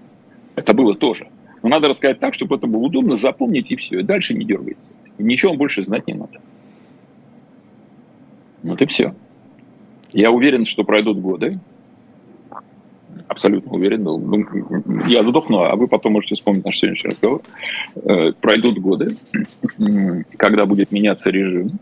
Это 0.56 0.74
было 0.74 0.95
тоже. 0.95 1.28
Но 1.62 1.70
надо 1.70 1.88
рассказать 1.88 2.20
так, 2.20 2.34
чтобы 2.34 2.56
это 2.56 2.68
было 2.68 2.82
удобно, 2.82 3.18
запомнить 3.18 3.72
и 3.72 3.76
все. 3.76 3.99
И 3.99 4.04
дальше 4.04 4.34
не 4.34 4.45
дергается. 4.45 4.84
Ничего 5.18 5.51
вам 5.51 5.60
больше 5.60 5.84
знать 5.84 6.08
не 6.08 6.14
надо. 6.14 6.39
Вот 8.64 8.82
и 8.82 8.86
все. 8.86 9.14
Я 10.12 10.32
уверен, 10.32 10.66
что 10.66 10.84
пройдут 10.84 11.20
годы. 11.20 11.60
Абсолютно 13.28 13.74
уверен. 13.74 14.04
Ну, 14.04 14.45
я 15.08 15.24
задохну, 15.24 15.60
а 15.60 15.76
вы 15.76 15.88
потом 15.88 16.14
можете 16.14 16.36
вспомнить 16.36 16.66
наш 16.66 16.78
сегодняшний 16.78 17.12
разговор. 17.12 17.41
Э, 17.95 18.32
пройдут 18.34 18.80
годы, 18.80 19.18
когда 20.38 20.66
будет 20.66 20.91
меняться 20.91 21.30
режим 21.30 21.80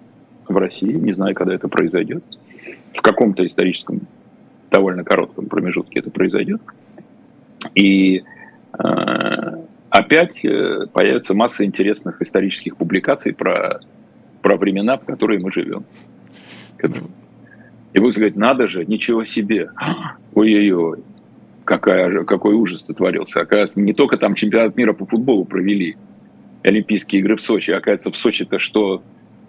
в 0.48 0.56
России. 0.58 0.94
Не 0.94 1.14
знаю, 1.14 1.36
когда 1.36 1.54
это 1.54 1.68
произойдет. 1.68 2.24
В 2.94 3.02
каком-то 3.02 3.46
историческом 3.46 4.02
довольно 4.72 5.04
коротком 5.04 5.46
промежутке 5.46 6.00
это 6.00 6.10
произойдет. 6.10 6.62
И 7.76 8.24
э, 8.80 9.58
опять 9.90 10.44
э, 10.44 10.88
появится 10.92 11.36
масса 11.36 11.66
интересных 11.66 12.22
исторических 12.22 12.78
публикаций 12.78 13.34
про, 13.34 13.82
про 14.42 14.58
времена, 14.58 14.98
в 14.98 15.06
которые 15.06 15.40
мы 15.40 15.52
живем. 15.52 15.86
И 17.94 18.00
вы 18.00 18.12
сказать, 18.12 18.36
надо 18.36 18.68
же, 18.68 18.86
ничего 18.86 19.26
себе, 19.26 19.70
ой-ой-ой, 20.34 21.04
какая, 21.66 22.24
какой 22.24 22.56
ужас-то 22.56 22.94
творился. 22.94 23.42
Оказывается, 23.42 23.82
не 23.82 23.94
только 23.94 24.18
там 24.18 24.34
чемпионат 24.34 24.76
мира 24.78 24.94
по 24.94 25.06
футболу 25.06 25.46
провели, 25.46 25.98
Олимпийские 26.64 27.22
игры 27.22 27.36
в 27.36 27.42
Сочи, 27.42 27.72
оказывается, 27.72 28.12
в 28.12 28.18
Сочи-то 28.18 28.60
что 28.60 29.04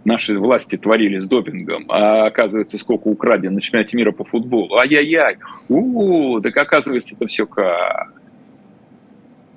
наши 0.04 0.38
власти 0.38 0.76
творили 0.76 1.18
с 1.18 1.28
допингом, 1.28 1.84
а 1.88 2.26
оказывается, 2.26 2.78
сколько 2.78 3.08
украдено 3.08 3.54
на 3.54 3.60
чемпионате 3.60 3.96
мира 3.96 4.12
по 4.12 4.24
футболу. 4.24 4.76
Ай-яй-яй, 4.76 5.36
у, 5.68 6.36
-у 6.38 6.42
так 6.42 6.56
оказывается, 6.56 7.14
это 7.14 7.26
все 7.26 7.46
как. 7.46 8.12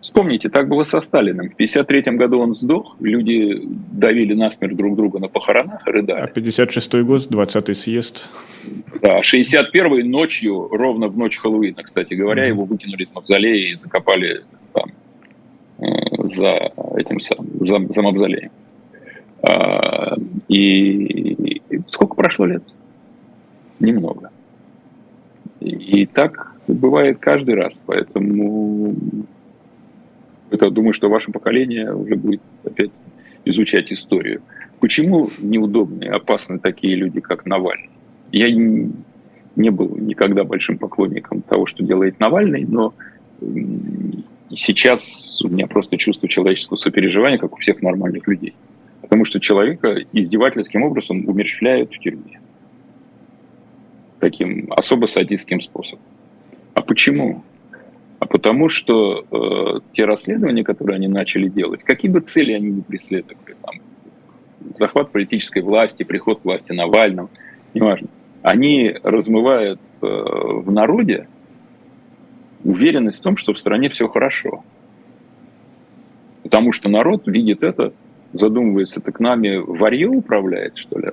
Вспомните, 0.06 0.50
так 0.50 0.68
было 0.68 0.84
со 0.84 1.02
Сталиным. 1.02 1.50
В 1.50 1.54
1953 1.56 2.16
году 2.18 2.40
он 2.40 2.54
сдох, 2.54 2.96
люди 3.00 3.60
давили 3.92 4.36
насмерть 4.36 4.76
друг 4.76 4.96
друга 4.96 5.18
на 5.18 5.30
похоронах 5.30 5.82
рыдали. 5.88 6.22
А 6.22 6.28
56 6.28 6.94
год, 7.02 7.28
20-й 7.28 7.74
съезд. 7.74 8.30
Да, 9.02 9.22
61-й 9.22 10.04
ночью, 10.04 10.68
ровно 10.72 11.08
в 11.08 11.18
ночь 11.18 11.40
Хэллоуина, 11.40 11.82
кстати 11.82 12.14
говоря, 12.14 12.46
mm-hmm. 12.46 12.50
его 12.50 12.66
выкинули 12.66 13.04
из 13.04 13.16
мавзолея 13.16 13.74
и 13.74 13.78
закопали 13.78 14.44
там, 14.74 14.92
э, 15.80 16.36
за 16.36 16.72
этим 16.98 17.20
самым, 17.20 17.48
за, 17.62 17.80
за 17.92 18.02
мавзолеем. 18.04 18.52
А, 19.48 20.16
и 20.48 21.62
сколько 21.88 22.16
прошло 22.16 22.46
лет? 22.46 22.64
Немного. 23.80 24.32
И 25.60 26.06
так 26.06 26.56
бывает 26.68 27.20
каждый 27.20 27.56
раз. 27.56 27.80
Поэтому 27.86 28.96
я 30.52 30.70
думаю, 30.70 30.94
что 30.94 31.10
ваше 31.10 31.32
поколение 31.32 31.94
уже 31.94 32.16
будет 32.16 32.42
опять 32.64 32.92
изучать 33.46 33.92
историю. 33.92 34.42
Почему 34.80 35.30
неудобны 35.40 36.06
и 36.06 36.08
опасны 36.10 36.60
такие 36.60 36.96
люди, 36.96 37.22
как 37.22 37.46
Навальный? 37.46 37.90
Я 38.32 38.52
не 38.52 39.70
был 39.70 39.96
никогда 39.98 40.44
большим 40.44 40.78
поклонником 40.78 41.42
того, 41.42 41.66
что 41.66 41.84
делает 41.84 42.20
Навальный, 42.20 42.66
но 42.66 42.94
сейчас 44.50 45.42
у 45.44 45.48
меня 45.48 45.68
просто 45.68 45.98
чувство 45.98 46.28
человеческого 46.28 46.78
сопереживания, 46.78 47.38
как 47.38 47.54
у 47.54 47.58
всех 47.58 47.82
нормальных 47.82 48.28
людей. 48.28 48.54
Потому 49.16 49.28
что 49.28 49.40
человека 49.40 49.96
издевательским 50.12 50.84
образом 50.84 51.26
умерщвляют 51.30 51.90
в 51.94 52.00
тюрьме. 52.00 52.42
Таким 54.20 54.74
особо 54.74 55.06
садистским 55.06 55.62
способом. 55.62 56.04
А 56.74 56.82
почему? 56.82 57.42
А 58.20 58.26
потому 58.26 58.68
что 58.68 59.26
э, 59.32 59.80
те 59.94 60.04
расследования, 60.04 60.66
которые 60.66 60.98
они 60.98 61.08
начали 61.08 61.48
делать, 61.48 61.82
какие 61.84 62.12
бы 62.12 62.20
цели 62.20 62.52
они 62.52 62.72
ни 62.72 62.82
преследовали, 62.82 63.56
там, 63.62 63.76
захват 64.78 65.14
политической 65.14 65.62
власти, 65.62 66.04
приход 66.04 66.42
власти 66.44 66.74
Навального, 66.74 67.30
неважно, 67.74 68.10
они 68.42 68.98
размывают 69.02 69.80
э, 70.02 70.06
в 70.08 70.70
народе 70.74 71.30
уверенность 72.66 73.20
в 73.20 73.24
том, 73.24 73.38
что 73.38 73.54
в 73.54 73.60
стране 73.60 73.88
все 73.88 74.10
хорошо. 74.10 74.66
Потому 76.44 76.74
что 76.74 76.90
народ 76.90 77.28
видит 77.28 77.64
это 77.64 77.94
задумывается, 78.36 79.02
так 79.02 79.20
нами 79.20 79.58
варье 79.58 80.08
управляет, 80.08 80.78
что 80.78 81.00
ли? 81.00 81.10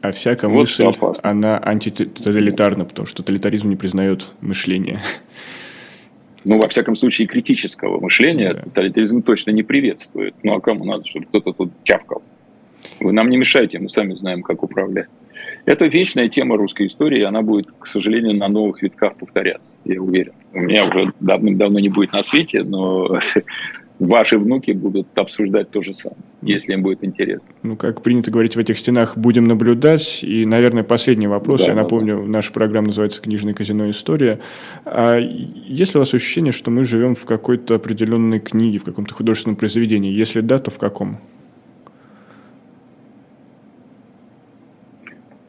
А 0.00 0.12
всякая 0.12 0.48
вот 0.48 0.60
мысль, 0.60 0.86
она 1.22 1.60
антитоталитарна, 1.62 2.84
потому 2.84 3.06
что 3.06 3.22
тоталитаризм 3.22 3.68
не 3.68 3.76
признает 3.76 4.28
мышления. 4.40 5.00
Ну, 6.44 6.58
во 6.58 6.68
всяком 6.68 6.94
случае, 6.94 7.26
критического 7.26 8.00
мышления 8.00 8.54
да. 8.54 8.62
тоталитаризм 8.62 9.22
точно 9.22 9.50
не 9.50 9.64
приветствует. 9.64 10.34
Ну, 10.42 10.54
а 10.54 10.60
кому 10.60 10.84
надо, 10.84 11.04
чтобы 11.04 11.26
кто-то 11.26 11.52
тут 11.52 11.72
тявкал? 11.82 12.22
Вы 13.00 13.12
нам 13.12 13.28
не 13.28 13.36
мешайте, 13.36 13.78
мы 13.78 13.90
сами 13.90 14.14
знаем, 14.14 14.42
как 14.42 14.62
управлять. 14.62 15.08
Это 15.64 15.86
вечная 15.86 16.28
тема 16.28 16.56
русской 16.56 16.86
истории, 16.86 17.20
и 17.20 17.24
она 17.24 17.42
будет, 17.42 17.66
к 17.78 17.86
сожалению, 17.86 18.36
на 18.36 18.48
новых 18.48 18.82
витках 18.82 19.16
повторяться, 19.16 19.70
я 19.84 20.00
уверен. 20.00 20.32
У 20.54 20.60
меня 20.60 20.86
уже 20.86 21.12
давным-давно 21.20 21.78
не 21.80 21.88
будет 21.88 22.12
на 22.12 22.22
свете, 22.22 22.62
но 22.62 23.20
ваши 23.98 24.38
внуки 24.38 24.70
будут 24.72 25.06
обсуждать 25.16 25.70
то 25.70 25.82
же 25.82 25.94
самое, 25.94 26.20
если 26.42 26.74
им 26.74 26.82
будет 26.82 27.04
интересно. 27.04 27.46
Ну, 27.62 27.76
как 27.76 28.02
принято 28.02 28.30
говорить 28.30 28.56
в 28.56 28.58
этих 28.58 28.78
стенах, 28.78 29.16
будем 29.16 29.44
наблюдать. 29.44 30.20
И, 30.22 30.46
наверное, 30.46 30.84
последний 30.84 31.26
вопрос. 31.26 31.60
Да, 31.60 31.68
Я 31.68 31.74
напомню, 31.74 32.18
да. 32.18 32.30
наша 32.30 32.52
программа 32.52 32.88
называется 32.88 33.20
«Книжное 33.20 33.54
казино. 33.54 33.90
История». 33.90 34.38
А 34.84 35.18
есть 35.18 35.94
ли 35.94 35.98
у 35.98 36.00
вас 36.00 36.14
ощущение, 36.14 36.52
что 36.52 36.70
мы 36.70 36.84
живем 36.84 37.14
в 37.14 37.24
какой-то 37.24 37.74
определенной 37.74 38.40
книге, 38.40 38.78
в 38.78 38.84
каком-то 38.84 39.14
художественном 39.14 39.56
произведении? 39.56 40.12
Если 40.12 40.40
да, 40.40 40.58
то 40.58 40.70
в 40.70 40.78
каком? 40.78 41.18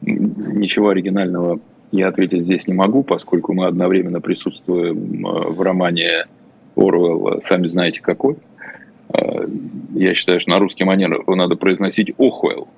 ничего 0.02 0.90
оригинального 0.90 1.60
я 1.92 2.08
ответить 2.08 2.42
здесь 2.42 2.66
не 2.68 2.74
могу, 2.74 3.02
поскольку 3.02 3.52
мы 3.52 3.66
одновременно 3.66 4.20
присутствуем 4.20 5.26
э, 5.26 5.48
в 5.50 5.60
романе 5.60 6.26
Оруэлла 6.80 7.40
«Сами 7.48 7.68
знаете 7.68 8.00
какой». 8.00 8.36
Э, 9.12 9.46
я 9.94 10.14
считаю, 10.14 10.40
что 10.40 10.50
на 10.50 10.58
русский 10.58 10.84
манер 10.84 11.12
его 11.14 11.34
надо 11.34 11.56
произносить 11.56 12.12
«Охуэлл». 12.18 12.68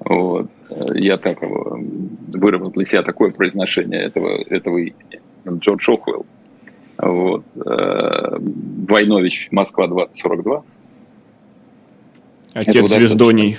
Вот. 0.00 0.50
Я 0.94 1.16
так 1.18 1.38
выработал 1.42 2.72
для 2.72 2.84
себя 2.86 3.02
такое 3.02 3.30
произношение 3.30 4.00
этого, 4.02 4.40
этого 4.48 4.78
имени. 4.78 5.20
Джордж 5.48 5.90
Охуэлл. 5.90 6.24
Вот. 6.98 7.44
Войнович, 7.54 9.48
Москва 9.50 9.88
2042. 9.88 10.62
Отец 12.54 12.90
звездоний. 12.90 13.56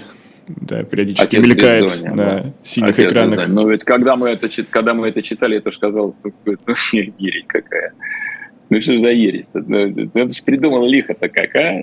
Да, 0.48 0.84
периодически 0.84 1.36
Отец 1.36 1.46
мелькает 1.46 2.04
на 2.04 2.16
да. 2.16 2.54
синих 2.64 2.90
Отец 2.90 3.12
экранах. 3.12 3.40
Звездония. 3.40 3.64
Но 3.64 3.70
ведь 3.70 3.84
когда 3.84 4.16
мы 4.16 4.30
это, 4.30 4.50
когда 4.70 4.94
мы 4.94 5.08
это 5.10 5.22
читали, 5.22 5.58
это 5.58 5.72
же 5.72 5.80
казалось, 5.80 6.20
ну, 6.24 6.34
ну 6.46 6.74
ересь 7.18 7.46
какая. 7.48 7.94
Ну 8.70 8.82
что 8.82 9.00
за 9.00 9.10
ересь? 9.10 9.48
Ну, 9.54 9.78
это 9.78 10.32
же 10.32 10.44
придумал 10.44 10.86
лихо-то 10.86 11.28
как, 11.28 11.56
а? 11.56 11.82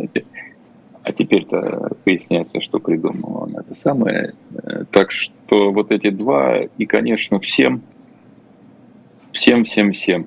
А 1.02 1.12
теперь-то 1.12 1.90
поясняется, 2.04 2.60
что 2.60 2.80
придумал 2.80 3.44
он 3.44 3.56
это 3.56 3.74
самое. 3.76 4.34
Э, 4.54 4.84
так 4.90 5.12
что 5.12 5.70
вот 5.70 5.92
эти 5.92 6.10
два, 6.10 6.62
и, 6.78 6.84
конечно, 6.84 7.38
всем, 7.38 7.82
всем, 9.30 9.62
всем, 9.62 9.92
всем. 9.92 10.26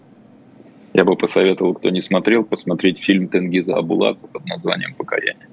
Я 0.93 1.03
бы 1.03 1.17
посоветовал, 1.17 1.73
кто 1.73 1.89
не 1.89 2.01
смотрел, 2.01 2.45
посмотреть 2.45 2.99
фильм 2.99 3.27
Тенгиза 3.27 3.75
Абулата 3.75 4.25
под 4.27 4.45
названием 4.45 4.93
«Покаяние». 4.95 5.49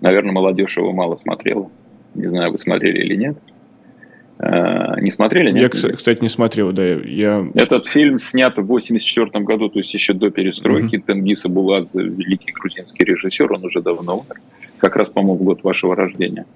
Наверное, 0.00 0.32
молодежь 0.32 0.76
его 0.76 0.92
мало 0.92 1.16
смотрела. 1.16 1.68
Не 2.14 2.28
знаю, 2.28 2.52
вы 2.52 2.58
смотрели 2.58 3.00
или 3.00 3.16
нет. 3.16 3.38
А, 4.42 4.98
не 5.00 5.10
смотрели? 5.10 5.52
Нет? 5.52 5.74
Я, 5.74 5.90
кстати, 5.90 6.22
не 6.22 6.28
смотрел, 6.28 6.72
да. 6.72 6.82
Я... 6.84 7.46
Этот 7.54 7.86
фильм 7.86 8.18
снят 8.18 8.56
в 8.56 8.62
84 8.62 9.44
году, 9.44 9.68
то 9.68 9.78
есть 9.78 9.92
еще 9.92 10.14
до 10.14 10.30
перестройки. 10.30 10.96
Mm-hmm. 10.96 11.04
Тенгиз 11.06 11.44
Абуладзе, 11.44 12.02
великий 12.02 12.52
грузинский 12.52 13.04
режиссер, 13.04 13.52
он 13.52 13.64
уже 13.64 13.82
давно 13.82 14.18
умер. 14.18 14.40
Как 14.78 14.96
раз, 14.96 15.10
по-моему, 15.10 15.38
в 15.38 15.42
год 15.42 15.62
вашего 15.62 15.94
рождения. 15.94 16.46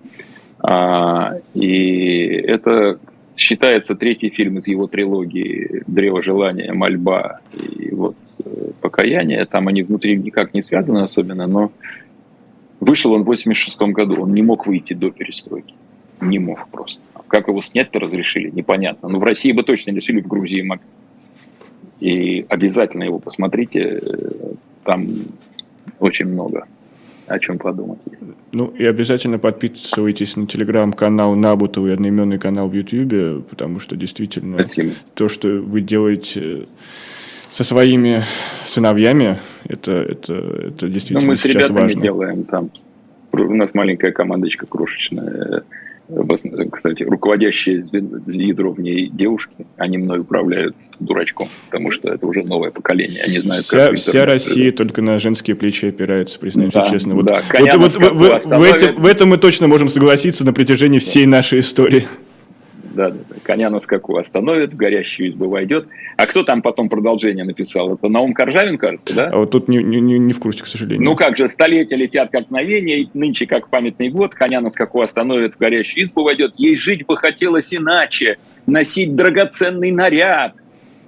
А, 0.60 1.34
и 1.52 2.26
это 2.46 2.98
считается 3.36 3.94
третий 3.94 4.30
фильм 4.30 4.58
из 4.58 4.66
его 4.66 4.86
трилогии 4.86 5.82
«Древо 5.86 6.22
желания», 6.22 6.72
«Мольба» 6.72 7.40
и 7.52 7.90
вот 7.90 8.16
э, 8.44 8.70
«Покаяние». 8.80 9.44
Там 9.44 9.68
они 9.68 9.82
внутри 9.82 10.16
никак 10.16 10.54
не 10.54 10.62
связаны 10.62 11.00
особенно, 11.00 11.46
но 11.46 11.72
Вышел 12.84 13.12
он 13.12 13.22
в 13.22 13.26
86 13.26 13.80
году, 13.94 14.22
он 14.22 14.34
не 14.34 14.42
мог 14.42 14.66
выйти 14.66 14.92
до 14.92 15.10
перестройки. 15.10 15.74
Не 16.20 16.38
мог 16.38 16.68
просто. 16.68 17.00
Как 17.34 17.48
его 17.48 17.60
снять-то 17.60 17.98
разрешили, 17.98 18.48
непонятно. 18.48 19.08
Но 19.08 19.14
ну, 19.14 19.18
в 19.18 19.24
России 19.24 19.50
бы 19.50 19.64
точно 19.64 19.90
решили, 19.90 20.20
в 20.20 20.28
Грузии 20.28 20.62
могли. 20.62 20.86
И 21.98 22.46
обязательно 22.48 23.02
его 23.02 23.18
посмотрите, 23.18 24.00
там 24.84 25.08
очень 25.98 26.26
много 26.26 26.68
о 27.26 27.38
чем 27.40 27.58
подумать. 27.58 27.98
Ну 28.52 28.66
и 28.66 28.84
обязательно 28.84 29.40
подписывайтесь 29.40 30.36
на 30.36 30.46
телеграм-канал 30.46 31.34
Набутова 31.34 31.88
и 31.88 31.90
одноименный 31.90 32.38
канал 32.38 32.68
в 32.68 32.72
Ютьюбе, 32.72 33.40
потому 33.50 33.80
что 33.80 33.96
действительно 33.96 34.58
Спасибо. 34.60 34.92
то, 35.14 35.28
что 35.28 35.48
вы 35.48 35.80
делаете 35.80 36.68
со 37.50 37.64
своими 37.64 38.22
сыновьями, 38.64 39.38
это, 39.64 39.90
это, 39.90 40.34
это 40.68 40.88
действительно 40.88 41.22
ну, 41.22 41.26
мы 41.32 41.36
с 41.36 41.44
ребятами 41.44 41.80
важно. 41.80 42.00
делаем 42.00 42.44
там. 42.44 42.70
У 43.32 43.54
нас 43.56 43.74
маленькая 43.74 44.12
командочка 44.12 44.66
крошечная. 44.66 45.64
Кстати, 46.70 47.02
руководящие 47.02 47.84
ядро 48.26 48.72
в 48.72 48.80
ней 48.80 49.08
девушки, 49.08 49.66
они 49.78 49.96
мной 49.96 50.20
управляют 50.20 50.76
дурачком, 51.00 51.48
потому 51.66 51.90
что 51.90 52.10
это 52.10 52.26
уже 52.26 52.42
новое 52.42 52.70
поколение, 52.70 53.22
они 53.22 53.38
знают, 53.38 53.64
вся, 53.64 53.88
как 53.88 53.96
Вся 53.96 54.26
Россия 54.26 54.70
только 54.70 55.00
на 55.00 55.18
женские 55.18 55.56
плечи 55.56 55.86
опирается, 55.86 56.38
признаемся 56.38 56.80
да, 56.80 56.90
честно. 56.90 57.14
Вот, 57.14 57.24
да. 57.24 57.42
вот, 57.58 57.74
вот, 57.74 57.92
в, 57.94 58.00
в, 58.00 58.58
в, 58.58 58.62
этом, 58.62 58.96
в 58.96 59.06
этом 59.06 59.28
мы 59.30 59.38
точно 59.38 59.66
можем 59.66 59.88
согласиться 59.88 60.44
на 60.44 60.52
протяжении 60.52 60.98
всей 60.98 61.26
нашей 61.26 61.60
истории 61.60 62.04
да, 62.94 63.10
да, 63.10 63.18
да. 63.28 63.36
Коня 63.42 63.70
на 63.70 63.80
скаку 63.80 64.16
остановит, 64.16 64.72
в 64.72 64.76
горящую 64.76 65.30
избу 65.30 65.48
войдет. 65.48 65.90
А 66.16 66.26
кто 66.26 66.42
там 66.42 66.62
потом 66.62 66.88
продолжение 66.88 67.44
написал? 67.44 67.94
Это 67.94 68.08
Наум 68.08 68.32
Коржавин, 68.32 68.78
кажется, 68.78 69.14
да? 69.14 69.30
А 69.32 69.38
вот 69.38 69.50
тут 69.50 69.68
не, 69.68 69.82
не, 69.82 70.00
не 70.00 70.32
в 70.32 70.40
курсе, 70.40 70.62
к 70.62 70.66
сожалению. 70.66 71.04
Ну 71.04 71.16
как 71.16 71.36
же, 71.36 71.48
столетия 71.48 71.96
летят 71.96 72.30
как 72.30 72.50
мгновение, 72.50 73.08
нынче 73.14 73.46
как 73.46 73.68
памятный 73.68 74.08
год, 74.08 74.34
коня 74.34 74.60
на 74.60 74.70
скаку 74.70 75.02
остановит, 75.02 75.54
в 75.54 75.58
горящую 75.58 76.04
избу 76.04 76.22
войдет. 76.22 76.54
Ей 76.56 76.76
жить 76.76 77.06
бы 77.06 77.16
хотелось 77.16 77.74
иначе, 77.74 78.38
носить 78.66 79.14
драгоценный 79.14 79.90
наряд. 79.90 80.54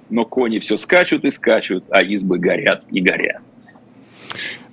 Но 0.09 0.25
кони 0.25 0.59
все 0.59 0.77
скачут 0.77 1.25
и 1.25 1.31
скачут, 1.31 1.83
а 1.89 2.01
избы 2.01 2.37
горят 2.37 2.83
и 2.91 3.01
горят. 3.01 3.41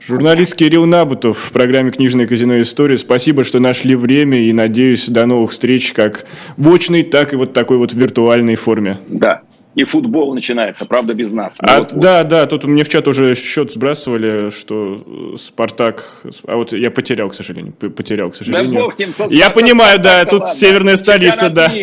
Журналист 0.06 0.54
Кирилл 0.54 0.84
Набутов 0.84 1.38
в 1.38 1.52
программе 1.52 1.90
«Книжное 1.90 2.26
казино. 2.26 2.60
История». 2.60 2.98
Спасибо, 2.98 3.42
что 3.42 3.58
нашли 3.58 3.94
время 3.94 4.38
и, 4.38 4.52
надеюсь, 4.52 5.06
до 5.08 5.24
новых 5.24 5.52
встреч 5.52 5.94
как 5.94 6.26
в 6.58 6.70
очной, 6.70 7.04
так 7.04 7.32
и 7.32 7.36
вот 7.36 7.54
такой 7.54 7.78
вот 7.78 7.94
виртуальной 7.94 8.56
форме. 8.56 8.98
Да, 9.08 9.44
и 9.74 9.84
футбол 9.84 10.34
начинается, 10.34 10.86
правда, 10.86 11.14
без 11.14 11.32
нас. 11.32 11.54
А, 11.58 11.80
вот, 11.80 11.94
да, 11.94 12.20
вот. 12.20 12.28
да, 12.28 12.46
тут 12.46 12.64
мне 12.64 12.84
в 12.84 12.88
чат 12.88 13.08
уже 13.08 13.34
счет 13.34 13.72
сбрасывали, 13.72 14.50
что 14.50 15.02
э, 15.04 15.36
Спартак... 15.36 16.22
А 16.46 16.56
вот 16.56 16.72
я 16.72 16.90
потерял, 16.90 17.28
к 17.30 17.34
сожалению. 17.34 17.72
Потерял, 17.72 18.30
к 18.30 18.36
сожалению. 18.36 18.72
Да 18.72 18.80
бог 18.80 18.94
с 18.94 18.98
ним, 18.98 19.12
со 19.12 19.26
Я 19.30 19.50
понимаю, 19.50 19.98
да, 19.98 20.24
тут 20.24 20.42
ладно. 20.42 20.54
северная 20.54 20.96
столица, 20.96 21.50
да. 21.50 21.72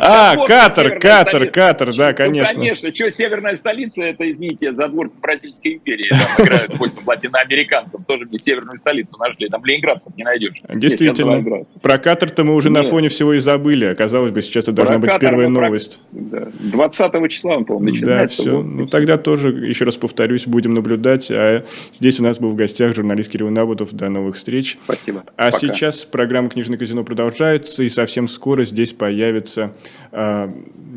А, 0.00 0.36
Катар, 0.46 0.98
Катар, 0.98 1.46
Катар, 1.46 1.94
да, 1.96 2.12
конечно. 2.12 2.54
Ну, 2.54 2.60
конечно, 2.60 2.94
что 2.94 3.10
северная 3.10 3.56
столица, 3.56 4.02
это, 4.02 4.30
извините, 4.30 4.72
задворки 4.72 5.14
Бразильской 5.20 5.74
империи. 5.74 6.10
Там 6.10 6.46
играют 6.46 6.74
пусть 6.76 6.94
латиноамериканцев, 7.06 8.00
тоже 8.06 8.26
мне 8.26 8.38
северную 8.38 8.76
столицу 8.76 9.16
нашли. 9.18 9.48
Там 9.48 9.64
ленинградцев 9.64 10.16
не 10.16 10.24
найдешь. 10.24 10.56
Действительно. 10.68 11.64
Про 11.80 11.98
Катар-то 11.98 12.44
мы 12.44 12.54
уже 12.54 12.70
на 12.70 12.82
фоне 12.82 13.08
всего 13.08 13.34
и 13.34 13.38
забыли. 13.38 13.86
Оказалось 13.86 14.32
бы, 14.32 14.42
сейчас 14.42 14.64
это 14.64 14.72
должна 14.72 14.98
быть 14.98 15.12
первая 15.20 15.48
новость. 15.48 16.00
20 16.12 17.19
числа 17.28 17.56
он, 17.56 17.64
по-моему, 17.64 17.92
начинается. 17.92 18.44
Да, 18.44 18.50
все. 18.50 18.62
Ну, 18.62 18.86
тогда 18.86 19.18
тоже, 19.18 19.50
еще 19.50 19.84
раз 19.84 19.96
повторюсь, 19.96 20.46
будем 20.46 20.74
наблюдать. 20.74 21.30
А 21.30 21.64
здесь 21.92 22.20
у 22.20 22.22
нас 22.22 22.38
был 22.38 22.50
в 22.50 22.56
гостях 22.56 22.94
журналист 22.94 23.30
Кирилл 23.30 23.50
Набутов. 23.50 23.92
До 23.92 24.08
новых 24.08 24.36
встреч. 24.36 24.78
Спасибо. 24.84 25.24
А 25.36 25.50
Пока. 25.50 25.58
сейчас 25.58 25.98
программа 26.04 26.48
«Книжное 26.48 26.78
казино» 26.78 27.04
продолжается, 27.04 27.82
и 27.82 27.88
совсем 27.88 28.28
скоро 28.28 28.64
здесь 28.64 28.92
появится 28.92 29.74
э, 30.12 30.48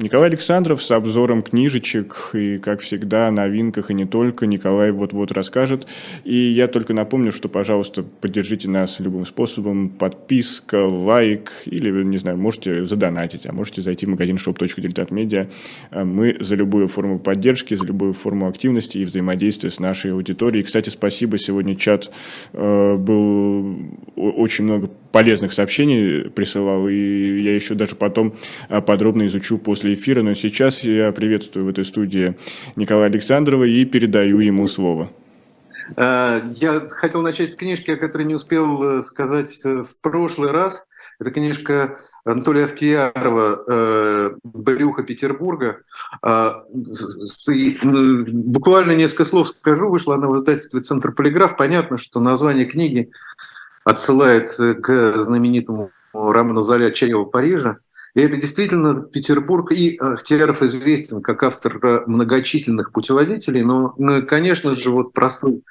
Николай 0.02 0.30
Александров 0.30 0.82
с 0.82 0.90
обзором 0.92 1.44
книжечек, 1.44 2.32
и, 2.34 2.58
как 2.58 2.82
всегда, 2.82 3.28
о 3.28 3.32
новинках, 3.32 3.92
и 3.92 3.94
не 3.94 4.06
только. 4.06 4.48
Николай 4.48 4.92
вот-вот 4.92 5.32
расскажет. 5.32 5.88
И 6.24 6.36
я 6.36 6.68
только 6.68 6.94
напомню, 6.94 7.32
что, 7.32 7.48
пожалуйста, 7.50 8.04
поддержите 8.04 8.70
нас 8.70 9.00
любым 9.00 9.26
способом. 9.26 9.90
Подписка, 9.90 10.86
лайк, 10.86 11.52
или, 11.66 11.92
не 12.04 12.18
знаю, 12.18 12.38
можете 12.38 12.86
задонатить, 12.86 13.46
а 13.48 13.54
можете 13.54 13.82
зайти 13.82 14.06
в 14.06 14.10
магазин 14.10 14.38
shop.diletant.media 14.38 15.50
мы 16.14 16.38
за 16.40 16.56
любую 16.56 16.88
форму 16.88 17.20
поддержки, 17.20 17.76
за 17.76 17.86
любую 17.86 18.14
форму 18.14 18.48
активности 18.48 19.00
и 19.00 19.06
взаимодействия 19.06 19.72
с 19.72 19.80
нашей 19.80 20.14
аудиторией. 20.14 20.64
Кстати, 20.64 20.90
спасибо, 20.90 21.38
сегодня 21.38 21.76
чат 21.76 22.12
э, 22.54 22.96
был 22.96 23.76
очень 24.16 24.64
много 24.66 24.90
полезных 25.12 25.54
сообщений 25.54 26.30
присылал, 26.30 26.88
и 26.88 27.42
я 27.42 27.56
еще 27.56 27.74
даже 27.74 27.96
потом 27.96 28.36
э, 28.70 28.82
подробно 28.82 29.28
изучу 29.28 29.58
после 29.58 29.96
эфира, 29.96 30.22
но 30.22 30.34
сейчас 30.36 30.84
я 30.84 31.12
приветствую 31.12 31.66
в 31.66 31.70
этой 31.70 31.84
студии 31.84 32.36
Николая 32.76 33.08
Александрова 33.08 33.64
и 33.64 33.84
передаю 33.86 34.40
ему 34.40 34.68
слово. 34.68 35.10
Э, 35.98 36.40
я 36.56 36.82
хотел 36.88 37.22
начать 37.22 37.52
с 37.52 37.56
книжки, 37.56 37.92
о 37.92 37.98
которой 37.98 38.24
не 38.24 38.36
успел 38.36 39.02
сказать 39.02 39.50
в 39.64 40.00
прошлый 40.02 40.52
раз. 40.52 40.88
Это 41.20 41.32
книжка 41.32 41.98
Анатолия 42.26 42.66
Ахтиярова 42.66 43.64
э, 43.68 44.32
«Брюхо 44.44 45.04
Петербурга». 45.04 45.80
А, 46.22 46.64
ну, 46.72 48.26
буквально 48.26 48.94
несколько 48.94 49.26
слов 49.26 49.50
скажу. 49.50 49.90
Вышла 49.90 50.16
она 50.16 50.28
в 50.28 50.36
издательстве 50.36 50.82
«Центр 50.82 51.12
Полиграф». 51.12 51.58
Понятно, 51.58 51.98
что 51.98 52.20
название 52.22 52.66
книги 52.66 53.12
отсылает 53.84 54.50
к 54.56 55.18
знаменитому 55.18 55.92
роману 56.14 56.64
Золя 56.64 56.92
Чаева 56.92 57.26
«Парижа». 57.26 57.78
И 58.16 58.22
это 58.22 58.38
действительно 58.38 59.02
Петербург. 59.02 59.72
И 59.72 59.98
Ахтияров 59.98 60.62
известен 60.62 61.22
как 61.22 61.44
автор 61.44 61.80
многочисленных 62.08 62.92
путеводителей, 62.92 63.64
но, 63.64 63.96
ну, 63.98 64.26
конечно 64.26 64.74
же, 64.74 64.92
вот 64.92 65.14
простой 65.14 65.64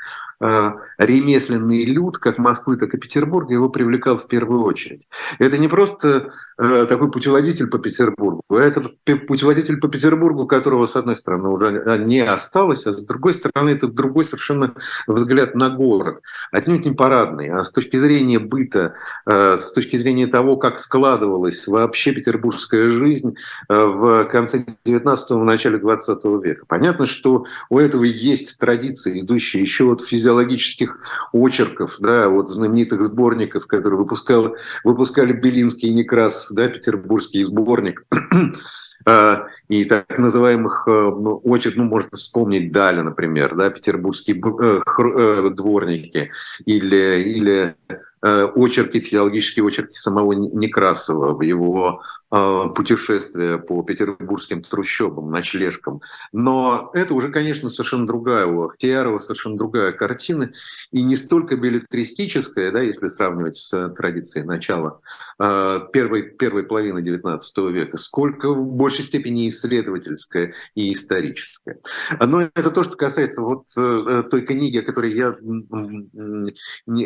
Э, 0.42 0.72
ремесленный 0.98 1.84
люд, 1.84 2.18
как 2.18 2.38
Москвы, 2.38 2.76
так 2.76 2.92
и 2.94 2.98
Петербурга, 2.98 3.54
его 3.54 3.68
привлекал 3.68 4.16
в 4.16 4.26
первую 4.26 4.64
очередь. 4.64 5.06
Это 5.38 5.56
не 5.56 5.68
просто 5.68 6.32
э, 6.58 6.86
такой 6.86 7.12
путеводитель 7.12 7.68
по 7.68 7.78
Петербургу, 7.78 8.42
а 8.50 8.56
это 8.56 8.90
путеводитель 9.28 9.78
по 9.78 9.86
Петербургу, 9.86 10.48
которого, 10.48 10.86
с 10.86 10.96
одной 10.96 11.14
стороны, 11.14 11.48
уже 11.48 11.70
не 12.04 12.18
осталось, 12.24 12.88
а 12.88 12.92
с 12.92 13.04
другой 13.04 13.34
стороны, 13.34 13.70
это 13.70 13.86
другой 13.86 14.24
совершенно 14.24 14.74
взгляд 15.06 15.54
на 15.54 15.70
город. 15.70 16.20
Отнюдь 16.50 16.86
не 16.86 16.92
парадный, 16.92 17.48
а 17.48 17.62
с 17.62 17.70
точки 17.70 17.96
зрения 17.96 18.40
быта, 18.40 18.94
э, 19.26 19.56
с 19.58 19.70
точки 19.70 19.96
зрения 19.96 20.26
того, 20.26 20.56
как 20.56 20.78
складывалась 20.78 21.68
вообще 21.68 22.10
Петербург, 22.10 22.31
петербургская 22.32 22.88
жизнь 22.88 23.36
в 23.68 24.24
конце 24.24 24.64
19-го, 24.86 25.44
начале 25.44 25.78
20 25.78 26.24
века. 26.42 26.64
Понятно, 26.66 27.06
что 27.06 27.44
у 27.68 27.78
этого 27.78 28.04
есть 28.04 28.58
традиции, 28.58 29.20
идущие 29.20 29.62
еще 29.62 29.92
от 29.92 30.00
физиологических 30.00 30.98
очерков, 31.32 31.96
да, 32.00 32.28
вот 32.28 32.48
знаменитых 32.48 33.02
сборников, 33.02 33.66
которые 33.66 33.98
выпускал, 33.98 34.56
выпускали 34.84 35.32
Белинский 35.32 35.90
и 35.90 35.92
Некрасов, 35.92 36.46
да, 36.50 36.68
петербургский 36.68 37.44
сборник 37.44 38.06
а, 39.06 39.46
и 39.68 39.84
так 39.84 40.18
называемых 40.18 40.84
ну, 40.86 41.40
очередь, 41.44 41.76
ну, 41.76 41.84
можно 41.84 42.16
вспомнить 42.16 42.72
Даля, 42.72 43.02
например, 43.02 43.54
да, 43.56 43.68
петербургские 43.68 44.40
э, 44.40 44.80
э, 44.80 45.50
дворники 45.50 46.30
или, 46.64 47.22
или 47.22 47.76
Э, 48.24 48.46
очерки, 48.54 49.00
физиологические 49.00 49.66
очерки 49.66 49.96
самого 49.96 50.32
Некрасова, 50.32 51.34
в 51.34 51.42
его 51.42 52.02
э, 52.32 52.68
путешествие 52.74 53.58
по 53.58 53.82
петербургским 53.82 54.62
трущобам, 54.62 55.30
ночлежкам. 55.30 56.00
Но 56.32 56.90
это 56.94 57.14
уже, 57.14 57.28
конечно, 57.30 57.68
совершенно 57.68 58.06
другая 58.06 58.46
у 58.46 58.64
Ахтиярова, 58.64 59.18
совершенно 59.18 59.56
другая 59.56 59.92
картина, 59.92 60.50
и 60.90 61.02
не 61.02 61.16
столько 61.16 61.56
билетристическая, 61.56 62.72
да, 62.72 62.80
если 62.80 63.08
сравнивать 63.08 63.56
с 63.56 63.90
традицией 63.90 64.44
начала 64.44 65.00
э, 65.38 65.80
первой, 65.92 66.22
первой 66.22 66.64
половины 66.64 67.00
XIX 67.00 67.40
века, 67.70 67.96
сколько 67.96 68.52
в 68.52 68.66
большей 68.66 69.04
степени 69.04 69.48
исследовательская 69.48 70.54
и 70.74 70.92
историческая. 70.92 71.80
Но 72.20 72.42
это 72.42 72.70
то, 72.70 72.82
что 72.82 72.96
касается 72.96 73.42
вот 73.42 73.66
той 73.74 74.42
книги, 74.42 74.78
о 74.78 74.82
которой 74.82 75.12
я 75.14 75.36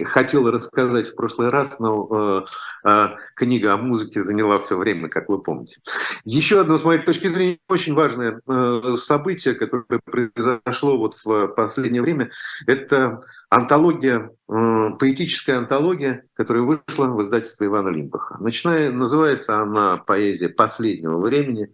хотел 0.05 0.51
рассказать 0.51 0.87
сказать 0.87 1.09
в 1.09 1.16
прошлый 1.16 1.49
раз, 1.49 1.79
но 1.79 2.45
э, 2.85 2.89
э, 2.89 3.09
книга 3.35 3.74
о 3.74 3.77
музыке 3.77 4.22
заняла 4.22 4.59
все 4.61 4.77
время, 4.77 5.09
как 5.16 5.30
вы 5.30 5.38
помните. 5.38 5.80
Еще 6.24 6.60
одно, 6.60 6.76
с 6.76 6.84
моей 6.84 7.00
точки 7.00 7.28
зрения, 7.28 7.58
очень 7.70 7.94
важное 7.94 8.42
э, 8.46 8.96
событие, 8.96 9.54
которое 9.54 9.98
произошло 10.04 10.98
вот 10.98 11.14
в 11.24 11.48
последнее 11.48 12.02
время, 12.02 12.30
это 12.66 13.22
антология, 13.48 14.30
э, 14.46 14.90
поэтическая 14.98 15.56
антология, 15.56 16.24
которая 16.34 16.64
вышла 16.64 17.06
в 17.06 17.22
издательстве 17.22 17.68
Ивана 17.68 17.88
Лимбаха. 17.88 18.36
Начиная, 18.40 18.92
называется 18.92 19.56
она 19.56 19.96
«Поэзия 19.96 20.50
последнего 20.50 21.18
времени». 21.18 21.72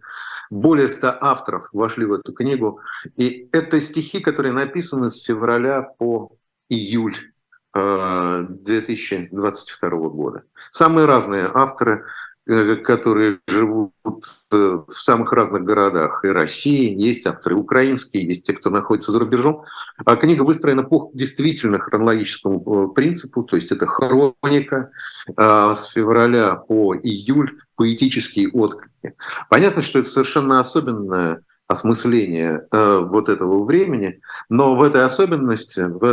Более 0.49 0.87
ста 0.87 1.17
авторов 1.19 1.67
вошли 1.73 2.05
в 2.05 2.13
эту 2.13 2.31
книгу. 2.31 2.79
И 3.17 3.49
это 3.51 3.81
стихи, 3.81 4.21
которые 4.21 4.53
написаны 4.53 5.09
с 5.09 5.21
февраля 5.21 5.81
по 5.81 6.31
июль 6.69 7.17
2022 7.73 9.89
года. 10.09 10.43
Самые 10.69 11.05
разные 11.05 11.49
авторы, 11.51 11.95
э, 11.95 12.01
которые 12.45 13.39
живут 13.47 13.93
э, 14.03 14.79
в 14.87 14.91
самых 14.91 15.31
разных 15.31 15.63
городах 15.63 16.25
и 16.25 16.27
России, 16.27 16.93
есть 16.93 17.25
авторы 17.25 17.55
украинские, 17.55 18.27
есть 18.27 18.43
те, 18.43 18.53
кто 18.53 18.69
находится 18.69 19.11
за 19.11 19.19
рубежом. 19.19 19.63
А 20.03 20.15
книга 20.17 20.43
выстроена 20.43 20.83
по 20.83 21.09
действительно 21.13 21.79
хронологическому 21.79 22.89
э, 22.91 22.93
принципу, 22.93 23.43
то 23.43 23.55
есть 23.55 23.71
это 23.71 23.87
хроника 23.87 24.91
с 25.37 25.85
февраля 25.87 26.55
по 26.55 26.95
июль, 26.95 27.57
поэтические 27.75 28.49
отклики. 28.51 29.15
Понятно, 29.49 29.81
что 29.81 29.99
это 29.99 30.09
совершенно 30.09 30.59
особенное 30.59 31.41
осмысление 31.67 32.67
вот 32.71 33.29
этого 33.29 33.63
времени, 33.63 34.19
но 34.49 34.75
в 34.75 34.83
этой 34.83 35.05
особенности, 35.05 35.79
в 35.79 36.03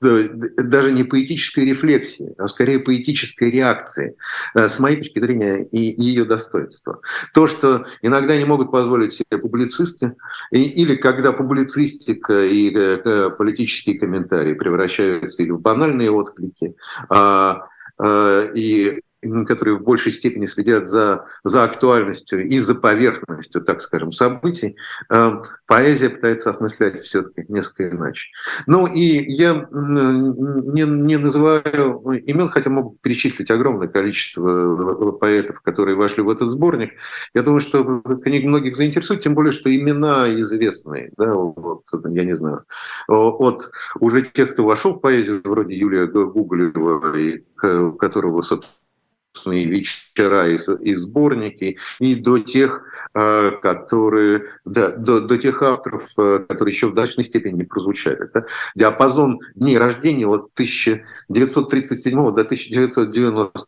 даже 0.00 0.92
не 0.92 1.04
поэтической 1.04 1.64
рефлексии, 1.64 2.34
а 2.38 2.46
скорее 2.48 2.78
поэтической 2.78 3.50
реакции, 3.50 4.16
э, 4.54 4.68
с 4.68 4.78
моей 4.78 4.98
точки 4.98 5.18
зрения, 5.18 5.64
и 5.64 6.02
ее 6.02 6.24
достоинства. 6.24 7.00
То, 7.34 7.46
что 7.46 7.86
иногда 8.02 8.36
не 8.36 8.44
могут 8.44 8.70
позволить 8.70 9.12
себе 9.12 9.38
публицисты, 9.38 10.14
или 10.50 10.96
когда 10.96 11.32
публицистика 11.32 12.44
и 12.44 12.72
э, 12.74 13.30
политические 13.30 13.98
комментарии 13.98 14.54
превращаются 14.54 15.42
или 15.42 15.50
в 15.50 15.60
банальные 15.60 16.10
отклики, 16.10 16.74
а, 17.08 17.66
э, 17.98 18.52
и 18.54 19.00
которые 19.20 19.76
в 19.78 19.82
большей 19.82 20.12
степени 20.12 20.46
следят 20.46 20.86
за, 20.86 21.26
за 21.44 21.64
актуальностью 21.64 22.46
и 22.46 22.58
за 22.58 22.74
поверхностью, 22.74 23.62
так 23.62 23.80
скажем, 23.80 24.12
событий, 24.12 24.76
э, 25.12 25.32
поэзия 25.66 26.10
пытается 26.10 26.50
осмыслять 26.50 27.00
все-таки 27.00 27.44
несколько 27.48 27.90
иначе. 27.90 28.30
Ну 28.66 28.86
и 28.86 29.24
я 29.30 29.68
не, 29.72 30.82
не 30.82 31.18
называю 31.18 32.00
имен, 32.26 32.48
хотя 32.48 32.70
могу 32.70 32.96
перечислить 33.00 33.50
огромное 33.50 33.88
количество 33.88 35.12
поэтов, 35.12 35.60
которые 35.62 35.96
вошли 35.96 36.22
в 36.22 36.30
этот 36.30 36.50
сборник. 36.50 36.92
Я 37.34 37.42
думаю, 37.42 37.60
что 37.60 38.00
книга 38.22 38.46
многих 38.46 38.76
заинтересует, 38.76 39.20
тем 39.20 39.34
более, 39.34 39.52
что 39.52 39.74
имена 39.74 40.32
известные, 40.34 41.12
да, 41.16 41.34
вот, 41.34 41.82
я 42.10 42.24
не 42.24 42.36
знаю, 42.36 42.64
от 43.08 43.70
уже 43.98 44.22
тех, 44.22 44.52
кто 44.52 44.64
вошел 44.64 44.94
в 44.94 45.00
поэзию, 45.00 45.40
вроде 45.44 45.74
Юлия 45.74 46.06
Гуголева, 46.06 47.18
и 47.18 47.42
которого, 47.56 48.42
собственно, 48.42 48.77
вечера, 49.46 50.48
и, 50.48 50.58
и 50.82 50.94
сборники, 50.94 51.78
и 52.00 52.14
до 52.14 52.38
тех, 52.38 52.82
э, 53.14 53.52
которые, 53.62 54.44
да, 54.64 54.90
до, 54.90 55.20
до 55.20 55.38
тех 55.38 55.62
авторов, 55.62 56.08
э, 56.18 56.44
которые 56.48 56.74
еще 56.74 56.88
в 56.88 56.94
значительной 56.94 57.24
степени 57.24 57.58
не 57.58 57.64
прозвучали. 57.64 58.24
Это 58.24 58.46
диапазон 58.74 59.40
дней 59.54 59.78
рождения 59.78 60.26
от 60.26 60.50
1937 60.54 62.14
до 62.14 62.42
1990 62.42 63.66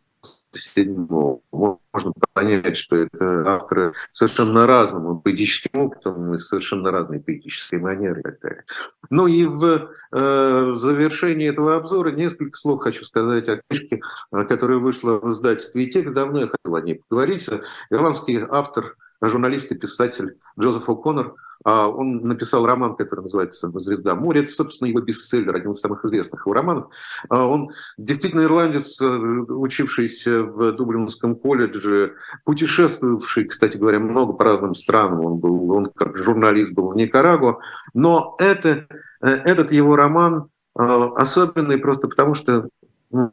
седьмого. 0.58 1.40
Можно 1.52 2.12
понять, 2.32 2.76
что 2.76 2.96
это 2.96 3.54
авторы 3.54 3.94
совершенно 4.10 4.66
разным 4.66 5.20
поэтическим 5.20 5.80
опытом 5.80 6.34
и 6.34 6.38
совершенно 6.38 6.90
разной 6.90 7.20
поэтической 7.20 7.78
манерой 7.78 8.20
и 8.20 8.22
так 8.22 8.40
далее. 8.40 8.64
Ну 9.10 9.26
и 9.26 9.44
в, 9.46 9.90
э, 10.12 10.72
завершении 10.74 11.48
этого 11.48 11.76
обзора 11.76 12.10
несколько 12.10 12.56
слов 12.56 12.82
хочу 12.82 13.04
сказать 13.04 13.48
о 13.48 13.60
книжке, 13.68 14.00
э, 14.32 14.44
которая 14.44 14.78
вышла 14.78 15.20
в 15.20 15.32
издательстве 15.32 15.84
«И 15.84 15.90
текст». 15.90 16.14
Давно 16.14 16.40
я 16.40 16.48
хотел 16.48 16.76
о 16.76 16.80
ней 16.80 17.02
поговорить. 17.08 17.48
Ирландский 17.90 18.44
автор, 18.48 18.96
журналист 19.28 19.72
и 19.72 19.76
писатель 19.76 20.38
Джозеф 20.58 20.88
О'Коннор– 20.88 21.34
а, 21.64 21.88
он 21.88 22.22
написал 22.22 22.66
роман, 22.66 22.96
который 22.96 23.20
называется 23.20 23.70
«Звезда 23.80 24.14
моря». 24.14 24.40
Это, 24.40 24.50
собственно, 24.50 24.88
его 24.88 25.00
бестселлер, 25.00 25.54
один 25.54 25.72
из 25.72 25.80
самых 25.80 26.04
известных 26.04 26.46
его 26.46 26.54
романов. 26.54 26.88
А, 27.28 27.46
он 27.46 27.70
действительно 27.98 28.42
ирландец, 28.42 29.00
э, 29.00 29.06
учившийся 29.06 30.44
в 30.44 30.72
Дублинском 30.72 31.36
колледже, 31.36 32.14
путешествовавший, 32.44 33.44
кстати 33.44 33.76
говоря, 33.76 33.98
много 33.98 34.32
по 34.32 34.44
разным 34.44 34.74
странам. 34.74 35.24
Он, 35.24 35.38
был, 35.38 35.70
он 35.72 35.86
как 35.86 36.16
журналист 36.16 36.72
был 36.72 36.92
в 36.92 36.96
Никарагуа. 36.96 37.58
Но 37.92 38.36
это, 38.38 38.86
э, 39.20 39.28
этот 39.28 39.70
его 39.70 39.96
роман 39.96 40.48
э, 40.78 40.82
особенный 40.82 41.76
просто 41.76 42.08
потому, 42.08 42.32
что 42.32 42.70
ну, 43.10 43.30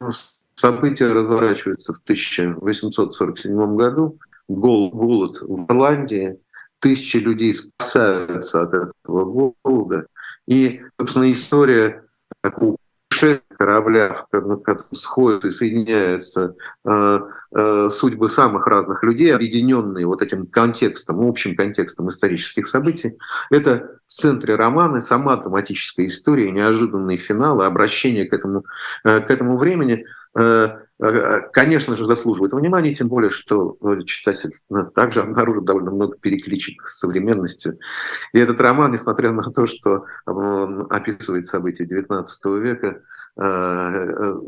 события 0.54 1.10
разворачиваются 1.12 1.94
в 1.94 1.98
1847 2.00 3.76
году. 3.76 4.18
Голод 4.48 5.40
в 5.42 5.66
Ирландии– 5.70 6.38
тысячи 6.80 7.16
людей 7.16 7.54
спасаются 7.54 8.62
от 8.62 8.74
этого 8.74 9.52
голода. 9.62 10.06
И, 10.46 10.80
собственно, 10.98 11.30
история 11.32 12.04
такого 12.42 12.76
корабля, 13.56 14.12
в 14.12 14.28
котором 14.28 14.62
сходятся 14.92 15.48
и 15.48 15.50
соединяются 15.50 16.54
э, 16.84 17.20
э, 17.56 17.88
судьбы 17.90 18.30
самых 18.30 18.68
разных 18.68 19.02
людей, 19.02 19.34
объединенные 19.34 20.06
вот 20.06 20.22
этим 20.22 20.46
контекстом, 20.46 21.20
общим 21.22 21.56
контекстом 21.56 22.08
исторических 22.08 22.68
событий. 22.68 23.18
Это 23.50 23.98
в 24.06 24.12
центре 24.12 24.54
романа 24.54 25.00
сама 25.00 25.36
драматическая 25.36 26.06
история, 26.06 26.52
неожиданный 26.52 27.16
финал, 27.16 27.60
обращение 27.60 28.26
к 28.26 28.32
этому, 28.32 28.64
э, 29.02 29.20
к 29.20 29.30
этому 29.30 29.58
времени 29.58 30.04
Э, 30.38 30.78
конечно 31.52 31.96
же, 31.96 32.04
заслуживает 32.04 32.52
внимания, 32.52 32.92
тем 32.92 33.08
более, 33.08 33.30
что 33.30 33.76
э, 33.80 34.02
читатель 34.04 34.58
ну, 34.68 34.88
также 34.88 35.20
обнаружит 35.20 35.64
довольно 35.64 35.92
много 35.92 36.16
перекличек 36.18 36.86
с 36.88 36.98
современностью. 36.98 37.78
И 38.32 38.38
этот 38.38 38.60
роман, 38.60 38.92
несмотря 38.92 39.30
на 39.30 39.44
то, 39.44 39.66
что 39.66 40.06
он 40.26 40.88
описывает 40.90 41.46
события 41.46 41.84
XIX 41.84 42.24
века, 42.60 43.02
э, 43.40 44.38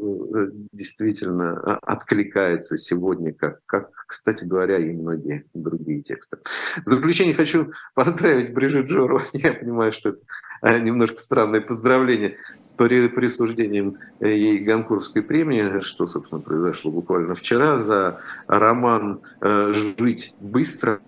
действительно 0.72 1.78
откликается 1.82 2.76
сегодня, 2.76 3.32
как, 3.32 3.60
как, 3.66 3.90
кстати 4.08 4.44
говоря, 4.44 4.78
и 4.78 4.90
многие 4.90 5.44
другие 5.54 6.02
тексты. 6.02 6.38
В 6.84 6.90
заключение 6.90 7.34
хочу 7.34 7.70
поздравить 7.94 8.52
Брижит 8.52 8.86
Джору. 8.86 9.22
Я 9.32 9.52
понимаю, 9.52 9.92
что 9.92 10.16
это 10.62 10.80
немножко 10.80 11.18
странное 11.18 11.60
поздравление 11.60 12.36
с 12.60 12.74
присуждением 12.74 13.98
ей 14.20 14.58
Ганкурской 14.58 15.22
премии, 15.22 15.80
что, 15.80 16.06
собственно, 16.06 16.39
произошло 16.40 16.90
буквально 16.90 17.34
вчера, 17.34 17.76
за 17.76 18.20
роман 18.46 19.20
э, 19.40 19.72
«Жить 19.72 20.34
быстро». 20.40 21.00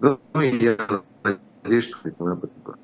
Ну, 0.00 0.18
я 0.34 0.76
надеюсь, 1.64 1.84
что 1.84 1.96
мы 2.18 2.32
об 2.32 2.44
этом 2.44 2.76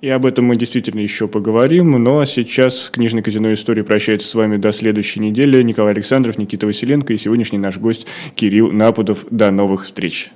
И 0.00 0.08
об 0.08 0.26
этом 0.26 0.44
мы 0.46 0.56
действительно 0.56 1.00
еще 1.00 1.28
поговорим. 1.28 1.90
Ну 1.92 2.20
а 2.20 2.26
сейчас 2.26 2.90
книжный 2.92 3.22
казино 3.22 3.52
истории 3.54 3.82
прощается 3.82 4.28
с 4.28 4.34
вами 4.34 4.58
до 4.58 4.72
следующей 4.72 5.20
недели. 5.20 5.62
Николай 5.62 5.92
Александров, 5.94 6.36
Никита 6.36 6.66
Василенко 6.66 7.12
и 7.12 7.18
сегодняшний 7.18 7.58
наш 7.58 7.78
гость 7.78 8.06
Кирилл 8.34 8.70
Напудов. 8.70 9.24
До 9.30 9.50
новых 9.50 9.84
встреч. 9.84 10.30